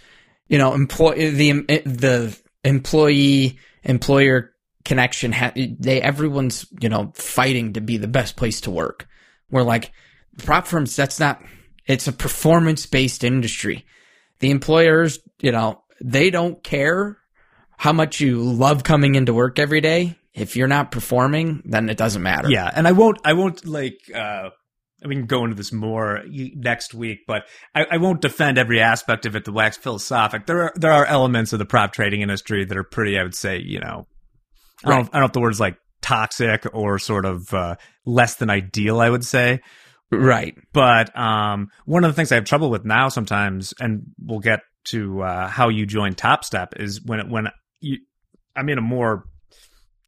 you 0.47 0.57
know 0.57 0.73
employ 0.73 1.31
the 1.31 1.51
the 1.85 2.35
employee 2.63 3.59
employer 3.83 4.53
connection 4.83 5.35
they 5.79 6.01
everyone's 6.01 6.65
you 6.81 6.89
know 6.89 7.11
fighting 7.13 7.73
to 7.73 7.81
be 7.81 7.97
the 7.97 8.07
best 8.07 8.35
place 8.35 8.61
to 8.61 8.71
work 8.71 9.07
where 9.49 9.63
like 9.63 9.91
prop 10.39 10.65
firms 10.65 10.95
that's 10.95 11.19
not 11.19 11.43
it's 11.85 12.07
a 12.07 12.11
performance 12.11 12.87
based 12.87 13.23
industry 13.23 13.85
the 14.39 14.51
employers 14.51 15.19
you 15.39 15.51
know 15.51 15.81
they 16.01 16.29
don't 16.29 16.63
care 16.63 17.17
how 17.77 17.93
much 17.93 18.19
you 18.19 18.41
love 18.41 18.83
coming 18.83 19.15
into 19.15 19.33
work 19.33 19.59
every 19.59 19.81
day 19.81 20.15
if 20.37 20.55
you're 20.55 20.67
not 20.67 20.91
performing, 20.91 21.63
then 21.65 21.89
it 21.89 21.97
doesn't 21.97 22.21
matter. 22.21 22.49
Yeah, 22.49 22.69
and 22.73 22.87
I 22.87 22.91
won't. 22.91 23.17
I 23.25 23.33
won't 23.33 23.65
like. 23.65 23.97
uh 24.13 24.51
we 25.05 25.13
can 25.13 25.27
go 25.27 25.43
into 25.43 25.55
this 25.55 25.71
more 25.71 26.23
next 26.27 26.91
week, 26.93 27.19
but 27.27 27.43
I, 27.75 27.85
I, 27.91 27.97
won't 27.97 28.19
defend 28.19 28.57
every 28.57 28.81
aspect 28.81 29.27
of 29.27 29.35
it 29.35 29.45
to 29.45 29.51
wax 29.51 29.77
philosophic. 29.77 30.47
There 30.47 30.63
are 30.63 30.73
there 30.75 30.91
are 30.91 31.05
elements 31.05 31.53
of 31.53 31.59
the 31.59 31.65
prop 31.65 31.93
trading 31.93 32.21
industry 32.21 32.65
that 32.65 32.75
are 32.75 32.83
pretty, 32.83 33.17
I 33.17 33.21
would 33.21 33.35
say, 33.35 33.59
you 33.59 33.79
know, 33.79 34.07
I 34.83 34.89
don't, 34.89 35.09
I 35.09 35.19
don't 35.19 35.21
know 35.21 35.25
if 35.25 35.33
the 35.33 35.39
word's 35.39 35.59
like 35.59 35.77
toxic 36.01 36.65
or 36.73 36.97
sort 36.97 37.25
of 37.25 37.53
uh, 37.53 37.75
less 38.07 38.35
than 38.37 38.49
ideal. 38.49 38.99
I 38.99 39.09
would 39.09 39.23
say, 39.23 39.61
right. 40.11 40.55
But 40.73 41.17
um, 41.17 41.69
one 41.85 42.03
of 42.03 42.11
the 42.11 42.15
things 42.15 42.31
I 42.31 42.35
have 42.35 42.45
trouble 42.45 42.69
with 42.69 42.85
now 42.85 43.09
sometimes, 43.09 43.73
and 43.79 44.03
we'll 44.19 44.39
get 44.39 44.61
to 44.85 45.21
uh, 45.21 45.47
how 45.47 45.69
you 45.69 45.85
join 45.85 46.15
Topstep, 46.15 46.79
is 46.79 47.01
when 47.03 47.29
when 47.29 47.47
you, 47.79 47.99
I'm 48.55 48.69
in 48.69 48.77
a 48.77 48.81
more 48.81 49.25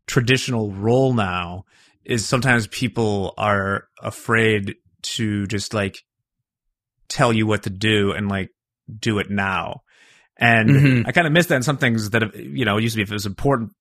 traditional 0.07 0.71
role 0.71 1.13
now 1.13 1.65
is 2.03 2.25
sometimes 2.25 2.67
people 2.67 3.33
are 3.37 3.87
afraid 4.01 4.75
to 5.01 5.45
just 5.47 5.73
like 5.73 5.99
tell 7.07 7.31
you 7.31 7.45
what 7.45 7.63
to 7.63 7.69
do 7.69 8.11
and 8.11 8.27
like 8.27 8.49
do 8.99 9.19
it 9.19 9.29
now. 9.29 9.81
And 10.37 10.69
mm-hmm. 10.69 11.07
I 11.07 11.11
kind 11.11 11.27
of 11.27 11.33
miss 11.33 11.47
that 11.47 11.55
in 11.55 11.63
some 11.63 11.77
things 11.77 12.11
that, 12.11 12.35
you 12.35 12.65
know, 12.65 12.77
it 12.77 12.81
used 12.81 12.93
to 12.93 12.97
be 12.97 13.03
if 13.03 13.11
it 13.11 13.13
was 13.13 13.25
important, 13.25 13.71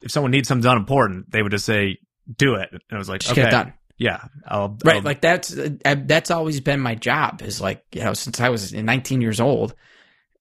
if 0.00 0.10
someone 0.10 0.30
needs 0.30 0.48
something 0.48 0.62
done 0.62 0.76
important, 0.76 1.30
they 1.30 1.42
would 1.42 1.52
just 1.52 1.66
say, 1.66 1.98
do 2.34 2.54
it. 2.54 2.68
And 2.70 2.80
I 2.90 2.96
was 2.96 3.08
like, 3.08 3.20
just 3.20 3.36
okay. 3.36 3.72
Get 3.98 4.04
it 4.04 4.16
done. 4.16 4.32
Yeah. 4.42 4.42
I'll, 4.46 4.78
right. 4.84 4.96
I'll, 4.96 5.02
like 5.02 5.20
that's, 5.20 5.56
uh, 5.56 5.96
that's 6.04 6.30
always 6.30 6.60
been 6.60 6.80
my 6.80 6.94
job 6.94 7.42
is 7.42 7.60
like, 7.60 7.84
you 7.92 8.04
know, 8.04 8.14
since 8.14 8.40
I 8.40 8.48
was 8.48 8.72
19 8.72 9.20
years 9.20 9.40
old, 9.40 9.74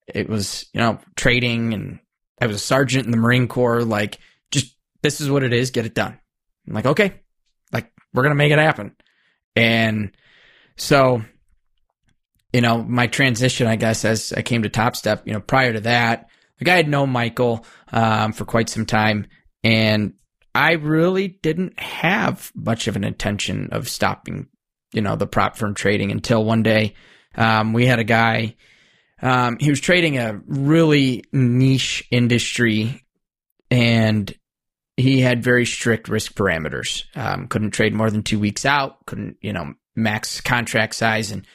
it 0.08 0.30
was, 0.30 0.65
you 0.74 0.80
know, 0.80 1.00
trading 1.15 1.74
and 1.74 2.00
I 2.39 2.48
was 2.48 2.58
a 2.58 2.60
sergeant 2.60 3.06
in 3.06 3.12
the 3.12 3.18
Marine 3.18 3.48
Corps. 3.48 3.84
Like, 3.84 4.20
just 4.52 4.76
this 5.02 5.22
is 5.22 5.30
what 5.30 5.44
it 5.44 5.54
is, 5.54 5.72
get 5.72 5.86
it 5.86 5.96
done. 5.96 6.20
I'm 6.68 6.74
like, 6.74 6.86
okay, 6.86 7.22
like 7.72 7.91
we're 8.13 8.24
going 8.24 8.32
to 8.32 8.36
make 8.36 8.52
it 8.52 8.60
happen. 8.60 8.96
And 9.56 10.15
so, 10.78 11.22
you 12.52 12.62
know, 12.62 12.84
my 12.84 13.08
transition, 13.08 13.68
I 13.68 13.76
guess, 13.76 14.06
as 14.06 14.34
I 14.34 14.41
came 14.41 14.63
to 14.63 14.70
Topstep, 14.70 15.24
you 15.26 15.34
know, 15.34 15.41
prior 15.41 15.74
to 15.74 15.82
that, 15.82 16.30
like 16.60 16.70
I 16.70 16.78
had 16.78 16.88
known 16.88 17.10
Michael 17.10 17.65
um, 17.91 18.34
for 18.34 18.46
quite 18.46 18.70
some 18.70 18.86
time, 18.86 19.28
and 19.63 20.13
I 20.56 20.74
really 20.74 21.28
didn't 21.28 21.78
have 21.80 22.52
much 22.56 22.88
of 22.88 22.96
an 22.96 23.04
intention 23.04 23.70
of 23.74 23.89
stopping, 23.89 24.48
you 24.94 25.02
know, 25.02 25.18
the 25.18 25.28
prop 25.28 25.58
firm 25.58 25.76
trading 25.76 26.12
until 26.12 26.46
one 26.46 26.63
day 26.63 26.96
um, 27.36 27.74
we 27.74 27.86
had 27.86 28.00
a 28.00 28.06
guy. 28.06 28.56
Um, 29.22 29.58
he 29.60 29.70
was 29.70 29.82
trading 29.82 30.18
a 30.18 30.41
really 30.48 31.26
niche 31.34 32.08
industry, 32.10 33.04
and 33.70 34.34
he 34.98 35.20
had 35.20 35.44
very 35.44 35.65
strict 35.65 36.08
risk 36.08 36.34
parameters. 36.36 37.04
Um, 37.18 37.48
couldn't 37.48 37.72
trade 37.72 37.94
more 37.94 38.10
than 38.10 38.24
two 38.24 38.39
weeks 38.39 38.65
out. 38.65 39.06
Couldn't, 39.06 39.38
you 39.41 39.52
know, 39.52 39.74
max 39.94 40.39
contract 40.39 40.96
size. 40.96 41.32
And 41.32 41.46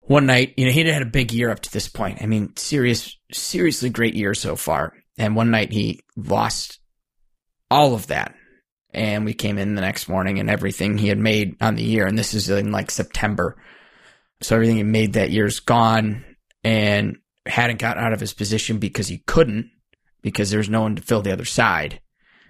one 0.00 0.24
night, 0.24 0.54
you 0.56 0.64
know, 0.64 0.72
he 0.72 0.80
had 0.80 0.92
had 0.92 1.02
a 1.02 1.06
big 1.06 1.32
year 1.32 1.50
up 1.50 1.60
to 1.60 1.72
this 1.72 1.88
point. 1.88 2.22
I 2.22 2.26
mean, 2.26 2.56
serious, 2.56 3.18
seriously 3.32 3.90
great 3.90 4.14
year 4.14 4.32
so 4.32 4.56
far. 4.56 4.94
And 5.18 5.36
one 5.36 5.50
night 5.50 5.72
he 5.72 6.00
lost 6.16 6.80
all 7.74 7.94
of 7.94 8.06
that. 8.06 8.34
And 8.92 9.24
we 9.24 9.34
came 9.34 9.58
in 9.58 9.74
the 9.74 9.80
next 9.80 10.08
morning 10.08 10.38
and 10.38 10.48
everything 10.48 10.96
he 10.96 11.08
had 11.08 11.18
made 11.18 11.56
on 11.60 11.74
the 11.74 11.82
year. 11.82 12.06
And 12.06 12.16
this 12.16 12.32
is 12.32 12.48
in 12.48 12.70
like 12.70 12.92
September. 12.92 13.56
So 14.40 14.54
everything 14.54 14.76
he 14.76 14.84
made 14.84 15.14
that 15.14 15.32
year's 15.32 15.58
gone 15.58 16.24
and 16.62 17.16
hadn't 17.44 17.80
gotten 17.80 18.02
out 18.02 18.12
of 18.12 18.20
his 18.20 18.32
position 18.32 18.78
because 18.78 19.08
he 19.08 19.18
couldn't 19.18 19.70
because 20.22 20.50
there's 20.50 20.70
no 20.70 20.82
one 20.82 20.94
to 20.94 21.02
fill 21.02 21.22
the 21.22 21.32
other 21.32 21.44
side. 21.44 22.00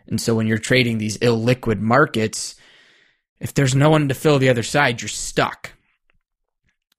And 0.06 0.20
so 0.20 0.34
when 0.34 0.46
you're 0.46 0.58
trading 0.58 0.98
these 0.98 1.16
illiquid 1.18 1.80
markets, 1.80 2.56
if 3.40 3.54
there's 3.54 3.74
no 3.74 3.88
one 3.88 4.08
to 4.08 4.14
fill 4.14 4.38
the 4.38 4.50
other 4.50 4.62
side, 4.62 5.00
you're 5.00 5.08
stuck. 5.08 5.72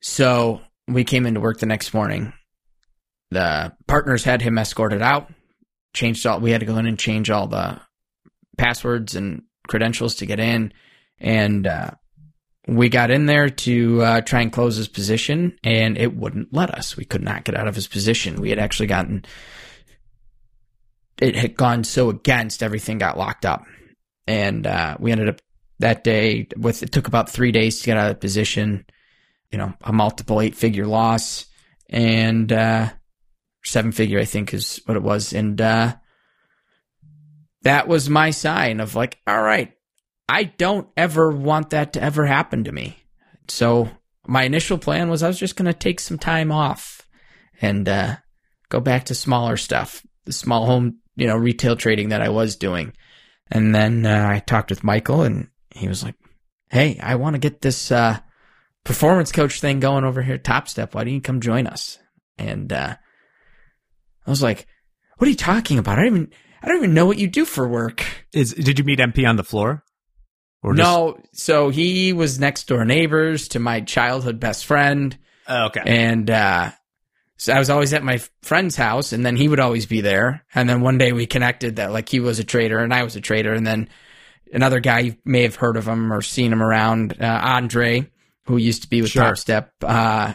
So 0.02 0.62
we 0.88 1.04
came 1.04 1.28
into 1.28 1.40
work 1.40 1.60
the 1.60 1.68
next 1.68 1.94
morning. 1.94 2.34
The 3.30 3.74
partners 3.88 4.24
had 4.24 4.42
him 4.42 4.58
escorted 4.58 5.04
out, 5.04 5.32
changed 5.94 6.26
all, 6.26 6.40
we 6.40 6.52
had 6.52 6.62
to 6.62 6.66
go 6.66 6.78
in 6.78 6.88
and 6.88 6.98
change 6.98 7.30
all 7.30 7.48
the 7.48 7.80
passwords 8.58 9.16
and 9.16 9.44
credentials 9.68 10.16
to 10.16 10.26
get 10.26 10.40
in. 10.40 10.74
And, 11.20 11.68
uh, 11.68 11.92
we 12.68 12.90
got 12.90 13.12
in 13.12 13.28
there 13.28 13.48
to 13.48 14.02
uh, 14.02 14.22
try 14.22 14.42
and 14.42 14.52
close 14.52 14.76
his 14.76 14.88
position, 14.88 15.56
and 15.64 16.00
it 16.00 16.16
wouldn't 16.16 16.52
let 16.52 16.72
us. 16.72 16.98
We 16.98 17.06
could 17.06 17.22
not 17.22 17.44
get 17.44 17.56
out 17.56 17.68
of 17.68 17.76
his 17.76 17.88
position. 17.88 18.42
We 18.42 18.50
had 18.50 18.58
actually 18.58 18.88
gotten 18.88 19.24
it 21.20 21.36
had 21.36 21.56
gone 21.56 21.84
so 21.84 22.10
against 22.10 22.64
everything 22.64 22.98
got 22.98 23.18
locked 23.18 23.46
up 23.46 23.66
and 24.28 24.68
uh, 24.68 24.98
we 25.00 25.12
ended 25.12 25.30
up 25.30 25.42
that 25.80 26.04
day 26.04 26.48
with 26.58 26.84
it 26.84 26.92
took 26.92 27.08
about 27.08 27.30
three 27.30 27.52
days 27.52 27.80
to 27.80 27.86
get 27.86 27.98
out 27.98 28.10
of 28.10 28.16
the 28.16 28.20
position 28.20 28.86
you 29.52 29.58
know 29.58 29.74
a 29.82 29.94
multiple 29.94 30.42
eight 30.42 30.56
figure 30.56 30.88
loss 30.88 31.46
and 31.90 32.52
uh, 32.52 32.90
seven 33.64 33.92
figure 33.92 34.20
i 34.20 34.26
think 34.26 34.54
is 34.54 34.82
what 34.86 34.98
it 34.98 35.04
was 35.04 35.34
and 35.34 35.60
uh, 35.62 35.94
that 37.66 37.88
was 37.88 38.10
my 38.10 38.32
sign 38.32 38.80
of 38.80 38.96
like 38.96 39.20
all 39.28 39.42
right 39.42 39.74
i 40.28 40.44
don't 40.44 40.88
ever 40.98 41.32
want 41.32 41.70
that 41.70 41.94
to 41.94 42.02
ever 42.02 42.26
happen 42.26 42.64
to 42.64 42.72
me 42.72 42.98
so 43.48 43.90
my 44.26 44.44
initial 44.44 44.78
plan 44.78 45.10
was 45.10 45.22
i 45.22 45.28
was 45.28 45.40
just 45.40 45.56
going 45.56 45.72
to 45.72 45.78
take 45.78 46.00
some 46.00 46.18
time 46.18 46.52
off 46.52 47.08
and 47.62 47.88
uh, 47.88 48.16
go 48.70 48.80
back 48.80 49.06
to 49.06 49.14
smaller 49.16 49.58
stuff 49.58 50.06
the 50.26 50.34
small 50.34 50.66
home 50.66 50.98
you 51.16 51.28
know, 51.28 51.38
retail 51.38 51.76
trading 51.76 52.10
that 52.10 52.22
I 52.22 52.30
was 52.30 52.56
doing. 52.56 52.94
And 53.50 53.74
then 53.74 54.06
uh, 54.06 54.28
I 54.30 54.40
talked 54.40 54.70
with 54.70 54.84
Michael 54.84 55.22
and 55.22 55.50
he 55.72 55.88
was 55.88 56.04
like, 56.04 56.16
Hey, 56.70 57.00
I 57.02 57.16
want 57.16 57.36
to 57.36 57.40
get 57.40 57.62
this 57.62 57.92
uh, 57.92 58.20
performance 58.84 59.32
coach 59.32 59.62
thing 59.62 59.80
going 59.80 60.04
over 60.04 60.22
here 60.22 60.38
Topstep. 60.38 60.94
Why 60.94 61.04
don't 61.04 61.14
you 61.14 61.22
come 61.22 61.42
join 61.42 61.68
us? 61.68 62.00
And 62.38 62.72
uh, 62.74 62.96
I 64.26 64.30
was 64.30 64.44
like, 64.44 64.68
What 65.18 65.28
are 65.28 65.32
you 65.32 65.38
talking 65.38 65.80
about? 65.80 66.00
I 66.00 66.04
don't 66.04 66.14
even 66.14 66.32
I 66.66 66.70
don't 66.70 66.78
even 66.78 66.94
know 66.96 67.06
what 67.06 67.20
you 67.20 67.28
do 67.28 67.46
for 67.46 67.68
work. 67.68 68.04
Is 68.34 68.54
did 68.54 68.80
you 68.80 68.86
meet 68.86 68.98
MP 68.98 69.28
on 69.28 69.36
the 69.36 69.44
floor? 69.44 69.84
Or 70.64 70.74
just, 70.74 70.84
no, 70.84 71.20
so 71.32 71.70
he 71.70 72.12
was 72.12 72.40
next 72.40 72.68
door 72.68 72.84
neighbors 72.86 73.50
to 73.50 73.60
my 73.60 73.82
childhood 73.82 74.40
best 74.40 74.66
friend. 74.66 75.16
Oh, 75.48 75.66
okay. 75.66 75.84
And 75.86 76.28
uh, 76.32 76.72
so 77.38 77.54
I 77.54 77.60
was 77.60 77.70
always 77.70 77.94
at 77.94 78.04
my 78.04 78.20
friend's 78.42 78.76
house, 78.76 79.14
and 79.14 79.24
then 79.24 79.36
he 79.36 79.48
would 79.48 79.60
always 79.60 79.86
be 79.86 80.02
there. 80.02 80.44
And 80.56 80.68
then 80.68 80.82
one 80.82 80.98
day 80.98 81.12
we 81.12 81.28
connected 81.28 81.76
that 81.76 81.92
like 81.92 82.10
he 82.10 82.20
was 82.20 82.40
a 82.40 82.44
trader 82.44 82.80
and 82.80 82.92
I 82.92 83.04
was 83.04 83.16
a 83.16 83.22
trader, 83.22 83.54
and 83.54 83.66
then 83.66 83.88
another 84.52 84.80
guy 84.80 85.00
you 85.00 85.18
may 85.24 85.44
have 85.44 85.56
heard 85.56 85.78
of 85.78 85.88
him 85.88 86.12
or 86.12 86.24
seen 86.24 86.52
him 86.52 86.64
around, 86.64 87.16
uh, 87.22 87.26
Andre, 87.44 88.10
who 88.46 88.58
used 88.58 88.82
to 88.82 88.90
be 88.90 89.04
with 89.04 89.12
Sure. 89.12 89.24
Topstep. 89.24 89.70
Uh, 89.84 90.34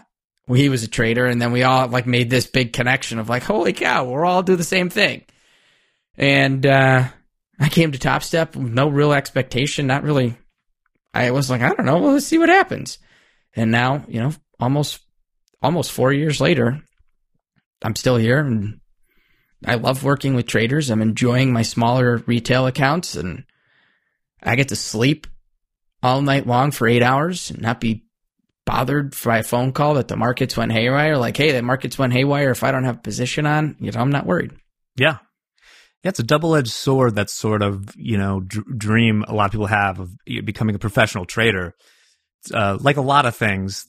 he 0.55 0.69
was 0.69 0.85
a 0.85 0.89
trader, 0.89 1.27
and 1.27 1.43
then 1.43 1.51
we 1.51 1.65
all 1.65 1.89
like 1.89 2.07
made 2.07 2.31
this 2.31 2.47
big 2.47 2.73
connection 2.73 3.19
of 3.19 3.29
like, 3.29 3.43
holy 3.43 3.73
cow, 3.73 4.05
we're 4.05 4.25
all 4.25 4.45
do 4.45 4.55
the 4.55 4.63
same 4.63 4.91
thing. 4.91 5.25
And 6.21 6.67
uh, 6.67 7.09
I 7.59 7.69
came 7.71 7.93
to 7.93 7.99
Topstep 7.99 8.55
with 8.55 8.71
no 8.71 8.89
real 8.89 9.15
expectation, 9.15 9.87
not 9.87 10.03
really. 10.03 10.37
I 11.15 11.31
was 11.31 11.49
like, 11.49 11.63
I 11.63 11.73
don't 11.73 11.87
know, 11.87 11.97
well, 11.97 12.13
let's 12.13 12.27
see 12.27 12.39
what 12.39 12.51
happens. 12.51 12.99
And 13.57 13.73
now, 13.73 14.05
you 14.07 14.21
know, 14.21 14.33
almost 14.61 15.01
almost 15.63 15.91
four 15.91 16.13
years 16.13 16.39
later, 16.39 16.83
I'm 17.83 17.97
still 17.97 18.17
here 18.17 18.39
and 18.39 18.81
I 19.65 19.77
love 19.77 20.05
working 20.05 20.35
with 20.35 20.47
traders. 20.47 20.91
I'm 20.91 21.01
enjoying 21.01 21.55
my 21.55 21.63
smaller 21.63 22.19
retail 22.27 22.67
accounts 22.67 23.17
and 23.17 23.45
I 24.43 24.57
get 24.57 24.69
to 24.69 24.77
sleep 24.77 25.27
all 26.03 26.21
night 26.21 26.47
long 26.47 26.71
for 26.71 26.87
eight 26.87 27.03
hours 27.03 27.51
and 27.51 27.63
not 27.63 27.81
be 27.81 28.05
bothered 28.67 29.15
by 29.25 29.39
a 29.39 29.43
phone 29.43 29.73
call 29.73 29.95
that 29.95 30.09
the 30.09 30.17
markets 30.17 30.55
went 30.55 30.73
haywire. 30.73 31.17
Like, 31.17 31.39
hey, 31.39 31.53
the 31.53 31.63
markets 31.63 31.99
went 31.99 32.13
haywire. 32.13 32.51
If 32.51 32.63
I 32.63 32.73
don't 32.73 32.85
have 32.85 32.99
a 32.99 33.03
position 33.03 33.47
on, 33.47 33.77
you 33.81 33.91
know, 33.91 34.01
I'm 34.01 34.13
not 34.13 34.27
worried. 34.27 34.53
Yeah. 34.97 35.19
Yeah, 36.03 36.09
it's 36.11 36.19
a 36.19 36.25
double-edged 36.25 36.71
sword 36.73 37.17
that 37.17 37.29
sort 37.29 37.63
of, 37.63 37.95
you 37.95 38.17
know, 38.17 38.41
dr- 38.41 38.79
dream 38.79 39.25
a 39.29 39.35
lot 39.35 39.47
of 39.47 39.51
people 39.53 39.67
have 39.67 40.01
of 40.01 40.11
becoming 40.27 40.75
a 40.75 40.79
professional 40.79 41.27
trader. 41.27 41.75
Uh, 42.53 42.79
like 42.81 42.97
a 42.97 43.03
lot 43.03 43.27
of 43.27 43.37
things, 43.37 43.87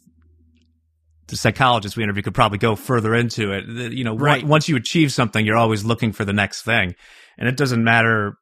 the 1.28 1.38
psychologist 1.38 1.96
we 1.96 2.04
interviewed 2.04 2.26
could 2.26 2.34
probably 2.34 2.58
go 2.58 2.76
further 2.76 3.16
into 3.16 3.54
it. 3.54 3.94
You 3.94 4.04
know, 4.04 4.18
Right. 4.18 4.44
once 4.46 4.68
you 4.68 4.76
achieve 4.76 5.14
something, 5.14 5.46
you're 5.46 5.56
always 5.56 5.86
looking 5.86 6.12
for 6.12 6.26
the 6.26 6.34
next 6.34 6.64
thing. 6.64 6.96
And 7.38 7.48
it 7.48 7.56
doesn't 7.56 7.82
matter 7.82 8.34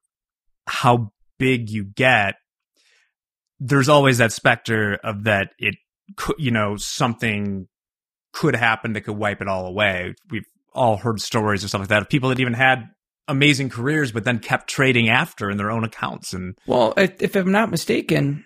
how 0.65 1.11
big 1.37 1.69
you 1.69 1.83
get, 1.83 2.35
there's 3.59 3.89
always 3.89 4.17
that 4.17 4.31
specter 4.31 4.95
of 5.03 5.25
that 5.25 5.51
it 5.59 5.75
could, 6.15 6.37
you 6.39 6.49
know, 6.49 6.75
something 6.75 7.67
could 8.33 8.55
happen 8.55 8.93
that 8.93 9.01
could 9.01 9.15
wipe 9.17 9.41
it 9.41 9.47
all 9.47 9.67
away. 9.67 10.15
We've 10.31 10.45
all 10.73 10.97
heard 10.97 11.21
stories 11.21 11.63
or 11.63 11.67
stuff 11.67 11.81
like 11.81 11.89
that 11.89 12.01
of 12.01 12.09
people 12.09 12.29
that 12.29 12.39
even 12.39 12.53
had 12.53 12.85
amazing 13.29 13.69
careers, 13.69 14.11
but 14.11 14.25
then 14.25 14.39
kept 14.39 14.69
trading 14.69 15.09
after 15.09 15.49
in 15.49 15.57
their 15.57 15.71
own 15.71 15.83
accounts. 15.83 16.33
And 16.33 16.57
Well, 16.65 16.93
if 16.97 17.35
I'm 17.35 17.51
not 17.51 17.71
mistaken, 17.71 18.45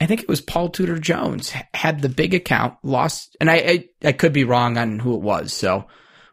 I 0.00 0.06
think 0.06 0.22
it 0.22 0.28
was 0.28 0.40
Paul 0.40 0.68
Tudor 0.68 0.98
Jones 0.98 1.54
had 1.72 2.02
the 2.02 2.08
big 2.08 2.34
account 2.34 2.76
lost, 2.82 3.36
and 3.40 3.50
I, 3.50 3.54
I 3.54 3.88
I 4.08 4.12
could 4.12 4.32
be 4.32 4.44
wrong 4.44 4.76
on 4.76 4.98
who 4.98 5.14
it 5.14 5.22
was. 5.22 5.52
So 5.52 5.86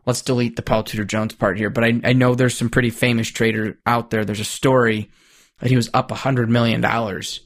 let's 0.06 0.24
delete 0.24 0.56
the 0.56 0.62
Paul 0.62 0.84
Tudor 0.84 1.06
Jones 1.06 1.36
part 1.36 1.58
here. 1.58 1.70
But 1.70 1.84
I 1.84 2.02
I 2.04 2.14
know 2.14 2.36
there's 2.36 2.58
some 2.58 2.70
pretty 2.70 2.90
famous 2.90 3.30
trader 3.30 3.80
out 3.86 4.10
there. 4.10 4.26
There's 4.26 4.40
a 4.40 4.46
story 4.46 5.12
that 5.60 5.70
he 5.70 5.76
was 5.76 5.90
up 5.94 6.12
a 6.12 6.16
hundred 6.16 6.50
million 6.50 6.82
dollars 6.82 7.42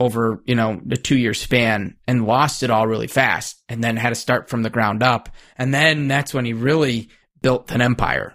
over 0.00 0.42
you 0.46 0.54
know 0.54 0.80
the 0.84 0.96
two 0.96 1.18
year 1.18 1.34
span 1.34 1.96
and 2.06 2.26
lost 2.26 2.62
it 2.62 2.70
all 2.70 2.86
really 2.86 3.06
fast, 3.06 3.62
and 3.68 3.84
then 3.84 3.96
had 3.96 4.10
to 4.10 4.14
start 4.14 4.48
from 4.48 4.62
the 4.62 4.70
ground 4.70 5.02
up, 5.02 5.28
and 5.56 5.74
then 5.74 6.08
that's 6.08 6.32
when 6.32 6.46
he 6.46 6.54
really 6.54 7.10
built 7.42 7.70
an 7.70 7.82
empire. 7.82 8.34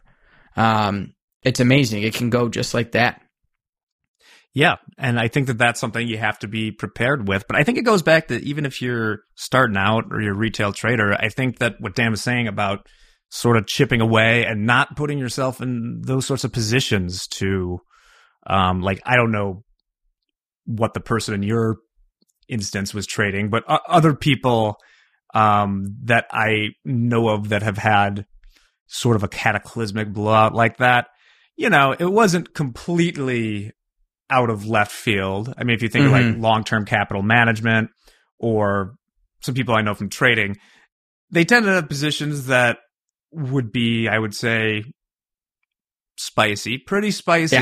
Um, 0.56 1.14
it's 1.44 1.60
amazing. 1.60 2.04
It 2.04 2.14
can 2.14 2.30
go 2.30 2.50
just 2.50 2.74
like 2.74 2.92
that. 2.94 3.22
yeah, 4.54 4.76
and 5.00 5.20
I 5.20 5.28
think 5.28 5.48
that 5.48 5.58
that's 5.58 5.80
something 5.80 6.08
you 6.08 6.20
have 6.20 6.38
to 6.40 6.48
be 6.48 6.72
prepared 6.72 7.28
with. 7.28 7.46
But 7.48 7.58
I 7.58 7.64
think 7.64 7.80
it 7.80 7.86
goes 7.86 8.04
back 8.04 8.28
to 8.28 8.36
even 8.46 8.66
if 8.66 8.82
you're 8.82 9.20
starting 9.36 9.78
out 9.78 10.06
or 10.12 10.22
you're 10.22 10.34
a 10.34 10.38
retail 10.38 10.72
trader, 10.72 11.14
I 11.14 11.30
think 11.30 11.58
that 11.60 11.76
what 11.80 11.96
Dan 11.96 12.12
was 12.12 12.22
saying 12.22 12.48
about 12.48 12.88
sort 13.30 13.58
of 13.58 13.66
chipping 13.66 14.00
away 14.00 14.46
and 14.46 14.68
not 14.68 14.96
putting 14.96 15.18
yourself 15.18 15.60
in 15.60 16.02
those 16.06 16.28
sorts 16.28 16.44
of 16.44 16.52
positions 16.52 17.26
to, 17.28 17.80
um, 18.46 18.82
like, 18.82 19.02
I 19.06 19.16
don't 19.16 19.32
know 19.32 19.64
what 20.66 20.94
the 20.94 21.00
person 21.00 21.34
in 21.34 21.42
your 21.42 21.78
instance 22.48 22.94
was 22.94 23.08
trading, 23.08 23.50
but 23.50 23.64
other 23.68 24.14
people, 24.14 24.78
um, 25.34 25.96
that 26.04 26.26
I 26.32 26.70
know 26.86 27.30
of 27.30 27.50
that 27.50 27.64
have 27.64 27.80
had 27.80 28.28
sort 28.86 29.16
of 29.16 29.24
a 29.24 29.28
cataclysmic 29.28 30.14
blowout 30.14 30.54
like 30.54 30.78
that, 30.78 31.08
you 31.56 31.70
know, 31.70 31.96
it 31.98 32.12
wasn't 32.12 32.54
completely 32.54 33.72
out 34.30 34.50
of 34.50 34.66
left 34.66 34.92
field. 34.92 35.54
I 35.58 35.64
mean, 35.64 35.76
if 35.76 35.84
you 35.84 35.90
think 35.90 36.06
of 36.06 36.12
like 36.12 36.26
Mhm. 36.26 36.42
long 36.42 36.64
term 36.64 36.86
capital 36.86 37.22
management 37.22 37.90
or 38.40 38.96
some 39.42 39.54
people 39.54 39.76
I 39.76 39.82
know 39.82 39.94
from 39.94 40.10
trading, 40.10 40.58
they 41.30 41.46
tend 41.46 41.66
to 41.66 41.72
have 41.72 41.90
positions 41.90 42.48
that 42.48 42.80
would 43.32 43.72
be, 43.72 44.08
I 44.08 44.18
would 44.18 44.36
say, 44.36 44.84
spicy, 46.18 46.78
pretty 46.78 47.12
spicy. 47.12 47.56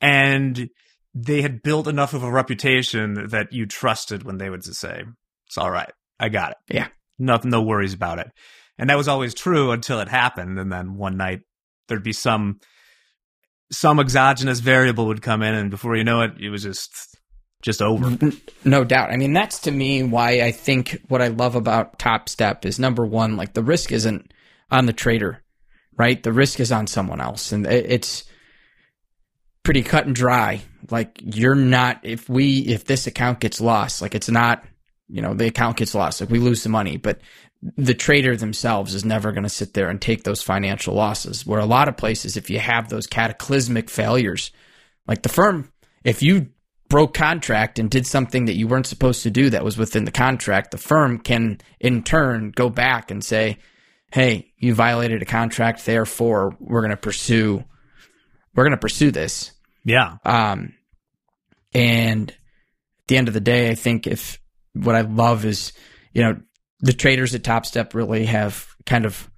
And 0.00 0.68
they 1.14 1.42
had 1.42 1.62
built 1.62 1.88
enough 1.88 2.14
of 2.14 2.22
a 2.22 2.30
reputation 2.30 3.28
that 3.30 3.52
you 3.52 3.66
trusted 3.66 4.22
when 4.22 4.38
they 4.38 4.50
would 4.50 4.62
just 4.62 4.80
say, 4.80 5.04
it's 5.46 5.58
all 5.58 5.70
right. 5.70 5.90
I 6.20 6.28
got 6.28 6.52
it. 6.52 6.56
Yeah. 6.74 6.88
Nothing, 7.18 7.50
no 7.50 7.62
worries 7.62 7.94
about 7.94 8.18
it. 8.20 8.28
And 8.78 8.90
that 8.90 8.96
was 8.96 9.08
always 9.08 9.34
true 9.34 9.72
until 9.72 10.00
it 10.00 10.08
happened. 10.08 10.58
And 10.58 10.70
then 10.70 10.94
one 10.94 11.16
night 11.16 11.40
there'd 11.88 12.04
be 12.04 12.12
some, 12.12 12.60
some 13.70 14.00
exogenous 14.00 14.60
variable 14.60 15.06
would 15.06 15.22
come 15.22 15.42
in. 15.42 15.54
And 15.54 15.70
before 15.70 15.96
you 15.96 16.04
know 16.04 16.22
it, 16.22 16.32
it 16.40 16.50
was 16.50 16.62
just, 16.62 17.16
just 17.62 17.82
over. 17.82 18.16
No 18.64 18.84
doubt. 18.84 19.10
I 19.10 19.16
mean, 19.16 19.32
that's 19.32 19.60
to 19.60 19.70
me 19.70 20.02
why 20.02 20.40
I 20.40 20.52
think 20.52 21.02
what 21.08 21.22
I 21.22 21.28
love 21.28 21.54
about 21.54 21.98
Topstep 21.98 22.64
is 22.64 22.78
number 22.78 23.04
one, 23.04 23.36
like 23.36 23.54
the 23.54 23.62
risk 23.62 23.92
isn't 23.92 24.32
on 24.70 24.86
the 24.86 24.92
trader, 24.92 25.42
right? 25.96 26.22
The 26.22 26.32
risk 26.32 26.60
is 26.60 26.72
on 26.72 26.86
someone 26.86 27.20
else. 27.20 27.52
And 27.52 27.66
it's 27.66 28.24
pretty 29.64 29.82
cut 29.82 30.06
and 30.06 30.14
dry. 30.14 30.62
Like 30.90 31.20
you're 31.22 31.54
not, 31.54 32.00
if 32.04 32.28
we, 32.28 32.60
if 32.60 32.84
this 32.84 33.06
account 33.06 33.40
gets 33.40 33.60
lost, 33.60 34.00
like 34.00 34.14
it's 34.14 34.30
not, 34.30 34.64
you 35.08 35.20
know, 35.22 35.34
the 35.34 35.46
account 35.46 35.78
gets 35.78 35.94
lost, 35.94 36.20
like 36.20 36.30
we 36.30 36.38
lose 36.38 36.62
the 36.62 36.68
money, 36.68 36.96
but 36.96 37.20
the 37.60 37.94
trader 37.94 38.36
themselves 38.36 38.94
is 38.94 39.04
never 39.04 39.32
going 39.32 39.42
to 39.42 39.48
sit 39.48 39.74
there 39.74 39.88
and 39.88 40.00
take 40.00 40.22
those 40.22 40.42
financial 40.42 40.94
losses. 40.94 41.44
Where 41.44 41.58
a 41.58 41.66
lot 41.66 41.88
of 41.88 41.96
places, 41.96 42.36
if 42.36 42.50
you 42.50 42.58
have 42.58 42.88
those 42.88 43.06
cataclysmic 43.06 43.90
failures, 43.90 44.52
like 45.06 45.22
the 45.22 45.28
firm, 45.28 45.72
if 46.04 46.22
you 46.22 46.48
broke 46.88 47.14
contract 47.14 47.78
and 47.78 47.90
did 47.90 48.06
something 48.06 48.46
that 48.46 48.56
you 48.56 48.66
weren't 48.66 48.86
supposed 48.86 49.22
to 49.24 49.30
do 49.30 49.50
that 49.50 49.64
was 49.64 49.76
within 49.76 50.04
the 50.04 50.10
contract, 50.10 50.70
the 50.70 50.78
firm 50.78 51.18
can 51.18 51.58
in 51.80 52.02
turn 52.02 52.52
go 52.52 52.68
back 52.70 53.10
and 53.10 53.24
say, 53.24 53.58
"Hey, 54.12 54.52
you 54.56 54.74
violated 54.74 55.20
a 55.22 55.26
contract, 55.26 55.84
therefore 55.84 56.56
we're 56.60 56.80
going 56.80 56.90
to 56.90 56.96
pursue 56.96 57.64
we're 58.54 58.64
going 58.64 58.72
to 58.72 58.78
pursue 58.78 59.10
this." 59.10 59.52
Yeah. 59.84 60.16
Um, 60.24 60.74
and 61.74 62.30
at 62.30 63.06
the 63.08 63.16
end 63.16 63.28
of 63.28 63.34
the 63.34 63.40
day, 63.40 63.70
I 63.70 63.74
think 63.74 64.06
if 64.06 64.38
what 64.74 64.94
I 64.94 65.02
love 65.02 65.44
is, 65.44 65.72
you 66.12 66.22
know, 66.22 66.40
the 66.80 66.92
traders 66.92 67.34
at 67.34 67.42
Topstep 67.42 67.94
really 67.94 68.26
have 68.26 68.74
kind 68.86 69.04
of 69.04 69.28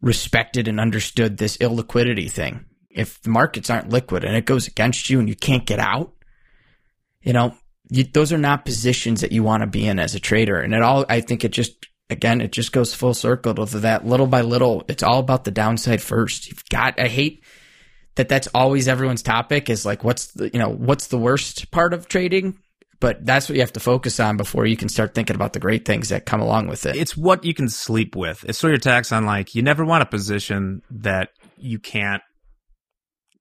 respected 0.00 0.68
and 0.68 0.80
understood 0.80 1.36
this 1.36 1.56
illiquidity 1.58 2.30
thing. 2.30 2.64
If 2.88 3.20
the 3.22 3.30
markets 3.30 3.70
aren't 3.70 3.90
liquid 3.90 4.24
and 4.24 4.34
it 4.34 4.46
goes 4.46 4.66
against 4.66 5.10
you 5.10 5.20
and 5.20 5.28
you 5.28 5.36
can't 5.36 5.66
get 5.66 5.78
out, 5.78 6.12
you 7.20 7.32
know, 7.32 7.54
you, 7.90 8.04
those 8.04 8.32
are 8.32 8.38
not 8.38 8.64
positions 8.64 9.20
that 9.20 9.32
you 9.32 9.42
want 9.42 9.62
to 9.62 9.66
be 9.66 9.86
in 9.86 9.98
as 9.98 10.14
a 10.14 10.20
trader. 10.20 10.58
And 10.58 10.74
it 10.74 10.82
all, 10.82 11.04
I 11.08 11.20
think 11.20 11.44
it 11.44 11.52
just, 11.52 11.86
again, 12.08 12.40
it 12.40 12.52
just 12.52 12.72
goes 12.72 12.94
full 12.94 13.14
circle 13.14 13.54
to 13.54 13.80
that 13.80 14.06
little 14.06 14.26
by 14.26 14.40
little. 14.40 14.84
It's 14.88 15.02
all 15.02 15.18
about 15.18 15.44
the 15.44 15.50
downside 15.50 16.00
first. 16.00 16.48
You've 16.48 16.68
got, 16.68 16.98
I 16.98 17.08
hate 17.08 17.44
that 18.16 18.28
that's 18.28 18.48
always 18.54 18.88
everyone's 18.88 19.22
topic 19.22 19.70
is 19.70 19.86
like, 19.86 20.02
what's 20.02 20.28
the, 20.28 20.50
you 20.52 20.58
know, 20.58 20.70
what's 20.70 21.08
the 21.08 21.18
worst 21.18 21.70
part 21.70 21.92
of 21.92 22.08
trading? 22.08 22.58
But 23.00 23.24
that's 23.24 23.48
what 23.48 23.56
you 23.56 23.62
have 23.62 23.72
to 23.72 23.80
focus 23.80 24.20
on 24.20 24.36
before 24.36 24.66
you 24.66 24.76
can 24.76 24.90
start 24.90 25.14
thinking 25.14 25.34
about 25.34 25.54
the 25.54 25.58
great 25.58 25.86
things 25.86 26.10
that 26.10 26.26
come 26.26 26.40
along 26.40 26.68
with 26.68 26.84
it. 26.84 26.96
It's 26.96 27.16
what 27.16 27.44
you 27.44 27.54
can 27.54 27.68
sleep 27.68 28.14
with. 28.14 28.44
It's 28.46 28.58
sort 28.58 28.74
of 28.74 28.74
your 28.74 28.92
tax 28.92 29.10
on 29.10 29.24
like, 29.24 29.54
you 29.54 29.62
never 29.62 29.84
want 29.84 30.02
a 30.02 30.06
position 30.06 30.82
that 30.90 31.30
you 31.56 31.78
can't 31.78 32.22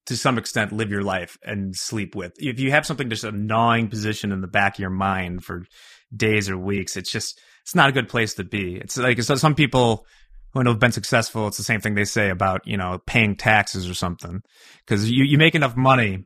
to 0.05 0.17
some 0.17 0.39
extent 0.39 0.71
live 0.71 0.89
your 0.89 1.03
life 1.03 1.37
and 1.43 1.75
sleep 1.75 2.15
with. 2.15 2.33
If 2.37 2.59
you 2.59 2.71
have 2.71 2.85
something 2.85 3.09
just 3.09 3.23
a 3.23 3.31
gnawing 3.31 3.89
position 3.89 4.31
in 4.31 4.41
the 4.41 4.47
back 4.47 4.75
of 4.75 4.79
your 4.79 4.89
mind 4.89 5.43
for 5.43 5.65
days 6.15 6.49
or 6.49 6.57
weeks, 6.57 6.97
it's 6.97 7.11
just 7.11 7.39
it's 7.61 7.75
not 7.75 7.89
a 7.89 7.91
good 7.93 8.09
place 8.09 8.33
to 8.35 8.43
be. 8.43 8.77
It's 8.77 8.97
like 8.97 9.21
so 9.21 9.35
some 9.35 9.53
people 9.53 10.07
who 10.53 10.67
have 10.67 10.79
been 10.79 10.91
successful, 10.91 11.47
it's 11.47 11.57
the 11.57 11.63
same 11.63 11.79
thing 11.79 11.93
they 11.93 12.05
say 12.05 12.29
about, 12.29 12.65
you 12.65 12.75
know, 12.75 12.99
paying 13.05 13.35
taxes 13.35 13.87
or 13.87 13.93
something. 13.93 14.41
Cause 14.87 15.07
you, 15.07 15.23
you 15.23 15.37
make 15.37 15.53
enough 15.53 15.75
money 15.77 16.23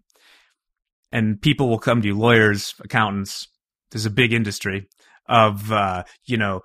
and 1.14 1.40
people 1.40 1.70
will 1.70 1.80
come 1.80 2.02
to 2.02 2.08
you, 2.08 2.18
lawyers, 2.18 2.74
accountants. 2.84 3.48
There's 3.92 4.08
a 4.08 4.10
big 4.10 4.34
industry 4.34 4.90
of, 5.30 5.72
uh, 5.72 6.04
you 6.26 6.38
know, 6.38 6.62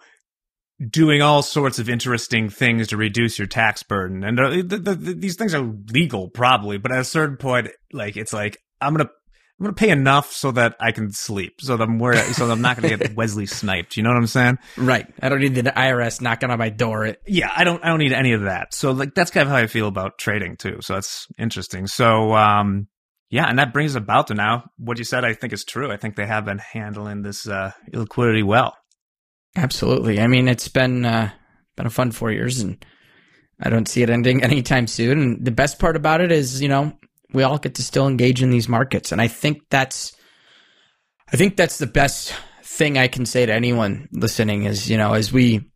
doing 0.91 1.21
all 1.21 1.43
sorts 1.43 1.79
of 1.79 1.89
interesting 1.89 2.49
things 2.49 2.89
to 2.89 2.97
reduce 2.97 3.39
your 3.39 3.47
tax 3.47 3.83
burden. 3.83 4.25
And 4.25 4.41
uh, 4.41 4.51
the, 4.51 4.63
the, 4.63 4.95
the, 4.95 5.15
these 5.15 5.37
things 5.37 5.55
are 5.55 5.71
legal 5.93 6.29
probably, 6.29 6.79
but 6.79 6.91
at 6.91 6.99
a 6.99 7.05
certain 7.05 7.37
point, 7.37 7.69
like, 7.93 8.17
it's 8.17 8.33
like, 8.33 8.57
I'm 8.81 8.95
going 8.95 9.07
to, 9.07 9.13
I'm 9.61 9.67
to 9.67 9.73
pay 9.73 9.91
enough 9.91 10.33
so 10.33 10.53
that 10.53 10.77
I 10.81 10.93
can 10.93 11.11
sleep, 11.11 11.61
so 11.61 11.77
that 11.77 11.85
I'm 11.85 11.99
where, 11.99 12.17
so 12.33 12.47
that 12.47 12.53
I'm 12.53 12.63
not 12.63 12.81
going 12.81 12.91
to 12.91 12.97
get 12.97 13.17
Wesley 13.17 13.45
sniped. 13.45 13.99
You 13.99 14.03
know 14.03 14.11
what 14.11 14.17
I'm 14.17 14.29
saying? 14.29 14.59
Right. 14.79 15.07
I 15.21 15.29
don't 15.29 15.41
need 15.41 15.57
the 15.57 15.65
IRS 15.65 16.23
knocking 16.23 16.51
on 16.51 16.59
my 16.59 16.71
door. 16.71 17.17
Yeah, 17.27 17.53
I 17.55 17.65
don't. 17.65 17.85
I 17.85 17.89
don't 17.89 17.99
need 17.99 18.13
any 18.13 18.33
of 18.35 18.43
that. 18.43 18.73
So 18.73 18.93
like 18.93 19.15
that's 19.15 19.33
kind 19.33 19.43
of 19.43 19.51
how 19.51 19.57
I 19.57 19.67
feel 19.67 19.89
about 19.89 20.17
trading 20.17 20.57
too. 20.57 20.79
So 20.81 20.95
that's 20.95 21.27
interesting. 21.39 21.89
So 21.89 22.35
um, 22.37 22.87
yeah, 23.31 23.47
and 23.47 23.59
that 23.59 23.73
brings 23.73 23.95
us 23.95 24.03
about 24.03 24.29
to 24.29 24.35
now. 24.35 24.71
What 24.79 24.99
you 24.99 25.05
said, 25.05 25.25
I 25.25 25.35
think, 25.35 25.53
is 25.53 25.65
true. 25.65 25.91
I 25.93 25.97
think 25.97 26.17
they 26.17 26.27
have 26.27 26.45
been 26.47 26.59
handling 26.59 27.23
this 27.23 27.47
uh, 27.47 27.73
liquidity 27.93 28.43
well. 28.43 28.77
Absolutely. 29.57 30.21
I 30.21 30.27
mean, 30.27 30.49
it's 30.49 30.69
been 30.69 31.05
uh, 31.05 31.31
been 31.77 31.87
a 31.87 31.91
fun 31.91 32.11
four 32.11 32.31
years, 32.33 32.61
and 32.61 32.85
I 33.61 33.71
don't 33.71 33.89
see 33.89 34.03
it 34.03 34.11
ending 34.11 34.43
anytime 34.45 34.87
soon. 34.87 35.21
And 35.21 35.45
the 35.45 35.51
best 35.51 35.79
part 35.79 35.97
about 35.97 36.21
it 36.21 36.33
is, 36.33 36.63
you 36.63 36.69
know, 36.69 36.93
we 37.33 37.43
all 37.43 37.59
get 37.59 37.75
to 37.75 37.83
still 37.83 38.09
engage 38.09 38.43
in 38.43 38.51
these 38.51 38.69
markets. 38.69 39.13
And 39.13 39.21
I 39.21 39.29
think 39.29 39.63
that's, 39.69 40.17
I 41.31 41.37
think 41.37 41.57
that's 41.57 41.79
the 41.79 41.87
best 41.87 42.35
thing 42.63 42.97
I 42.97 43.09
can 43.09 43.27
say 43.27 43.45
to 43.45 43.53
anyone 43.53 44.09
listening 44.13 44.65
is, 44.65 44.89
you 44.89 44.97
know, 44.97 45.13
as 45.13 45.33
we 45.33 45.71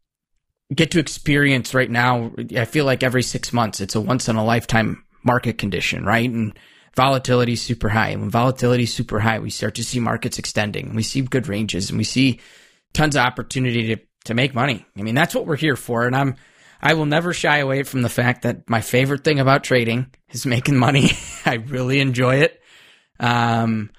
get 0.75 0.93
to 0.93 1.01
experience 1.01 1.75
right 1.75 1.91
now, 1.91 2.33
I 2.57 2.65
feel 2.65 2.87
like 2.87 3.03
every 3.03 3.23
six 3.23 3.53
months, 3.53 3.81
it's 3.81 3.95
a 3.95 4.01
once 4.01 4.29
in 4.29 4.37
a 4.37 4.45
lifetime 4.45 5.05
market 5.25 5.59
condition, 5.59 6.05
right? 6.05 6.31
And 6.31 6.59
volatility 6.95 7.53
is 7.53 7.63
super 7.63 7.89
high. 7.89 8.11
And 8.11 8.23
when 8.23 8.31
volatility 8.31 8.85
is 8.85 8.95
super 8.95 9.21
high, 9.21 9.39
we 9.39 9.51
start 9.51 9.77
to 9.77 9.85
see 9.85 10.01
markets 10.01 10.39
extending. 10.39 10.95
We 10.95 11.03
see 11.03 11.23
good 11.23 11.49
ranges 11.49 11.91
and 11.91 11.99
we 11.99 12.05
see 12.05 12.41
tons 12.93 13.17
of 13.17 13.25
opportunity 13.25 13.95
to, 13.95 14.03
to 14.27 14.35
make 14.35 14.55
money. 14.55 14.85
I 14.97 15.03
mean, 15.03 15.15
that's 15.15 15.35
what 15.35 15.47
we're 15.47 15.57
here 15.57 15.77
for. 15.77 16.07
And 16.07 16.15
I'm, 16.15 16.37
I 16.81 16.95
will 16.95 17.07
never 17.07 17.33
shy 17.33 17.59
away 17.59 17.83
from 17.85 18.03
the 18.03 18.09
fact 18.09 18.43
that 18.43 18.69
my 18.69 18.81
favorite 18.81 19.25
thing 19.25 19.41
about 19.41 19.65
trading 19.65 20.13
is 20.31 20.47
making 20.47 20.77
money. 20.77 21.11
I 21.47 21.55
really 21.55 22.01
enjoy 22.01 22.37
it. 22.37 22.61
Um, 23.21 23.91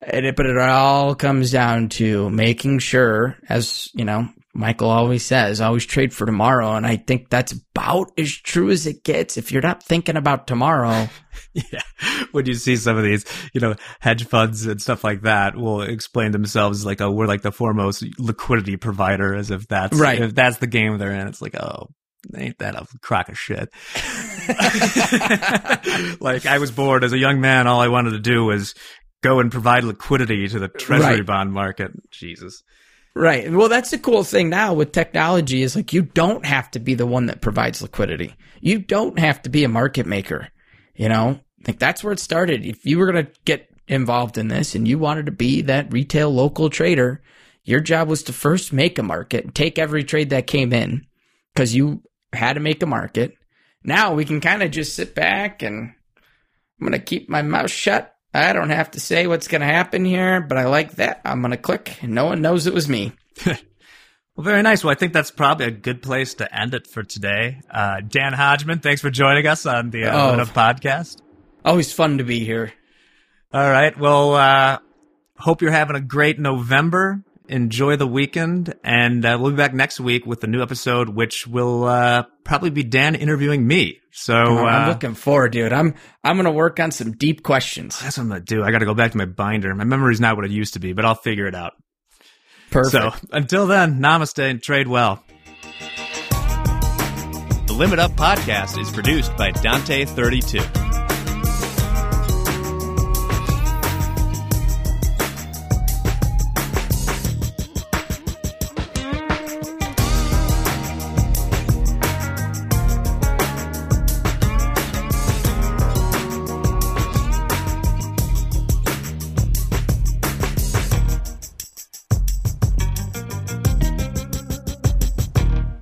it, 0.00 0.36
but 0.36 0.46
it 0.46 0.58
all 0.58 1.14
comes 1.14 1.50
down 1.50 1.88
to 1.90 2.30
making 2.30 2.78
sure, 2.78 3.36
as 3.48 3.90
you 3.94 4.04
know, 4.04 4.28
Michael 4.58 4.90
always 4.90 5.24
says, 5.24 5.60
always 5.60 5.86
trade 5.86 6.12
for 6.12 6.26
tomorrow. 6.26 6.74
And 6.74 6.84
I 6.84 6.96
think 6.96 7.30
that's 7.30 7.52
about 7.52 8.10
as 8.18 8.32
true 8.32 8.70
as 8.70 8.88
it 8.88 9.04
gets. 9.04 9.36
If 9.36 9.52
you're 9.52 9.62
not 9.62 9.84
thinking 9.84 10.16
about 10.16 10.48
tomorrow. 10.48 11.08
yeah. 11.54 11.80
When 12.32 12.44
you 12.44 12.54
see 12.54 12.74
some 12.74 12.96
of 12.96 13.04
these, 13.04 13.24
you 13.52 13.60
know, 13.60 13.76
hedge 14.00 14.26
funds 14.26 14.66
and 14.66 14.82
stuff 14.82 15.04
like 15.04 15.22
that 15.22 15.54
will 15.54 15.82
explain 15.82 16.32
themselves 16.32 16.84
like, 16.84 17.00
oh, 17.00 17.12
we're 17.12 17.28
like 17.28 17.42
the 17.42 17.52
foremost 17.52 18.04
liquidity 18.18 18.76
provider 18.76 19.32
as 19.32 19.52
if 19.52 19.68
that's, 19.68 19.96
right. 19.96 20.20
if 20.20 20.34
that's 20.34 20.56
the 20.56 20.66
game 20.66 20.98
they're 20.98 21.14
in. 21.14 21.28
It's 21.28 21.40
like, 21.40 21.54
oh, 21.54 21.90
ain't 22.36 22.58
that 22.58 22.74
a 22.74 22.84
crock 23.00 23.28
of 23.28 23.38
shit? 23.38 23.68
like 26.20 26.46
I 26.46 26.58
was 26.58 26.72
bored 26.72 27.04
as 27.04 27.12
a 27.12 27.18
young 27.18 27.40
man. 27.40 27.68
All 27.68 27.80
I 27.80 27.88
wanted 27.88 28.10
to 28.10 28.18
do 28.18 28.44
was 28.44 28.74
go 29.22 29.38
and 29.38 29.52
provide 29.52 29.84
liquidity 29.84 30.48
to 30.48 30.58
the 30.58 30.66
treasury 30.66 31.18
right. 31.18 31.26
bond 31.26 31.52
market. 31.52 31.92
Jesus. 32.10 32.64
Right. 33.18 33.50
Well, 33.50 33.68
that's 33.68 33.90
the 33.90 33.98
cool 33.98 34.22
thing 34.22 34.48
now 34.48 34.74
with 34.74 34.92
technology 34.92 35.62
is 35.62 35.74
like 35.74 35.92
you 35.92 36.02
don't 36.02 36.46
have 36.46 36.70
to 36.70 36.78
be 36.78 36.94
the 36.94 37.04
one 37.04 37.26
that 37.26 37.40
provides 37.40 37.82
liquidity. 37.82 38.36
You 38.60 38.78
don't 38.78 39.18
have 39.18 39.42
to 39.42 39.50
be 39.50 39.64
a 39.64 39.68
market 39.68 40.06
maker. 40.06 40.50
You 40.94 41.08
know, 41.08 41.40
like 41.66 41.80
that's 41.80 42.04
where 42.04 42.12
it 42.12 42.20
started. 42.20 42.64
If 42.64 42.86
you 42.86 42.96
were 42.96 43.10
going 43.10 43.26
to 43.26 43.32
get 43.44 43.70
involved 43.88 44.38
in 44.38 44.46
this 44.46 44.76
and 44.76 44.86
you 44.86 45.00
wanted 45.00 45.26
to 45.26 45.32
be 45.32 45.62
that 45.62 45.92
retail 45.92 46.30
local 46.30 46.70
trader, 46.70 47.20
your 47.64 47.80
job 47.80 48.06
was 48.06 48.22
to 48.22 48.32
first 48.32 48.72
make 48.72 49.00
a 49.00 49.02
market, 49.02 49.52
take 49.52 49.80
every 49.80 50.04
trade 50.04 50.30
that 50.30 50.46
came 50.46 50.72
in 50.72 51.04
because 51.52 51.74
you 51.74 52.02
had 52.32 52.52
to 52.52 52.60
make 52.60 52.84
a 52.84 52.86
market. 52.86 53.36
Now 53.82 54.14
we 54.14 54.26
can 54.26 54.40
kind 54.40 54.62
of 54.62 54.70
just 54.70 54.94
sit 54.94 55.16
back 55.16 55.64
and 55.64 55.92
I'm 56.80 56.86
going 56.86 56.92
to 56.92 57.00
keep 57.00 57.28
my 57.28 57.42
mouth 57.42 57.72
shut. 57.72 58.14
I 58.32 58.52
don't 58.52 58.70
have 58.70 58.90
to 58.92 59.00
say 59.00 59.26
what's 59.26 59.48
going 59.48 59.62
to 59.62 59.66
happen 59.66 60.04
here, 60.04 60.40
but 60.40 60.58
I 60.58 60.66
like 60.66 60.92
that. 60.96 61.20
I'm 61.24 61.40
going 61.40 61.52
to 61.52 61.56
click 61.56 62.02
and 62.02 62.14
no 62.14 62.26
one 62.26 62.42
knows 62.42 62.66
it 62.66 62.74
was 62.74 62.88
me. 62.88 63.12
well, 63.46 63.56
very 64.38 64.62
nice. 64.62 64.84
Well, 64.84 64.92
I 64.92 64.94
think 64.94 65.12
that's 65.12 65.30
probably 65.30 65.66
a 65.66 65.70
good 65.70 66.02
place 66.02 66.34
to 66.34 66.54
end 66.54 66.74
it 66.74 66.86
for 66.86 67.02
today. 67.02 67.60
Uh, 67.70 68.00
Dan 68.06 68.32
Hodgman, 68.32 68.80
thanks 68.80 69.00
for 69.00 69.10
joining 69.10 69.46
us 69.46 69.66
on 69.66 69.90
the 69.90 70.04
uh, 70.04 70.36
oh, 70.36 70.44
podcast. 70.44 71.20
Always 71.64 71.92
fun 71.92 72.18
to 72.18 72.24
be 72.24 72.44
here. 72.44 72.72
All 73.52 73.70
right. 73.70 73.98
Well, 73.98 74.34
uh, 74.34 74.78
hope 75.36 75.62
you're 75.62 75.70
having 75.70 75.96
a 75.96 76.00
great 76.00 76.38
November 76.38 77.24
enjoy 77.48 77.96
the 77.96 78.06
weekend, 78.06 78.74
and 78.84 79.24
uh, 79.24 79.38
we'll 79.40 79.50
be 79.50 79.56
back 79.56 79.74
next 79.74 79.98
week 79.98 80.26
with 80.26 80.44
a 80.44 80.46
new 80.46 80.62
episode, 80.62 81.08
which 81.08 81.46
will 81.46 81.84
uh, 81.84 82.24
probably 82.48 82.70
be 82.70 82.82
Dan 82.82 83.14
interviewing 83.14 83.64
me. 83.64 84.00
So 84.10 84.34
oh, 84.34 84.64
I'm 84.64 84.88
uh, 84.88 84.92
looking 84.92 85.14
forward 85.14 85.52
to 85.52 85.66
it. 85.66 85.72
I'm 85.72 85.94
I'm 86.24 86.36
gonna 86.36 86.50
work 86.50 86.80
on 86.80 86.90
some 86.90 87.12
deep 87.12 87.44
questions. 87.44 88.00
That's 88.00 88.16
what 88.16 88.24
I'm 88.24 88.30
gonna 88.30 88.40
do. 88.40 88.64
I 88.64 88.72
got 88.72 88.78
to 88.78 88.86
go 88.86 88.94
back 88.94 89.12
to 89.12 89.18
my 89.18 89.26
binder. 89.26 89.72
My 89.74 89.84
memory's 89.84 90.20
not 90.20 90.34
what 90.34 90.44
it 90.46 90.50
used 90.50 90.72
to 90.72 90.80
be, 90.80 90.94
but 90.94 91.04
I'll 91.04 91.14
figure 91.14 91.46
it 91.46 91.54
out. 91.54 91.74
Perfect. 92.70 92.92
So 92.92 93.12
until 93.30 93.66
then, 93.66 94.00
namaste 94.00 94.42
and 94.42 94.60
trade 94.60 94.88
well. 94.88 95.22
The 97.66 97.74
Limit 97.74 97.98
Up 97.98 98.12
podcast 98.12 98.80
is 98.80 98.90
produced 98.90 99.36
by 99.36 99.52
Dante32. 99.52 101.07